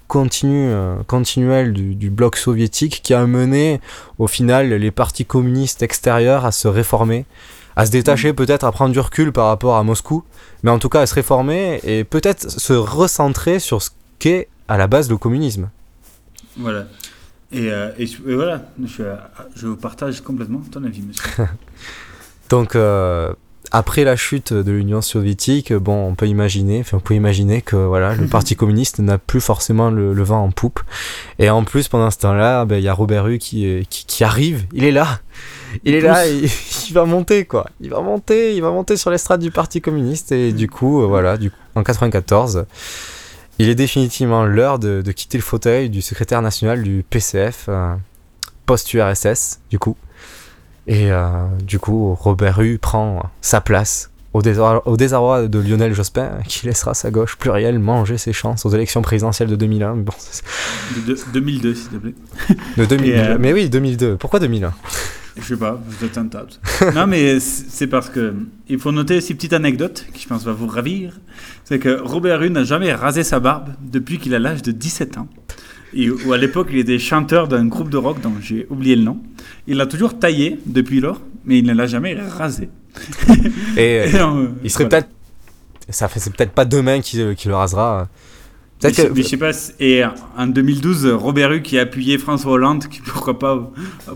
continu, 0.08 0.68
euh, 0.70 0.96
continuel 1.06 1.72
du, 1.72 1.94
du 1.94 2.10
bloc 2.10 2.36
soviétique 2.36 3.00
qui 3.02 3.14
a 3.14 3.26
mené 3.26 3.80
au 4.18 4.26
final 4.26 4.70
les 4.70 4.90
partis 4.90 5.26
communistes 5.26 5.82
extérieurs 5.82 6.44
à 6.46 6.52
se 6.52 6.66
réformer, 6.66 7.26
à 7.76 7.86
se 7.86 7.90
détacher 7.90 8.32
peut-être, 8.32 8.64
à 8.64 8.72
prendre 8.72 8.92
du 8.92 9.00
recul 9.00 9.32
par 9.32 9.46
rapport 9.46 9.76
à 9.76 9.84
Moscou, 9.84 10.24
mais 10.62 10.70
en 10.70 10.78
tout 10.78 10.88
cas 10.88 11.02
à 11.02 11.06
se 11.06 11.14
réformer 11.14 11.80
et 11.84 12.04
peut-être 12.04 12.50
se 12.50 12.72
recentrer 12.72 13.60
sur 13.60 13.82
ce 13.82 13.90
qu'est 14.18 14.48
à 14.70 14.78
la 14.78 14.86
base 14.86 15.10
le 15.10 15.18
communisme. 15.18 15.68
Voilà. 16.56 16.86
Et, 17.52 17.70
euh, 17.70 17.90
et 17.98 18.06
je- 18.06 18.22
et 18.28 18.34
voilà, 18.34 18.62
je, 18.84 19.02
je 19.56 19.68
partage 19.68 20.20
complètement 20.22 20.60
ton 20.70 20.84
avis, 20.84 21.02
monsieur. 21.02 21.44
Donc, 22.48 22.74
euh, 22.76 23.32
après 23.72 24.02
la 24.04 24.16
chute 24.16 24.52
de 24.52 24.70
l'Union 24.72 25.00
soviétique, 25.00 25.72
bon, 25.72 26.08
on 26.08 26.14
peut 26.14 26.26
imaginer, 26.26 26.80
enfin, 26.80 26.96
on 26.96 27.00
peut 27.00 27.14
imaginer 27.14 27.60
que 27.62 27.76
voilà, 27.76 28.14
le 28.14 28.26
Parti 28.28 28.54
communiste 28.56 29.00
n'a 29.00 29.18
plus 29.18 29.40
forcément 29.40 29.90
le, 29.90 30.12
le 30.14 30.22
vent 30.22 30.42
en 30.44 30.50
poupe. 30.50 30.80
Et 31.38 31.50
en 31.50 31.64
plus, 31.64 31.88
pendant 31.88 32.10
ce 32.10 32.18
temps-là, 32.18 32.64
ben, 32.64 32.76
il 32.76 32.84
y 32.84 32.88
a 32.88 32.92
Robert 32.94 33.26
Hue 33.28 33.38
qui, 33.38 33.66
est- 33.66 33.88
qui, 33.88 34.04
qui 34.06 34.22
arrive. 34.24 34.66
Il 34.72 34.84
est 34.84 34.92
là. 34.92 35.20
Il 35.84 35.94
est 35.94 36.00
là. 36.00 36.26
Il, 36.28 36.44
il 36.88 36.92
va 36.94 37.04
monter, 37.04 37.44
quoi. 37.46 37.66
Il 37.80 37.90
va 37.90 38.00
monter. 38.00 38.54
Il 38.54 38.62
va 38.62 38.70
monter 38.70 38.96
sur 38.96 39.10
l'estrade 39.10 39.40
du 39.40 39.50
Parti 39.50 39.80
communiste. 39.80 40.30
Et 40.32 40.52
du 40.52 40.68
coup, 40.68 41.02
euh, 41.02 41.06
voilà, 41.06 41.36
du 41.36 41.50
coup, 41.50 41.56
en 41.76 41.82
94. 41.82 42.64
Il 43.60 43.68
est 43.68 43.74
définitivement 43.74 44.46
l'heure 44.46 44.78
de, 44.78 45.02
quitter 45.12 45.36
le 45.36 45.42
fauteuil 45.42 45.90
du 45.90 46.00
secrétaire 46.00 46.40
national 46.40 46.82
du 46.82 47.04
PCF, 47.10 47.66
euh, 47.68 47.94
post-URSS, 48.64 49.60
du 49.68 49.78
coup. 49.78 49.98
Et 50.86 51.12
euh, 51.12 51.46
du 51.62 51.78
coup, 51.78 52.14
Robert 52.14 52.62
Hue 52.62 52.78
prend 52.78 53.22
sa 53.42 53.60
place 53.60 54.12
au 54.32 54.42
désarroi, 54.42 54.86
au 54.88 54.96
désarroi 54.96 55.48
de 55.48 55.58
Lionel 55.58 55.92
Jospin, 55.94 56.30
qui 56.46 56.66
laissera 56.66 56.94
sa 56.94 57.10
gauche 57.10 57.36
plurielle 57.36 57.78
manger 57.78 58.16
ses 58.18 58.32
chances 58.32 58.64
aux 58.64 58.70
élections 58.70 59.02
présidentielles 59.02 59.48
de 59.48 59.56
2001. 59.56 59.94
Mais 59.96 60.02
Bon, 60.02 60.12
De, 61.06 61.12
de- 61.14 61.18
2002, 61.32 61.74
s'il 61.74 61.88
te 61.88 61.96
plaît. 61.96 62.14
de 62.76 62.84
2000, 62.84 63.10
Et, 63.10 63.18
euh, 63.18 63.36
Mais 63.40 63.52
oui, 63.52 63.68
2002. 63.68 64.16
Pourquoi 64.16 64.38
2001 64.40 64.72
Je 65.36 65.42
sais 65.42 65.56
pas, 65.56 65.80
vous 65.84 66.04
êtes 66.06 66.16
un 66.18 66.26
tas. 66.26 66.46
non, 66.94 67.06
mais 67.06 67.40
c'est 67.40 67.86
parce 67.88 68.08
que 68.08 68.34
il 68.68 68.78
faut 68.78 68.92
noter 68.92 69.20
ces 69.20 69.34
petites 69.34 69.52
anecdotes 69.52 70.06
qui, 70.14 70.22
je 70.22 70.28
pense, 70.28 70.44
va 70.44 70.52
vous 70.52 70.66
ravir. 70.68 71.18
C'est 71.64 71.78
que 71.78 72.00
Robert 72.00 72.42
Hue 72.42 72.50
n'a 72.50 72.62
jamais 72.64 72.92
rasé 72.92 73.24
sa 73.24 73.40
barbe 73.40 73.70
depuis 73.82 74.18
qu'il 74.18 74.34
a 74.34 74.38
l'âge 74.38 74.62
de 74.62 74.70
17 74.72 75.18
ans. 75.18 75.28
Et 75.92 76.08
où 76.08 76.32
à 76.32 76.38
l'époque, 76.38 76.68
il 76.70 76.78
était 76.78 77.00
chanteur 77.00 77.48
d'un 77.48 77.66
groupe 77.66 77.90
de 77.90 77.96
rock 77.96 78.20
dont 78.20 78.32
j'ai 78.40 78.64
oublié 78.70 78.94
le 78.94 79.02
nom. 79.02 79.18
Il 79.66 79.76
l'a 79.76 79.86
toujours 79.86 80.16
taillé 80.20 80.60
depuis 80.66 81.00
lors, 81.00 81.20
mais 81.44 81.58
il 81.58 81.64
ne 81.64 81.74
l'a 81.74 81.86
jamais 81.88 82.14
rasé. 82.14 82.68
Et, 83.76 84.08
Et 84.10 84.22
on- 84.22 84.54
il 84.62 84.70
serait 84.70 84.84
voilà. 84.84 85.02
peut-être. 85.02 85.08
Ça 85.88 86.08
fait 86.08 86.20
c'est 86.20 86.32
peut-être 86.34 86.52
pas 86.52 86.64
demain 86.64 87.00
qui, 87.00 87.22
qui 87.36 87.48
le 87.48 87.56
rasera. 87.56 88.08
Mais 88.88 88.94
je- 88.94 89.02
que- 89.02 89.12
mais 89.14 89.22
je 89.22 89.28
sais 89.28 89.36
pas. 89.36 89.50
Et 89.78 90.02
en 90.38 90.46
2012, 90.46 91.06
Robert 91.08 91.52
Hue 91.52 91.60
qui 91.62 91.78
a 91.78 91.82
appuyé 91.82 92.16
François 92.18 92.52
Hollande, 92.52 92.86
qui 92.88 93.00
pourquoi 93.00 93.38
pas, 93.38 93.70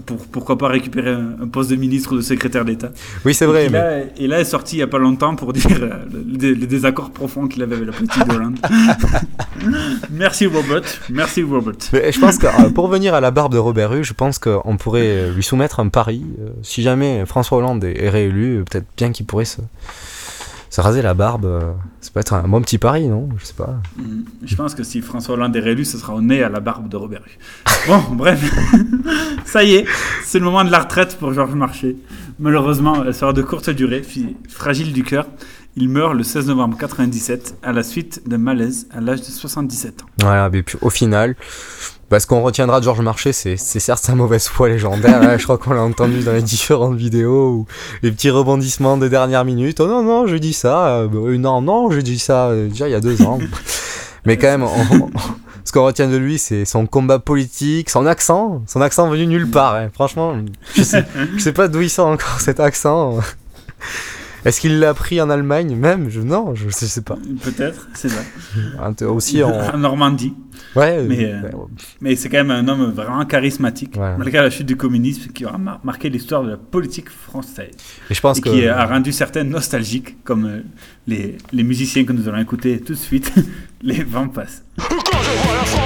pour, 0.07 0.17
pourquoi 0.27 0.57
pas 0.57 0.69
récupérer 0.69 1.11
un, 1.11 1.47
poste 1.49 1.71
de 1.71 1.77
ministre 1.77 2.13
ou 2.13 2.17
de 2.17 2.23
secrétaire 2.23 2.65
d'État. 2.65 2.91
Oui, 3.27 3.35
c'est 3.35 3.45
Et 3.45 3.49
vrai, 3.49 3.67
qui 3.67 3.73
là- 3.73 4.01
Et 4.17 4.27
là, 4.27 4.41
est 4.41 4.45
sorti 4.45 4.77
il 4.77 4.79
y 4.79 4.83
a 4.83 4.87
pas 4.87 4.99
longtemps 4.99 5.37
pour 5.37 5.53
dire 5.53 5.67
euh, 5.83 5.91
le, 6.13 6.25
le- 6.49 6.55
le 6.55 6.67
désaccord 6.67 7.11
profond 7.11 7.47
qu'il 7.47 7.63
avait 7.63 7.75
avec 7.77 7.87
la 7.89 7.93
politique 7.93 8.27
d'Hollande. 8.27 8.59
Merci 10.11 10.47
Robert. 10.47 10.83
Merci 11.11 11.43
Robert. 11.43 11.75
Mais 11.93 12.13
je 12.13 12.21
pense 12.21 12.39
que 12.39 12.47
euh, 12.47 12.71
pour 12.71 12.85
revenir 12.89 13.15
à 13.15 13.21
la 13.21 13.31
barbe 13.31 13.53
de 13.53 13.59
Robert 13.59 13.93
Hue, 13.95 14.05
je 14.05 14.13
pense 14.15 14.39
qu'on 14.39 14.77
pourrait 14.79 15.31
lui 15.31 15.43
soumettre 15.43 15.81
un 15.81 15.89
pari. 15.89 16.23
euh, 16.41 16.49
si 16.63 16.83
jamais 16.83 17.25
François 17.27 17.59
Hollande 17.59 17.85
est, 17.85 18.09
réélu, 18.09 18.65
peut-être 18.71 18.87
bien 18.97 19.13
qu'il 19.13 19.27
pourrait 19.27 19.45
se, 19.45 19.61
se 20.75 20.81
raser 20.81 21.03
la 21.03 21.15
barbe. 21.15 21.45
euh, 21.45 21.73
Ça 22.01 22.11
peut 22.13 22.19
être 22.19 22.35
un 22.35 22.49
bon 22.49 22.61
petit 22.61 22.79
pari, 22.79 23.07
non? 23.07 23.29
Je 23.39 23.45
sais 23.45 23.55
pas. 23.55 23.77
Mm. 23.97 24.23
Je 24.43 24.57
pense 24.57 24.75
que 24.75 24.83
si 24.83 25.03
François 25.03 25.35
Hollande 25.35 25.55
est 25.55 25.61
réélu, 25.61 25.85
ce 25.85 25.99
sera 25.99 26.17
au 26.17 26.21
nez 26.21 26.43
à 26.43 26.49
la 26.49 26.59
barbe 26.59 26.89
de 26.89 26.97
Robert. 26.97 27.23
Bon, 27.87 28.03
bref. 28.13 28.43
Ça 29.45 29.63
y 29.63 29.75
est, 29.75 29.85
c'est 30.25 30.39
le 30.41 30.45
moment 30.47 30.65
de 30.65 30.71
la 30.73 30.81
retraite 30.81 31.17
pour 31.19 31.33
Georges 31.33 31.55
Marchais. 31.55 31.95
Malheureusement, 32.41 33.05
elle 33.05 33.15
sera 33.15 33.33
de 33.33 33.43
courte 33.43 33.71
durée. 33.71 34.03
Fragile 34.49 34.93
du 34.93 35.05
cœur, 35.05 35.27
il 35.77 35.89
meurt 35.89 36.15
le 36.15 36.23
16 36.23 36.47
novembre 36.47 36.77
97 36.79 37.57
à 37.63 37.73
la 37.73 37.83
suite 37.83 38.23
d'un 38.29 38.39
malaise 38.39 38.87
à 38.97 39.01
l'âge 39.01 39.21
de 39.21 39.25
77 39.27 40.03
ans. 40.03 40.07
Voilà, 40.23 40.51
au 40.81 40.91
final, 40.91 41.35
ce 42.17 42.27
qu'on 42.29 42.43
retiendra 42.43 42.79
de 42.79 42.85
Georges 42.85 43.01
Marchais, 43.01 43.33
c'est 43.33 43.57
certes 43.57 44.05
sa 44.05 44.15
mauvaise 44.15 44.47
foi 44.47 44.69
légendaire. 44.69 45.21
hein, 45.23 45.37
je 45.37 45.43
crois 45.45 45.59
qu'on 45.59 45.73
l'a 45.73 45.83
entendu 45.83 46.21
dans 46.23 46.33
les 46.33 46.43
différentes 46.43 46.97
vidéos 46.97 47.51
ou 47.51 47.67
les 48.03 48.13
petits 48.13 48.31
rebondissements 48.31 48.97
des 48.97 49.09
dernières 49.09 49.45
minutes. 49.45 49.81
Oh 49.81 49.87
non, 49.89 50.03
non, 50.05 50.27
je 50.29 50.37
dis 50.37 50.53
ça. 50.53 50.99
euh, 51.01 51.39
non, 51.39 51.61
non, 51.61 51.91
j'ai 51.91 52.03
dit 52.03 52.19
ça 52.21 52.49
euh, 52.51 52.69
déjà 52.69 52.89
il 52.89 52.93
y 52.93 52.95
a 52.95 53.01
deux 53.01 53.23
ans. 53.23 53.41
mais 54.25 54.37
quand 54.37 54.47
même, 54.59 54.65
ce 55.65 55.73
qu'on 55.73 55.85
retient 55.85 56.09
de 56.09 56.17
lui, 56.17 56.39
c'est 56.39 56.65
son 56.65 56.87
combat 56.87 57.19
politique, 57.19 57.91
son 57.91 58.07
accent, 58.07 58.63
son 58.69 58.81
accent 58.81 59.09
venu 59.09 59.27
nulle 59.27 59.51
part. 59.51 59.75
hein. 59.75 59.89
Franchement, 59.93 60.37
je 60.77 60.83
sais, 60.85 61.05
je 61.37 61.43
sais 61.43 61.53
pas 61.53 61.67
d'où 61.67 61.81
il 61.81 61.91
sort 61.91 62.07
encore 62.09 62.39
cet 62.41 62.61
accent. 62.61 63.19
Est-ce 64.45 64.61
qu'il 64.61 64.79
l'a 64.79 64.91
appris 64.91 65.21
en 65.21 65.31
Allemagne 65.31 65.75
même? 65.75 66.11
Je, 66.11 66.21
Non, 66.21 66.55
je 66.55 66.69
je 66.69 66.87
sais 66.87 67.03
pas. 67.03 67.17
Peut-être, 67.43 67.89
c'est 67.95 68.09
ça. 68.11 68.21
Aussi 69.09 69.43
en... 69.43 69.51
en 69.75 69.79
Normandie. 69.79 70.35
Ouais, 70.77 71.03
Mais, 71.05 71.27
euh, 71.33 71.41
mais 72.01 72.17
c'est 72.17 72.29
quand 72.29 72.45
même 72.45 72.51
un 72.51 72.67
homme 72.69 72.91
vraiment 72.93 73.25
charismatique, 73.25 73.97
malgré 73.97 74.39
la 74.41 74.51
chute 74.51 74.67
du 74.67 74.77
communisme, 74.77 75.31
qui 75.33 75.45
aura 75.47 75.57
mar- 75.59 75.81
marqué 75.85 76.09
l'histoire 76.11 76.43
de 76.43 76.51
la 76.51 76.57
politique 76.57 77.11
française. 77.11 77.71
Et 78.11 78.15
je 78.15 78.21
pense 78.21 78.41
qui 78.41 78.51
que- 78.51 78.69
a 78.69 78.85
rendu 78.87 79.13
certains 79.13 79.45
nostalgiques, 79.45 80.23
comme 80.25 80.47
euh, 80.47 80.61
les, 81.07 81.39
les 81.53 81.63
musiciens 81.63 82.05
que 82.05 82.13
nous 82.13 82.29
allons 82.29 82.39
écouter 82.41 82.81
tout 82.81 82.93
de 82.95 82.99
suite, 82.99 83.33
les 83.83 84.03
vents 84.05 84.29
passent. 84.29 84.63
Quand 84.79 84.85
je 85.23 85.47
vois 85.47 85.55
la 85.55 85.65
France, 85.65 85.81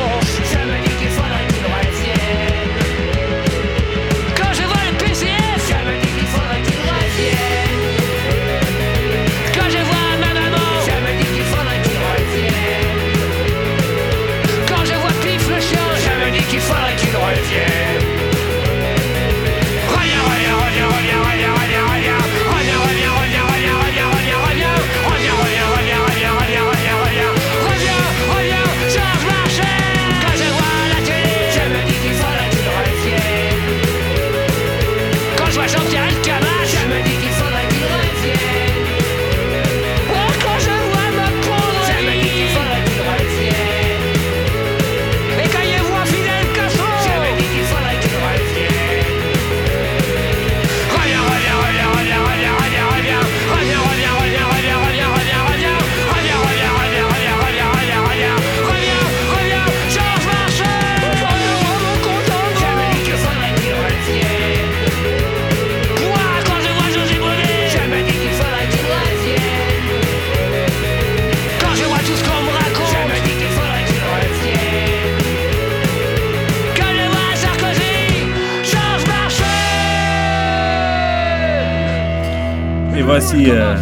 Euh, 83.46 83.76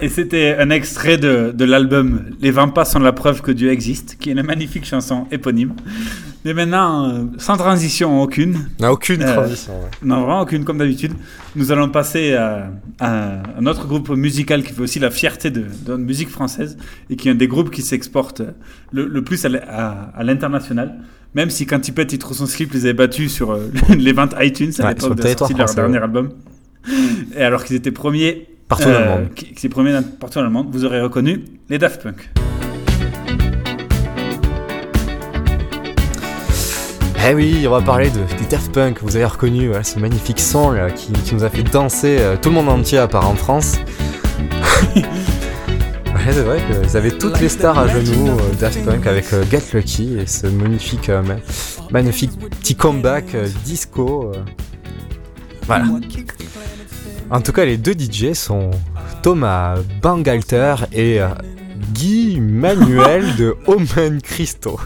Et 0.00 0.08
c'était 0.08 0.56
un 0.58 0.70
extrait 0.70 1.18
de, 1.18 1.52
de 1.54 1.64
l'album 1.64 2.24
Les 2.40 2.50
vents 2.50 2.68
passent 2.68 2.92
sont 2.92 2.98
la 2.98 3.12
preuve 3.12 3.42
que 3.42 3.52
Dieu 3.52 3.70
existe, 3.70 4.16
qui 4.18 4.30
est 4.30 4.32
une 4.32 4.42
magnifique 4.42 4.84
chanson 4.84 5.26
éponyme. 5.30 5.74
Mais 6.44 6.52
maintenant, 6.52 7.08
euh, 7.08 7.24
sans 7.38 7.56
transition 7.56 8.20
aucune. 8.22 8.68
Non, 8.80 8.90
aucune 8.90 9.22
Euh, 9.22 9.32
transition, 9.34 9.72
ouais. 9.72 9.88
Non, 10.02 10.20
vraiment 10.20 10.42
aucune, 10.42 10.64
comme 10.64 10.76
d'habitude. 10.78 11.12
Nous 11.56 11.72
allons 11.72 11.88
passer 11.88 12.34
à, 12.34 12.70
à 13.00 13.42
un 13.58 13.66
autre 13.66 13.86
groupe 13.86 14.10
musical 14.10 14.62
qui 14.62 14.72
fait 14.74 14.82
aussi 14.82 14.98
la 14.98 15.10
fierté 15.10 15.50
de, 15.50 15.60
de 15.62 15.66
notre 15.88 16.02
musique 16.02 16.28
française 16.28 16.76
et 17.08 17.16
qui 17.16 17.28
est 17.28 17.32
un 17.32 17.34
des 17.34 17.48
groupes 17.48 17.70
qui 17.70 17.80
s'exporte 17.82 18.42
le, 18.92 19.06
le 19.06 19.24
plus 19.24 19.44
à, 19.46 20.22
l'international. 20.22 20.96
Même 21.34 21.48
si 21.50 21.64
quand 21.66 21.88
il 21.88 21.92
pète, 21.94 22.12
il 22.12 22.18
trouve 22.18 22.36
son 22.36 22.46
slip, 22.46 22.72
les 22.74 22.84
avait 22.84 22.92
battus 22.92 23.32
sur 23.32 23.52
euh, 23.52 23.70
les 23.98 24.12
ventes 24.12 24.34
iTunes 24.38 24.70
à 24.80 24.82
Ouais, 24.84 24.94
l'époque 24.94 25.16
de 25.16 25.22
sortie 25.28 25.54
de 25.54 25.58
leur 25.58 25.66
français, 25.68 25.80
dernier 25.80 25.96
ouais. 25.98 26.04
album. 26.04 26.30
Et 27.36 27.42
alors 27.42 27.64
qu'ils 27.64 27.76
étaient 27.76 27.90
premiers 27.90 28.48
Partout 28.68 28.84
dans 28.84 29.00
le 29.00 29.06
monde. 29.20 29.28
qui, 29.34 29.46
qui 29.46 29.52
étaient 29.52 29.68
premiers 29.70 29.98
partout 30.20 30.38
dans 30.38 30.44
le 30.44 30.50
monde, 30.50 30.68
vous 30.70 30.84
aurez 30.84 31.00
reconnu 31.00 31.42
les 31.70 31.78
Daft 31.78 32.02
Punk. 32.02 32.30
Eh 37.26 37.34
oui, 37.34 37.64
on 37.66 37.70
va 37.70 37.80
parler 37.80 38.10
de, 38.10 38.18
des 38.38 38.46
Daft 38.50 38.72
Punk. 38.72 38.98
Vous 39.02 39.16
avez 39.16 39.24
reconnu 39.24 39.68
voilà, 39.68 39.82
ce 39.82 39.98
magnifique 39.98 40.40
son 40.40 40.70
là, 40.72 40.90
qui, 40.90 41.10
qui 41.12 41.34
nous 41.34 41.44
a 41.44 41.48
fait 41.50 41.62
danser 41.62 42.18
euh, 42.20 42.36
tout 42.40 42.50
le 42.50 42.56
monde 42.56 42.68
entier 42.68 42.98
à 42.98 43.08
part 43.08 43.28
en 43.28 43.34
France. 43.34 43.76
Ouais, 46.26 46.32
c'est 46.32 46.42
vrai 46.42 46.58
qu'ils 46.86 46.96
avaient 46.96 47.10
toutes 47.10 47.38
les 47.40 47.50
stars 47.50 47.78
à 47.78 47.86
genoux, 47.86 48.28
euh, 48.30 48.54
Daft 48.58 48.82
Punk, 48.86 49.06
avec 49.06 49.30
euh, 49.34 49.44
Get 49.50 49.60
Lucky 49.74 50.16
et 50.18 50.26
ce 50.26 50.46
magnifique, 50.46 51.10
euh, 51.10 51.20
ma- 51.22 51.36
magnifique 51.90 52.30
petit 52.38 52.74
comeback 52.76 53.34
euh, 53.34 53.46
disco. 53.64 54.32
euh. 54.34 54.38
Voilà. 55.66 55.84
En 57.30 57.40
tout 57.42 57.52
cas, 57.52 57.66
les 57.66 57.76
deux 57.76 57.92
DJ 57.92 58.32
sont 58.32 58.70
Thomas 59.22 59.74
Bangalter 60.00 60.76
et 60.92 61.20
euh, 61.20 61.28
Guy 61.92 62.40
Manuel 62.40 63.36
de 63.36 63.54
Omen 63.66 64.22
Christo. 64.22 64.80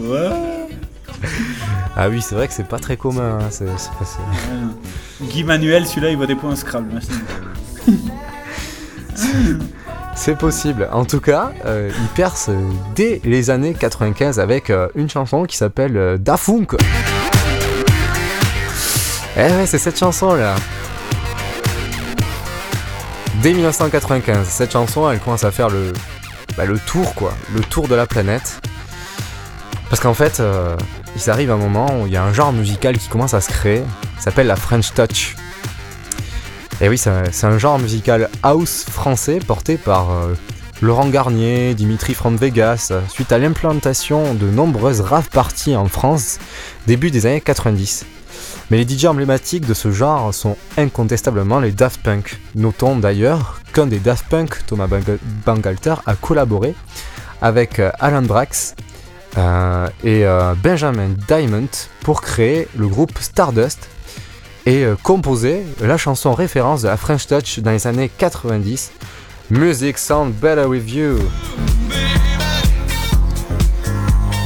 Ouais. 0.00 0.30
Ah 1.96 2.08
oui, 2.08 2.22
c'est 2.22 2.34
vrai 2.34 2.46
que 2.48 2.54
c'est 2.54 2.68
pas 2.68 2.78
très 2.78 2.96
commun. 2.96 3.38
hein, 3.40 3.46
c'est- 3.50 3.66
c'est 3.76 3.90
pas- 3.92 4.04
c'est- 4.04 5.24
Guy 5.26 5.42
Manuel, 5.44 5.86
celui-là, 5.86 6.10
il 6.10 6.16
voit 6.16 6.26
des 6.26 6.34
points 6.36 6.54
Scrabble. 6.56 6.90
hein, 6.96 7.94
C'est 10.14 10.36
possible. 10.36 10.88
En 10.92 11.04
tout 11.04 11.20
cas, 11.20 11.52
euh, 11.64 11.90
il 11.94 12.08
perce 12.08 12.50
dès 12.94 13.20
les 13.24 13.50
années 13.50 13.74
95 13.74 14.40
avec 14.40 14.68
euh, 14.70 14.88
une 14.96 15.08
chanson 15.08 15.44
qui 15.44 15.56
s'appelle 15.56 15.96
euh, 15.96 16.18
Da 16.18 16.36
Funk. 16.36 16.66
Eh 19.36 19.40
ouais, 19.40 19.66
c'est 19.66 19.78
cette 19.78 19.98
chanson 19.98 20.34
là. 20.34 20.54
Dès 23.42 23.52
1995, 23.52 24.46
cette 24.48 24.72
chanson, 24.72 25.08
elle 25.08 25.20
commence 25.20 25.44
à 25.44 25.52
faire 25.52 25.68
le, 25.70 25.92
bah, 26.56 26.64
le 26.64 26.78
tour 26.80 27.14
quoi, 27.14 27.32
le 27.54 27.60
tour 27.60 27.86
de 27.86 27.94
la 27.94 28.06
planète. 28.06 28.60
Parce 29.90 30.02
qu'en 30.02 30.14
fait, 30.14 30.40
euh, 30.40 30.76
il 31.24 31.30
arrive 31.30 31.50
un 31.50 31.56
moment 31.56 32.00
où 32.00 32.06
il 32.06 32.12
y 32.12 32.16
a 32.16 32.22
un 32.24 32.32
genre 32.32 32.52
musical 32.52 32.96
qui 32.98 33.08
commence 33.08 33.34
à 33.34 33.40
se 33.40 33.48
créer, 33.50 33.82
s'appelle 34.18 34.46
la 34.46 34.56
French 34.56 34.92
Touch. 34.94 35.36
Et 36.80 36.88
oui, 36.88 36.96
c'est 36.98 37.44
un- 37.44 37.58
genre 37.58 37.78
musical 37.78 38.28
house 38.42 38.84
français 38.88 39.40
porté 39.44 39.76
par 39.78 40.10
euh, 40.12 40.34
Laurent 40.80 41.08
Garnier, 41.08 41.74
Dimitri 41.74 42.14
from 42.14 42.36
Vegas, 42.36 42.92
suite 43.08 43.32
à 43.32 43.38
l'implantation 43.38 44.34
de 44.34 44.46
nombreuses 44.46 45.00
rave 45.00 45.28
parties 45.30 45.74
en 45.74 45.86
France 45.88 46.38
début 46.86 47.10
des 47.10 47.26
années 47.26 47.40
90. 47.40 48.06
Mais 48.70 48.76
les 48.84 48.86
DJ 48.96 49.06
emblématiques 49.06 49.66
de 49.66 49.74
ce 49.74 49.90
genre 49.90 50.32
sont 50.32 50.56
incontestablement 50.76 51.58
les 51.58 51.72
Daft 51.72 52.00
Punk. 52.02 52.38
Notons 52.54 52.96
d'ailleurs 52.96 53.60
qu'un 53.72 53.86
des 53.86 53.98
Daft 53.98 54.26
Punk, 54.28 54.64
Thomas 54.66 54.86
Bang- 54.86 55.18
Bangalter, 55.44 55.94
a 56.06 56.14
collaboré 56.14 56.74
avec 57.42 57.80
euh, 57.80 57.90
Alan 57.98 58.22
Brax 58.22 58.74
euh, 59.36 59.88
et 60.02 60.24
euh, 60.24 60.54
Benjamin 60.62 61.10
Diamond 61.28 61.68
pour 62.02 62.22
créer 62.22 62.66
le 62.76 62.88
groupe 62.88 63.12
Stardust 63.20 63.88
et 64.66 64.84
euh, 64.84 64.96
composer 65.02 65.64
la 65.80 65.96
chanson 65.96 66.32
référence 66.32 66.82
de 66.82 66.88
la 66.88 66.96
French 66.96 67.26
Touch 67.26 67.58
dans 67.60 67.70
les 67.70 67.86
années 67.86 68.10
90, 68.16 68.92
Music 69.50 69.98
Sound 69.98 70.32
Better 70.34 70.64
With 70.64 70.90
You. 70.90 71.18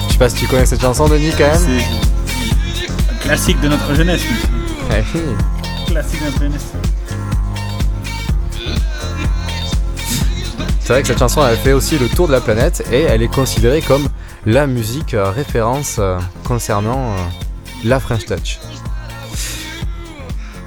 Je 0.08 0.12
sais 0.12 0.18
pas 0.18 0.28
si 0.28 0.36
tu 0.36 0.46
connais 0.46 0.66
cette 0.66 0.80
chanson, 0.80 1.08
Denis, 1.08 1.32
quand 1.36 1.44
même 1.44 1.80
C'est 2.74 3.12
un 3.12 3.18
classique 3.20 3.60
de 3.60 3.68
notre 3.68 3.94
jeunesse. 3.94 4.22
monsieur. 4.90 4.96
Eh 5.14 5.18
oui. 5.18 5.22
Classique 5.86 6.20
de 6.20 6.26
notre 6.26 6.40
jeunesse. 6.40 6.66
C'est 10.80 10.92
vrai 10.94 11.02
que 11.02 11.08
cette 11.08 11.18
chanson 11.20 11.46
elle 11.46 11.56
fait 11.56 11.72
aussi 11.72 11.96
le 11.96 12.08
tour 12.08 12.26
de 12.26 12.32
la 12.32 12.40
planète 12.40 12.84
et 12.90 13.02
elle 13.02 13.22
est 13.22 13.32
considérée 13.32 13.80
comme 13.82 14.08
la 14.46 14.66
musique 14.66 15.14
euh, 15.14 15.30
référence 15.30 15.96
euh, 15.98 16.18
concernant 16.44 17.12
euh, 17.12 17.16
la 17.84 18.00
French 18.00 18.24
Touch. 18.26 18.58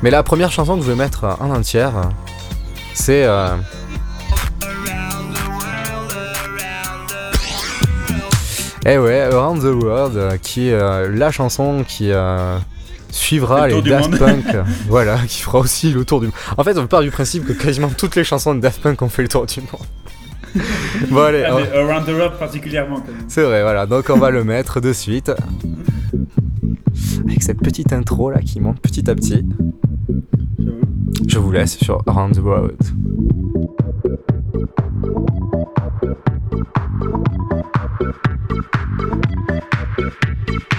Mais 0.02 0.12
la 0.12 0.24
première 0.24 0.52
chanson 0.52 0.78
que 0.78 0.84
je 0.84 0.92
vais 0.92 0.98
mettre 0.98 1.38
en 1.40 1.50
entière, 1.50 1.94
c'est 2.94 3.24
euh, 3.26 3.56
Eh 8.88 9.00
ouais, 9.00 9.20
Around 9.22 9.62
the 9.62 9.84
World, 9.84 10.40
qui 10.42 10.70
est 10.70 10.74
euh, 10.74 11.10
la 11.12 11.32
chanson 11.32 11.84
qui 11.88 12.12
euh, 12.12 12.60
suivra 13.10 13.68
Le 13.68 13.78
les 13.78 13.82
Daft. 13.82 14.16
Punk. 14.16 14.46
voilà, 14.88 15.18
qui 15.28 15.42
fera 15.42 15.58
aussi 15.58 15.92
le 15.92 16.06
tour 16.06 16.20
du 16.20 16.28
monde. 16.28 16.36
En 16.56 16.64
fait, 16.64 16.78
on 16.78 16.86
part 16.86 17.02
du 17.02 17.10
principe 17.10 17.48
que 17.48 17.54
quasiment 17.54 17.90
toutes 17.90 18.16
les 18.16 18.24
chansons 18.24 18.54
de 18.54 18.60
Daft 18.60 18.82
Punk 18.82 19.02
ont 19.02 19.10
fait 19.10 19.24
le 19.24 19.28
tour 19.28 19.48
du 19.48 19.60
monde. 19.62 19.82
bon, 21.10 21.22
allez. 21.22 21.44
Around 21.44 22.06
the 22.06 22.38
particulièrement. 22.38 23.04
C'est 23.28 23.44
vrai, 23.44 23.62
voilà. 23.62 23.86
Donc, 23.86 24.10
on 24.10 24.18
va 24.18 24.32
le 24.32 24.44
mettre 24.44 24.80
de 24.80 24.94
suite. 24.94 25.32
Avec 27.28 27.44
cette 27.44 27.60
petite 27.60 27.92
intro 27.94 28.32
là 28.32 28.40
qui 28.40 28.60
monte 28.60 28.80
petit 28.80 29.10
à 29.10 29.16
petit. 29.16 29.46
Je 31.28 31.40
vous 31.40 31.52
laisse 31.52 31.78
sur 31.78 32.02
Around 32.08 32.36
the 32.36 32.40
World. 32.40 32.78
Thank. 40.48 40.75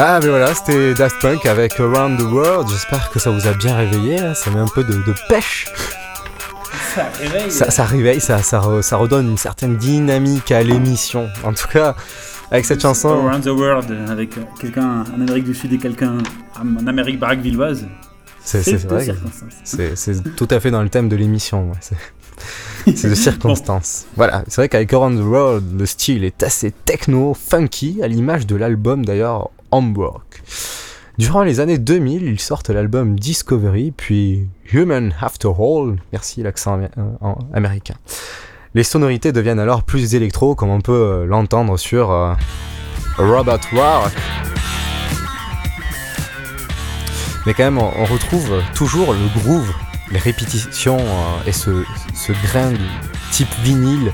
Ah 0.00 0.20
mais 0.22 0.28
voilà, 0.28 0.54
c'était 0.54 0.94
Daft 0.94 1.20
Punk 1.20 1.44
avec 1.46 1.78
Around 1.80 2.18
the 2.20 2.22
World. 2.22 2.68
J'espère 2.68 3.10
que 3.10 3.18
ça 3.18 3.30
vous 3.30 3.46
a 3.48 3.52
bien 3.52 3.76
réveillé. 3.76 4.20
hein. 4.20 4.34
Ça 4.34 4.50
met 4.50 4.60
un 4.60 4.68
peu 4.68 4.84
de, 4.84 4.92
de 4.92 5.14
pêche. 5.28 5.66
Ça 6.94 7.08
réveille. 7.20 7.50
Ça, 7.50 7.70
ça 7.70 7.84
réveille, 7.84 8.20
ça, 8.20 8.38
ça, 8.42 8.62
ça 8.82 8.96
redonne 8.96 9.28
une 9.28 9.38
certaine 9.38 9.76
dynamique 9.76 10.52
à 10.52 10.62
l'émission. 10.62 11.28
En 11.42 11.52
tout 11.52 11.66
cas, 11.68 11.96
avec 12.50 12.64
cette 12.64 12.80
chanson. 12.80 13.08
Around 13.08 13.42
the 13.44 13.48
World 13.48 13.96
avec 14.08 14.38
euh, 14.38 14.42
quelqu'un 14.60 15.04
en 15.16 15.20
Amérique 15.20 15.44
du 15.44 15.54
Sud 15.54 15.72
et 15.72 15.78
quelqu'un 15.78 16.18
en 16.60 16.86
Amérique 16.86 17.18
baraque-villoise. 17.18 17.86
C'est 18.44 18.62
c'est 18.62 18.76
vrai. 18.76 19.06
C'est 19.64 20.36
tout 20.36 20.48
à 20.50 20.60
fait 20.60 20.70
dans 20.70 20.82
le 20.82 20.88
thème 20.88 21.08
de 21.08 21.16
l'émission. 21.16 21.70
ouais. 21.70 21.76
C'est- 21.80 21.96
C'est 22.96 23.10
de 23.10 23.14
circonstances. 23.16 24.06
Voilà, 24.16 24.44
c'est 24.46 24.60
vrai 24.62 24.68
qu'avec 24.68 24.92
Around 24.94 25.18
the 25.18 25.24
World, 25.24 25.64
le 25.78 25.84
style 25.84 26.22
est 26.24 26.42
assez 26.44 26.70
techno, 26.70 27.34
funky, 27.34 27.98
à 28.02 28.06
l'image 28.06 28.46
de 28.46 28.54
l'album 28.54 29.04
d'ailleurs 29.04 29.50
Homework. 29.70 30.42
Durant 31.18 31.42
les 31.42 31.58
années 31.58 31.78
2000, 31.78 32.22
ils 32.22 32.38
sortent 32.38 32.70
l'album 32.70 33.18
Discovery, 33.18 33.90
puis 33.90 34.46
Human 34.72 35.12
After 35.20 35.48
All, 35.58 35.96
merci 36.12 36.44
l'accent 36.44 36.80
euh, 36.80 37.34
américain. 37.52 37.96
Les 38.74 38.84
sonorités 38.84 39.32
deviennent 39.32 39.58
alors 39.58 39.82
plus 39.82 40.14
électro, 40.14 40.54
comme 40.54 40.70
on 40.70 40.80
peut 40.80 40.92
euh, 40.92 41.26
l'entendre 41.26 41.76
sur 41.76 42.12
euh, 42.12 42.34
Robot 43.16 43.58
Rock. 43.72 44.12
Mais 47.46 47.54
quand 47.54 47.64
même, 47.64 47.78
on, 47.78 48.04
retrouve 48.04 48.62
toujours 48.76 49.12
le 49.12 49.40
groove, 49.40 49.72
les 50.12 50.18
répétitions 50.20 50.98
et 51.46 51.52
ce, 51.52 51.82
ce 52.14 52.32
grain 52.46 52.74
type 53.32 53.52
vinyle 53.64 54.12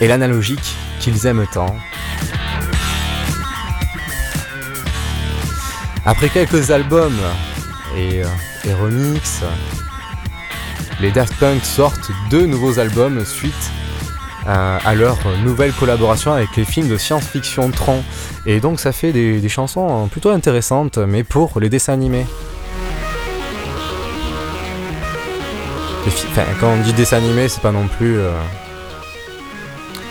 et 0.00 0.08
l'analogique 0.08 0.76
qu'ils 1.00 1.26
aiment 1.26 1.46
tant. 1.52 1.74
Après 6.10 6.30
quelques 6.30 6.70
albums 6.70 7.18
et, 7.94 8.22
euh, 8.22 8.26
et 8.64 8.72
remix, 8.72 9.42
les 11.02 11.10
Daft 11.10 11.34
Punk 11.34 11.62
sortent 11.62 12.10
deux 12.30 12.46
nouveaux 12.46 12.78
albums 12.78 13.26
suite 13.26 13.52
euh, 14.46 14.78
à 14.82 14.94
leur 14.94 15.18
nouvelle 15.44 15.74
collaboration 15.74 16.32
avec 16.32 16.56
les 16.56 16.64
films 16.64 16.88
de 16.88 16.96
science-fiction 16.96 17.70
Tron. 17.72 18.02
Et 18.46 18.58
donc 18.58 18.80
ça 18.80 18.92
fait 18.92 19.12
des, 19.12 19.38
des 19.38 19.48
chansons 19.50 20.08
plutôt 20.10 20.30
intéressantes, 20.30 20.96
mais 20.96 21.24
pour 21.24 21.60
les 21.60 21.68
dessins 21.68 21.92
animés. 21.92 22.24
Enfin, 26.06 26.44
quand 26.58 26.68
on 26.68 26.80
dit 26.80 26.94
dessin 26.94 27.18
animé, 27.18 27.50
c'est 27.50 27.60
pas 27.60 27.72
non 27.72 27.86
plus. 27.86 28.16
euh, 28.16 28.32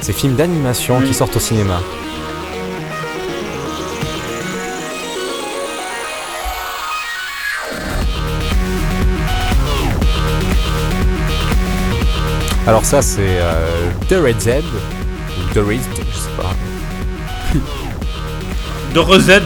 C'est 0.02 0.14
films 0.14 0.36
d'animation 0.36 1.02
qui 1.02 1.16
sortent 1.16 1.38
au 1.38 1.40
cinéma. 1.40 1.82
Alors 12.68 12.84
ça 12.84 13.02
c'est 13.02 13.40
euh, 13.40 13.90
The 14.10 14.16
Red 14.22 14.42
Z, 14.42 14.48
ou 14.50 15.54
The 15.54 15.60
Red, 15.66 15.80
je 16.12 16.18
sais 16.18 16.30
pas. 16.36 16.54
De 18.94 19.00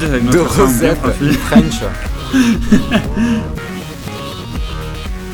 avec 0.05 0.25
De 0.29 0.39
Rosette, 0.39 0.97
French. 1.47 1.83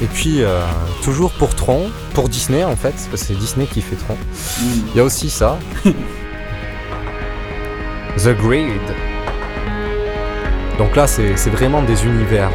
Et 0.01 0.05
puis, 0.05 0.43
euh, 0.43 0.61
toujours 1.03 1.31
pour 1.31 1.55
Tron, 1.55 1.89
pour 2.13 2.29
Disney 2.29 2.63
en 2.63 2.75
fait, 2.75 2.91
parce 2.91 3.07
que 3.07 3.17
c'est 3.17 3.33
Disney 3.35 3.65
qui 3.65 3.81
fait 3.81 3.95
Tron. 3.95 4.17
Il 4.93 4.97
y 4.97 4.99
a 4.99 5.03
aussi 5.03 5.29
ça. 5.29 5.57
The 8.17 8.35
Grid. 8.37 8.81
Donc 10.77 10.95
là, 10.95 11.07
c'est 11.07 11.49
vraiment 11.49 11.81
des 11.83 12.05
univers. 12.05 12.51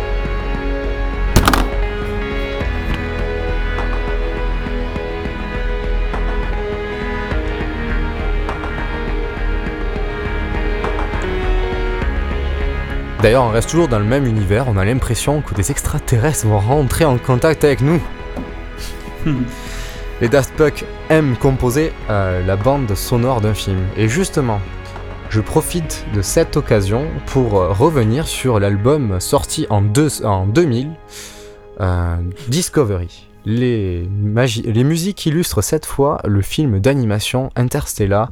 D'ailleurs, 13.22 13.44
on 13.44 13.50
reste 13.50 13.70
toujours 13.70 13.86
dans 13.88 14.00
le 14.00 14.04
même 14.04 14.26
univers, 14.26 14.66
on 14.68 14.76
a 14.76 14.84
l'impression 14.84 15.42
que 15.42 15.54
des 15.54 15.70
extraterrestres 15.70 16.46
vont 16.46 16.58
rentrer 16.58 17.04
en 17.04 17.18
contact 17.18 17.62
avec 17.62 17.80
nous. 17.80 18.00
Les 20.20 20.28
Daft 20.28 20.52
Punk 20.56 20.84
aiment 21.08 21.36
composer 21.36 21.92
euh, 22.10 22.44
la 22.44 22.56
bande 22.56 22.92
sonore 22.94 23.40
d'un 23.40 23.54
film. 23.54 23.78
Et 23.96 24.08
justement, 24.08 24.60
je 25.30 25.40
profite 25.40 26.04
de 26.14 26.22
cette 26.22 26.56
occasion 26.56 27.06
pour 27.26 27.60
euh, 27.60 27.68
revenir 27.72 28.26
sur 28.26 28.58
l'album 28.60 29.20
sorti 29.20 29.66
en, 29.70 29.82
deux- 29.82 30.24
en 30.24 30.46
2000, 30.46 30.90
euh, 31.80 32.16
Discovery. 32.48 33.28
Les, 33.44 34.08
les 34.64 34.84
musiques 34.84 35.26
illustrent 35.26 35.62
cette 35.62 35.86
fois 35.86 36.20
le 36.24 36.42
film 36.42 36.78
d'animation 36.80 37.50
Interstellar 37.56 38.30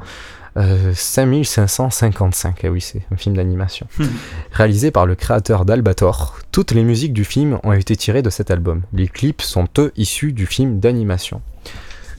euh, 0.57 0.93
5555. 0.95 2.65
Ah 2.65 2.69
oui, 2.69 2.81
c'est 2.81 3.03
un 3.13 3.17
film 3.17 3.37
d'animation. 3.37 3.87
Réalisé 4.53 4.91
par 4.91 5.07
le 5.07 5.15
créateur 5.15 5.65
d'Albator, 5.65 6.39
toutes 6.53 6.73
les 6.73 6.85
musiques 6.85 7.13
du 7.13 7.25
film 7.25 7.59
ont 7.63 7.73
été 7.73 7.97
tirées 7.97 8.23
de 8.23 8.31
cet 8.31 8.51
album. 8.51 8.83
Les 8.93 9.09
clips 9.09 9.43
sont 9.43 9.69
eux 9.79 9.93
issus 9.97 10.33
du 10.33 10.47
film 10.47 10.81
d'animation. 10.81 11.41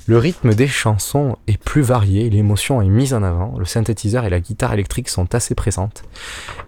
Le 0.08 0.18
rythme 0.18 0.56
des 0.56 0.68
chansons 0.68 1.38
est 1.48 1.60
plus 1.60 1.84
varié, 1.84 2.30
l'émotion 2.32 2.82
est 2.82 2.90
mise 2.90 3.14
en 3.14 3.22
avant, 3.22 3.56
le 3.60 3.66
synthétiseur 3.66 4.26
et 4.26 4.32
la 4.32 4.40
guitare 4.40 4.74
électrique 4.74 5.10
sont 5.10 5.36
assez 5.36 5.54
présentes. 5.54 6.04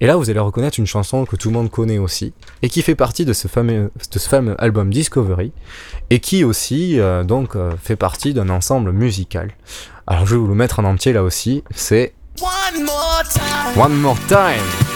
Et 0.02 0.06
là, 0.06 0.18
vous 0.18 0.30
allez 0.30 0.40
reconnaître 0.40 0.78
une 0.80 0.86
chanson 0.86 1.26
que 1.26 1.36
tout 1.36 1.50
le 1.50 1.56
monde 1.56 1.72
connaît 1.72 1.98
aussi, 1.98 2.34
et 2.62 2.70
qui 2.70 2.84
fait 2.84 2.94
partie 2.94 3.26
de 3.26 3.34
ce 3.34 3.48
fameux, 3.48 3.92
de 4.12 4.20
ce 4.20 4.30
fameux 4.30 4.56
album 4.62 4.94
Discovery, 4.94 5.52
et 6.12 6.20
qui 6.20 6.44
aussi 6.44 7.00
euh, 7.00 7.24
donc 7.24 7.56
euh, 7.56 7.72
fait 7.82 7.96
partie 7.96 8.36
d'un 8.36 8.50
ensemble 8.50 8.92
musical. 8.92 9.52
Alors 10.06 10.26
je 10.26 10.36
vais 10.36 10.42
vous 10.42 10.48
le 10.48 10.56
mettre 10.56 10.80
en 10.80 10.84
entier 10.84 11.14
là 11.14 11.24
aussi, 11.24 11.64
c'est 11.72 12.14
One 12.42 12.84
more 12.84 13.24
time. 13.32 13.82
One 13.82 13.96
More 14.02 14.18
Time. 14.28 14.93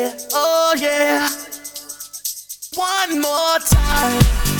yeah, 0.00 0.16
oh 0.32 0.74
yeah. 0.78 1.28
One 2.74 3.20
more 3.20 3.58
time. 3.58 4.59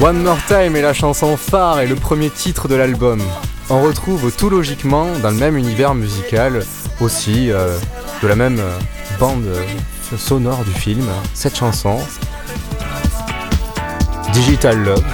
One 0.00 0.22
more 0.22 0.38
time. 0.46 0.76
Est 0.76 0.82
la 0.82 0.94
chanson 0.94 1.36
phare 1.36 1.80
et 1.80 1.86
le 1.86 1.96
premier 1.96 2.30
titre 2.30 2.68
de 2.68 2.76
l'album. 2.76 3.20
On 3.68 3.82
retrouve 3.82 4.30
tout 4.36 4.48
logiquement 4.48 5.06
dans 5.22 5.30
le 5.30 5.36
même 5.36 5.56
univers 5.56 5.94
musical 5.94 6.64
aussi 7.00 7.50
euh, 7.50 7.76
de 8.22 8.28
la 8.28 8.36
même 8.36 8.60
euh, 8.60 8.78
bande 9.18 9.44
euh, 9.46 9.64
sonore 10.16 10.64
du 10.64 10.72
film 10.72 11.04
cette 11.34 11.56
chanson. 11.56 11.98
Digital 14.32 14.78
Love. 14.82 15.04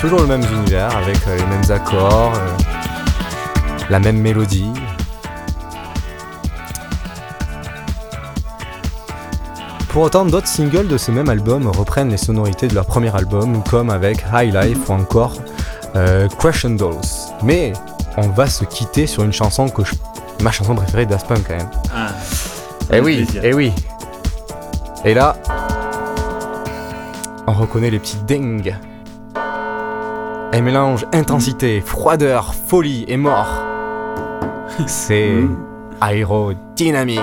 Toujours 0.00 0.20
le 0.20 0.26
même 0.26 0.42
univers 0.42 0.94
avec 0.96 1.16
euh, 1.26 1.36
les 1.36 1.46
mêmes 1.46 1.70
accords, 1.70 2.32
euh, 2.34 2.48
la 3.90 3.98
même 3.98 4.18
mélodie. 4.18 4.72
Pour 9.88 10.02
autant, 10.02 10.26
d'autres 10.26 10.46
singles 10.46 10.88
de 10.88 10.98
ce 10.98 11.10
même 11.10 11.30
album 11.30 11.66
reprennent 11.68 12.10
les 12.10 12.18
sonorités 12.18 12.68
de 12.68 12.74
leur 12.74 12.84
premier 12.84 13.14
album, 13.16 13.62
comme 13.64 13.88
avec 13.88 14.24
High 14.32 14.52
Life 14.52 14.90
ou 14.90 14.92
encore 14.92 15.32
euh, 15.94 16.28
Crescendos. 16.38 17.00
Mais 17.42 17.72
on 18.18 18.28
va 18.28 18.46
se 18.46 18.64
quitter 18.64 19.06
sur 19.06 19.24
une 19.24 19.32
chanson 19.32 19.68
que 19.68 19.84
je... 19.84 19.92
ma 20.42 20.52
chanson 20.52 20.74
préférée 20.74 21.06
Punk 21.06 21.48
quand 21.48 21.56
même. 21.56 21.70
Ah, 21.94 22.08
Eh 22.92 23.00
oui, 23.00 23.24
plaisir. 23.24 23.42
eh 23.44 23.54
oui. 23.54 23.72
Et 25.04 25.14
là, 25.14 25.36
on 27.46 27.52
reconnaît 27.52 27.90
les 27.90 27.98
petits 27.98 28.18
dingues. 28.26 28.76
Elle 30.52 30.62
mélange 30.62 31.06
intensité, 31.12 31.80
froideur, 31.80 32.54
folie 32.54 33.04
et 33.08 33.16
mort. 33.16 33.62
C'est 34.86 35.32
aérodynamique. 36.00 37.20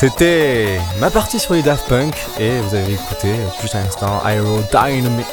C'était 0.00 0.80
ma 0.98 1.10
partie 1.10 1.38
sur 1.38 1.52
les 1.52 1.60
Daft 1.60 1.86
Punk 1.86 2.16
et 2.38 2.58
vous 2.60 2.74
avez 2.74 2.94
écouté 2.94 3.34
juste 3.60 3.74
un 3.74 3.80
instant 3.80 4.22
Aerodynamic. 4.24 5.26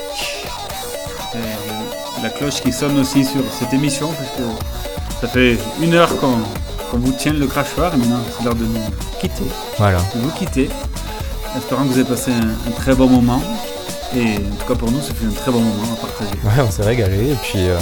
Et 1.36 2.22
la 2.22 2.30
cloche 2.30 2.59
qui 2.59 2.74
sonne 2.74 2.99
aussi 2.99 3.24
sur 3.24 3.43
cette 3.57 3.74
émission, 3.74 4.09
parce 4.09 4.30
que 4.32 5.22
ça 5.22 5.30
fait 5.30 5.57
une 5.82 5.93
heure 5.93 6.09
qu'on 6.20 6.97
vous 6.97 7.13
tient 7.13 7.32
le 7.32 7.47
crachoir 7.47 7.93
et 7.93 7.97
maintenant 7.97 8.20
c'est 8.38 8.43
l'heure 8.43 8.55
de 8.55 8.65
nous 8.65 8.82
quitter. 9.22 9.45
Voilà. 9.78 9.99
De 10.13 10.20
vous 10.20 10.32
quitter. 10.32 10.70
Espérant 11.55 11.84
que 11.84 11.88
vous 11.88 11.99
avez 11.99 12.09
passé 12.09 12.32
un, 12.32 12.70
un 12.70 12.72
très 12.72 12.93
bon 12.93 13.07
moment. 13.07 13.41
Et 14.18 14.36
en 14.36 14.55
tout 14.59 14.68
cas 14.68 14.76
pour 14.76 14.91
nous, 14.91 14.99
ça 14.99 15.13
fait 15.13 15.28
un 15.28 15.32
très 15.32 15.49
bon 15.49 15.61
moment 15.61 15.93
à 15.93 15.95
partager. 15.95 16.32
Ouais, 16.43 16.68
on 16.68 16.72
s'est 16.72 16.84
régalé 16.84 17.32
et 17.32 17.38
puis 17.41 17.70
euh, 17.70 17.80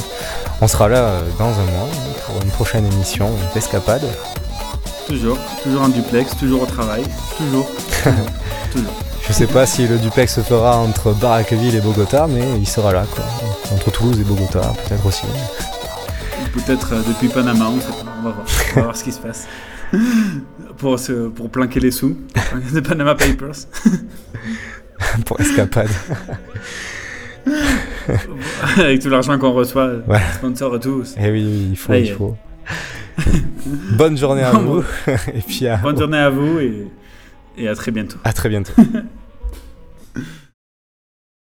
on 0.62 0.68
sera 0.68 0.88
là 0.88 0.98
euh, 0.98 1.22
dans 1.40 1.50
un 1.50 1.66
mois 1.66 1.90
pour 2.28 2.40
une 2.44 2.52
prochaine 2.52 2.86
émission 2.94 3.32
d'escapade. 3.56 4.04
Toujours, 5.08 5.38
toujours 5.64 5.82
en 5.84 5.90
duplex, 5.90 6.36
toujours 6.38 6.64
au 6.64 6.66
travail, 6.66 7.04
toujours. 7.38 7.70
toujours, 8.04 8.26
toujours. 8.72 8.94
Je 9.28 9.34
sais 9.34 9.48
pas 9.48 9.66
si 9.66 9.88
le 9.88 9.98
duplex 9.98 10.36
se 10.36 10.42
fera 10.42 10.78
entre 10.78 11.14
Barraqueville 11.14 11.76
et 11.76 11.80
Bogota, 11.82 12.28
mais 12.28 12.44
il 12.60 12.68
sera 12.68 12.92
là 12.94 13.06
quoi. 13.14 13.24
Entre 13.72 13.92
Toulouse 13.92 14.20
et 14.20 14.24
Bogota, 14.24 14.74
peut-être 14.88 15.06
aussi. 15.06 15.24
Peut-être 16.54 16.94
euh, 16.94 17.02
depuis 17.08 17.28
Panama, 17.28 17.66
on 17.70 17.80
sait 17.80 17.88
pas. 17.88 18.12
On 18.20 18.24
va 18.24 18.32
voir, 18.32 18.46
on 18.46 18.76
va 18.76 18.82
voir 18.84 18.96
ce 18.96 19.04
qui 19.04 19.12
se 19.12 19.20
passe. 19.20 19.48
pour, 20.78 20.98
se, 21.00 21.28
pour 21.30 21.50
planquer 21.50 21.80
les 21.80 21.92
sous. 21.92 22.18
The 22.74 22.82
Panama 22.82 23.14
Papers. 23.16 23.68
pour 25.26 25.40
escapade. 25.40 25.90
Avec 28.78 29.02
tout 29.02 29.10
l'argent 29.10 29.38
qu'on 29.38 29.54
reçoit, 29.54 29.92
Ouais. 30.08 30.20
sponsor 30.36 30.76
et 30.76 30.80
tout. 30.80 31.04
Eh 31.18 31.30
oui, 31.32 31.44
oui, 31.46 31.68
il 31.72 31.78
faut, 31.78 31.94
il 31.94 32.12
faut. 32.12 32.36
Bonne 33.98 34.18
journée 34.18 34.44
à 34.44 34.52
vous. 34.52 34.84
et 35.34 35.42
puis 35.42 35.68
à, 35.68 35.78
Bonne 35.78 35.98
journée 35.98 36.18
à 36.18 36.30
vous 36.30 36.60
et, 36.60 36.88
et 37.58 37.68
à 37.68 37.76
très 37.76 37.92
bientôt. 37.92 38.18
à 38.24 38.34
très 38.34 38.50
bientôt. 38.50 38.74